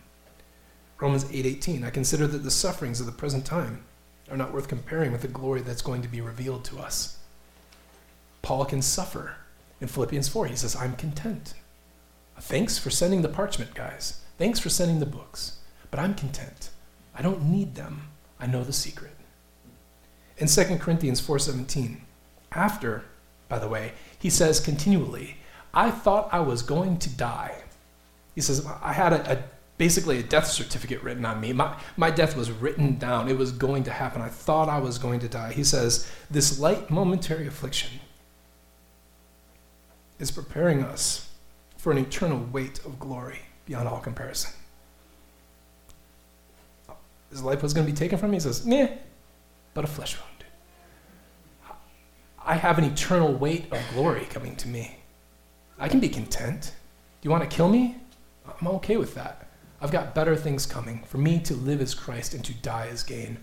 Romans 1.01 1.25
8:18, 1.25 1.85
I 1.85 1.91
consider 1.91 2.27
that 2.27 2.45
the 2.45 2.51
sufferings 2.51 3.01
of 3.01 3.07
the 3.07 3.13
present 3.13 3.47
time 3.47 3.85
are 4.31 4.37
not 4.37 4.53
worth 4.53 4.69
comparing 4.69 5.11
with 5.11 5.23
the 5.23 5.29
glory 5.29 5.63
that's 5.63 5.83
going 5.83 6.03
to 6.03 6.09
be 6.09 6.21
revealed 6.21 6.65
to 6.67 6.79
us. 6.79 7.17
Paul 8.43 8.65
can 8.65 8.83
suffer. 8.83 9.37
In 9.81 9.89
Philippians 9.89 10.29
4, 10.29 10.47
he 10.47 10.57
says, 10.57 10.77
I'm 10.77 10.95
content. 10.95 11.55
Thanks 12.39 12.79
for 12.79 12.91
sending 12.91 13.23
the 13.23 13.29
parchment, 13.29 13.75
guys. 13.75 14.21
Thanks 14.39 14.61
for 14.61 14.69
sending 14.69 15.01
the 15.01 15.07
books. 15.07 15.60
But 15.91 16.01
I'm 16.01 16.15
content. 16.15 16.71
I 17.15 17.23
don't 17.23 17.45
need 17.45 17.75
them. 17.75 18.09
I 18.39 18.47
know 18.47 18.65
the 18.65 18.73
secret. 18.73 19.17
In 20.39 20.47
2 20.47 20.79
Corinthians 20.79 21.21
4:17, 21.21 22.01
after, 22.53 23.05
by 23.49 23.59
the 23.59 23.69
way, 23.69 23.93
he 24.19 24.31
says 24.31 24.61
continually, 24.61 25.37
I 25.75 25.91
thought 25.91 26.29
I 26.33 26.41
was 26.41 26.63
going 26.63 26.99
to 26.99 27.11
die. 27.11 27.63
He 28.35 28.41
says, 28.41 28.67
I 28.83 28.93
had 28.93 29.13
a, 29.13 29.33
a 29.33 29.45
basically 29.81 30.19
a 30.19 30.23
death 30.23 30.47
certificate 30.47 31.03
written 31.03 31.25
on 31.25 31.41
me. 31.41 31.53
My, 31.53 31.75
my 31.97 32.11
death 32.11 32.37
was 32.37 32.51
written 32.51 32.99
down. 32.99 33.29
It 33.29 33.39
was 33.39 33.51
going 33.51 33.85
to 33.85 33.91
happen. 33.91 34.21
I 34.21 34.29
thought 34.29 34.69
I 34.69 34.79
was 34.79 34.99
going 34.99 35.21
to 35.21 35.29
die. 35.29 35.53
He 35.53 35.65
says, 35.65 36.11
This 36.31 36.59
light 36.59 36.91
momentary 36.91 37.47
affliction 37.47 38.01
is 40.19 40.31
preparing 40.31 40.83
us 40.83 41.31
for 41.79 41.93
an 41.93 41.99
eternal 41.99 42.47
weight 42.53 42.79
of 42.85 42.99
glory 42.99 43.41
beyond 43.65 43.89
all 43.89 44.01
comparison. 44.01 44.53
His 47.31 47.43
life 47.43 47.63
was 47.63 47.73
going 47.73 47.87
to 47.87 47.93
be 47.93 47.97
taken 47.97 48.19
from 48.19 48.31
me. 48.31 48.37
He 48.37 48.41
says, 48.41 48.67
meh, 48.67 48.89
but 49.73 49.85
a 49.85 49.89
flesh 49.89 50.17
wound. 50.19 50.27
I 52.45 52.57
have 52.57 52.79
an 52.79 52.85
eternal 52.85 53.33
weight 53.33 53.73
of 53.73 53.81
glory 53.95 54.27
coming 54.31 54.57
to 54.57 54.69
me. 54.69 54.99
I 55.79 55.89
can 55.89 56.01
be 56.01 56.09
content. 56.09 56.73
Do 57.21 57.27
you 57.27 57.31
want 57.31 57.49
to 57.49 57.57
kill 57.57 57.69
me? 57.69 57.97
I'm 58.61 58.67
okay 58.69 58.97
with 58.97 59.15
that. 59.15 59.49
I've 59.81 59.93
got 59.93 60.15
better 60.15 60.37
things 60.37 60.67
coming. 60.67 61.05
For 61.05 61.19
me 61.19 61.39
to 61.41 61.55
live 61.55 61.81
as 61.81 61.95
Christ 61.95 62.35
and 62.35 62.45
to 62.45 62.53
die 62.55 62.89
as 62.91 63.03
gain. 63.03 63.39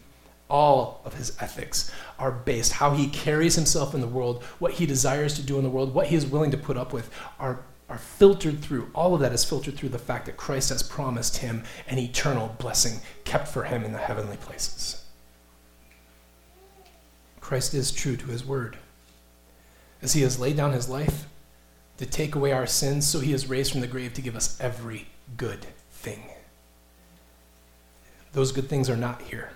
All 0.49 1.01
of 1.03 1.13
his 1.13 1.35
ethics 1.41 1.91
are 2.19 2.31
based, 2.31 2.73
how 2.73 2.93
he 2.93 3.07
carries 3.07 3.55
himself 3.55 3.93
in 3.93 4.01
the 4.01 4.07
world, 4.07 4.43
what 4.59 4.73
he 4.73 4.85
desires 4.85 5.33
to 5.35 5.41
do 5.41 5.57
in 5.57 5.63
the 5.63 5.69
world, 5.69 5.93
what 5.93 6.07
he 6.07 6.15
is 6.15 6.25
willing 6.25 6.51
to 6.51 6.57
put 6.57 6.77
up 6.77 6.93
with, 6.93 7.09
are 7.39 7.59
are 7.89 7.97
filtered 7.97 8.61
through, 8.61 8.89
all 8.93 9.13
of 9.13 9.21
that 9.21 9.31
is 9.31 9.45
filtered 9.45 9.77
through 9.77 9.89
the 9.89 9.99
fact 9.99 10.25
that 10.25 10.37
Christ 10.37 10.69
has 10.69 10.83
promised 10.83 11.37
him 11.37 11.63
an 11.87 11.97
eternal 11.97 12.55
blessing 12.59 12.99
kept 13.23 13.47
for 13.47 13.63
him 13.63 13.83
in 13.83 13.93
the 13.93 13.97
heavenly 13.97 14.37
places. 14.37 15.05
Christ 17.39 17.73
is 17.73 17.91
true 17.91 18.17
to 18.17 18.25
his 18.25 18.45
word. 18.45 18.77
As 20.01 20.13
he 20.13 20.21
has 20.21 20.39
laid 20.39 20.57
down 20.57 20.73
his 20.73 20.89
life 20.89 21.27
to 21.97 22.05
take 22.05 22.35
away 22.35 22.51
our 22.51 22.67
sins, 22.67 23.07
so 23.07 23.19
he 23.21 23.31
is 23.31 23.47
raised 23.47 23.71
from 23.71 23.81
the 23.81 23.87
grave 23.87 24.13
to 24.15 24.21
give 24.21 24.35
us 24.35 24.59
every 24.59 25.07
good 25.37 25.65
thing. 25.89 26.23
Those 28.33 28.51
good 28.51 28.67
things 28.67 28.89
are 28.89 28.97
not 28.97 29.21
here. 29.21 29.51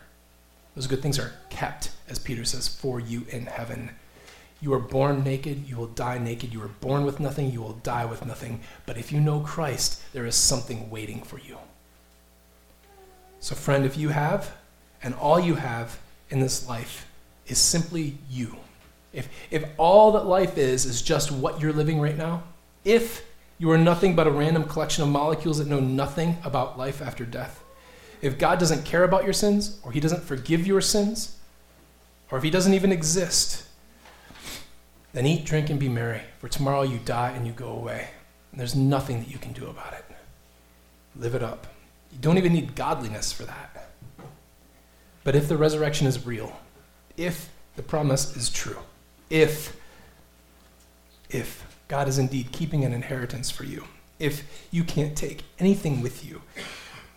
Those 0.74 0.88
good 0.88 1.02
things 1.02 1.20
are 1.20 1.34
kept, 1.50 1.92
as 2.08 2.18
Peter 2.18 2.46
says, 2.46 2.68
for 2.68 3.00
you 3.00 3.26
in 3.30 3.46
heaven. 3.46 3.92
You 4.62 4.74
are 4.74 4.80
born 4.80 5.24
naked, 5.24 5.68
you 5.68 5.76
will 5.76 5.88
die 5.88 6.20
naked. 6.20 6.54
You 6.54 6.62
are 6.62 6.68
born 6.68 7.04
with 7.04 7.20
nothing, 7.20 7.52
you 7.52 7.62
will 7.62 7.80
die 7.84 8.06
with 8.06 8.26
nothing. 8.26 8.62
But 8.86 8.98
if 8.98 9.12
you 9.12 9.20
know 9.20 9.40
Christ, 9.40 10.02
there 10.14 10.28
is 10.28 10.36
something 10.36 10.90
waiting 10.92 11.24
for 11.24 11.40
you. 11.40 11.58
So, 13.40 13.56
friend, 13.56 13.86
if 13.86 13.98
you 13.98 14.10
have, 14.10 14.56
and 15.02 15.16
all 15.16 15.40
you 15.40 15.56
have 15.56 16.00
in 16.30 16.40
this 16.40 16.68
life 16.68 17.08
is 17.48 17.58
simply 17.58 18.20
you, 18.30 18.56
if, 19.14 19.28
if 19.50 19.66
all 19.78 20.12
that 20.12 20.28
life 20.28 20.60
is 20.60 20.86
is 20.86 21.02
just 21.02 21.32
what 21.32 21.60
you're 21.60 21.74
living 21.74 22.00
right 22.00 22.16
now, 22.16 22.44
if 22.86 23.26
you 23.58 23.70
are 23.72 23.80
nothing 23.80 24.16
but 24.16 24.28
a 24.28 24.32
random 24.32 24.64
collection 24.64 25.04
of 25.04 25.10
molecules 25.10 25.58
that 25.58 25.68
know 25.68 25.80
nothing 25.80 26.38
about 26.44 26.78
life 26.78 27.02
after 27.02 27.26
death, 27.26 27.64
if 28.22 28.38
God 28.38 28.60
doesn't 28.60 28.86
care 28.86 29.04
about 29.04 29.24
your 29.24 29.34
sins, 29.34 29.80
or 29.84 29.92
He 29.92 30.00
doesn't 30.00 30.24
forgive 30.24 30.68
your 30.68 30.82
sins, 30.82 31.38
or 32.30 32.38
if 32.38 32.44
He 32.44 32.52
doesn't 32.52 32.76
even 32.76 32.92
exist, 32.92 33.66
then 35.14 35.26
eat, 35.26 35.46
drink, 35.46 35.70
and 35.70 35.80
be 35.80 35.90
merry, 35.90 36.22
for 36.40 36.48
tomorrow 36.48 36.84
you 36.84 37.00
die 37.00 37.32
and 37.32 37.46
you 37.46 37.54
go 37.54 37.70
away. 37.70 38.10
And 38.52 38.60
there's 38.60 38.76
nothing 38.76 39.20
that 39.20 39.30
you 39.30 39.38
can 39.38 39.52
do 39.52 39.68
about 39.68 39.94
it. 39.94 40.06
Live 41.16 41.36
it 41.36 41.44
up. 41.44 41.68
You 42.12 42.20
don't 42.20 42.38
even 42.38 42.54
need 42.54 42.76
godliness 42.76 43.32
for 43.32 43.44
that. 43.44 43.92
But 45.24 45.36
if 45.36 45.48
the 45.48 45.58
resurrection 45.58 46.08
is 46.08 46.26
real, 46.26 46.60
if 47.18 47.50
the 47.76 47.84
promise 47.84 48.36
is 48.36 48.50
true, 48.50 48.80
if, 49.30 49.76
if 51.30 51.66
God 51.88 52.08
is 52.08 52.18
indeed 52.18 52.52
keeping 52.52 52.84
an 52.84 52.94
inheritance 52.94 53.50
for 53.52 53.64
you, 53.64 53.86
if 54.20 54.44
you 54.72 54.84
can't 54.84 55.16
take 55.16 55.44
anything 55.60 56.02
with 56.02 56.26
you, 56.26 56.42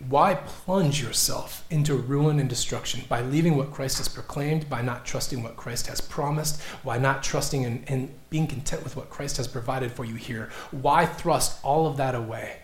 why 0.00 0.34
plunge 0.34 1.00
yourself 1.00 1.64
into 1.70 1.94
ruin 1.94 2.40
and 2.40 2.48
destruction 2.48 3.04
by 3.08 3.22
leaving 3.22 3.56
what 3.56 3.70
Christ 3.70 3.98
has 3.98 4.08
proclaimed, 4.08 4.68
by 4.68 4.82
not 4.82 5.06
trusting 5.06 5.42
what 5.42 5.56
Christ 5.56 5.86
has 5.86 6.00
promised, 6.00 6.60
by 6.84 6.98
not 6.98 7.22
trusting 7.22 7.64
and, 7.64 7.84
and 7.86 8.12
being 8.28 8.46
content 8.46 8.82
with 8.82 8.96
what 8.96 9.08
Christ 9.08 9.36
has 9.36 9.46
provided 9.46 9.92
for 9.92 10.04
you 10.04 10.16
here? 10.16 10.50
Why 10.72 11.06
thrust 11.06 11.64
all 11.64 11.86
of 11.86 11.96
that 11.96 12.14
away 12.14 12.60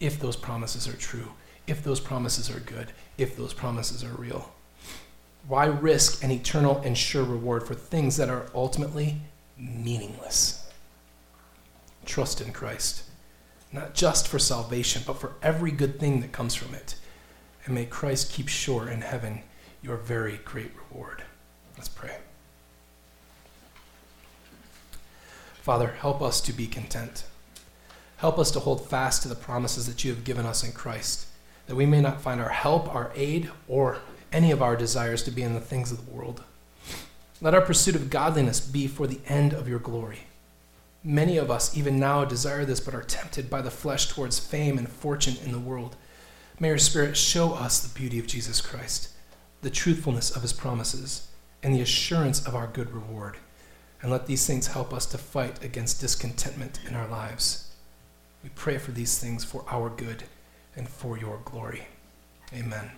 if 0.00 0.20
those 0.20 0.36
promises 0.36 0.86
are 0.86 0.96
true, 0.96 1.32
if 1.66 1.82
those 1.82 2.00
promises 2.00 2.50
are 2.50 2.60
good, 2.60 2.92
if 3.16 3.36
those 3.36 3.54
promises 3.54 4.04
are 4.04 4.14
real? 4.14 4.52
Why 5.48 5.66
risk 5.66 6.22
an 6.22 6.30
eternal 6.30 6.78
and 6.84 6.96
sure 6.96 7.24
reward 7.24 7.66
for 7.66 7.74
things 7.74 8.16
that 8.18 8.28
are 8.28 8.50
ultimately 8.54 9.16
meaningless? 9.56 10.68
Trust 12.04 12.40
in 12.40 12.52
Christ 12.52 13.05
not 13.72 13.94
just 13.94 14.28
for 14.28 14.38
salvation, 14.38 15.02
but 15.06 15.18
for 15.18 15.34
every 15.42 15.70
good 15.70 15.98
thing 15.98 16.20
that 16.20 16.32
comes 16.32 16.54
from 16.54 16.74
it. 16.74 16.94
And 17.64 17.74
may 17.74 17.84
Christ 17.84 18.32
keep 18.32 18.48
sure 18.48 18.88
in 18.88 19.00
heaven 19.00 19.42
your 19.82 19.96
very 19.96 20.40
great 20.44 20.70
reward. 20.90 21.22
Let's 21.76 21.88
pray. 21.88 22.16
Father, 25.62 25.88
help 25.98 26.22
us 26.22 26.40
to 26.42 26.52
be 26.52 26.66
content. 26.66 27.24
Help 28.18 28.38
us 28.38 28.50
to 28.52 28.60
hold 28.60 28.88
fast 28.88 29.22
to 29.22 29.28
the 29.28 29.34
promises 29.34 29.86
that 29.86 30.04
you 30.04 30.14
have 30.14 30.24
given 30.24 30.46
us 30.46 30.64
in 30.64 30.72
Christ, 30.72 31.26
that 31.66 31.74
we 31.74 31.86
may 31.86 32.00
not 32.00 32.20
find 32.20 32.40
our 32.40 32.50
help, 32.50 32.92
our 32.94 33.10
aid, 33.14 33.50
or 33.68 33.98
any 34.32 34.52
of 34.52 34.62
our 34.62 34.76
desires 34.76 35.22
to 35.24 35.30
be 35.30 35.42
in 35.42 35.54
the 35.54 35.60
things 35.60 35.90
of 35.90 36.04
the 36.04 36.12
world. 36.12 36.42
Let 37.40 37.54
our 37.54 37.60
pursuit 37.60 37.96
of 37.96 38.10
godliness 38.10 38.60
be 38.60 38.86
for 38.86 39.06
the 39.06 39.20
end 39.26 39.52
of 39.52 39.68
your 39.68 39.80
glory 39.80 40.20
Many 41.06 41.36
of 41.36 41.52
us, 41.52 41.76
even 41.76 42.00
now, 42.00 42.24
desire 42.24 42.64
this 42.64 42.80
but 42.80 42.92
are 42.92 43.00
tempted 43.00 43.48
by 43.48 43.62
the 43.62 43.70
flesh 43.70 44.08
towards 44.08 44.40
fame 44.40 44.76
and 44.76 44.88
fortune 44.88 45.36
in 45.44 45.52
the 45.52 45.60
world. 45.60 45.94
May 46.58 46.66
your 46.66 46.78
Spirit 46.78 47.16
show 47.16 47.54
us 47.54 47.78
the 47.78 47.96
beauty 47.96 48.18
of 48.18 48.26
Jesus 48.26 48.60
Christ, 48.60 49.10
the 49.62 49.70
truthfulness 49.70 50.34
of 50.34 50.42
his 50.42 50.52
promises, 50.52 51.28
and 51.62 51.72
the 51.72 51.80
assurance 51.80 52.44
of 52.44 52.56
our 52.56 52.66
good 52.66 52.90
reward. 52.90 53.36
And 54.02 54.10
let 54.10 54.26
these 54.26 54.48
things 54.48 54.66
help 54.66 54.92
us 54.92 55.06
to 55.06 55.16
fight 55.16 55.62
against 55.62 56.00
discontentment 56.00 56.80
in 56.88 56.96
our 56.96 57.06
lives. 57.06 57.70
We 58.42 58.50
pray 58.56 58.76
for 58.76 58.90
these 58.90 59.16
things 59.16 59.44
for 59.44 59.64
our 59.68 59.90
good 59.90 60.24
and 60.74 60.88
for 60.88 61.16
your 61.16 61.38
glory. 61.44 61.86
Amen. 62.52 62.90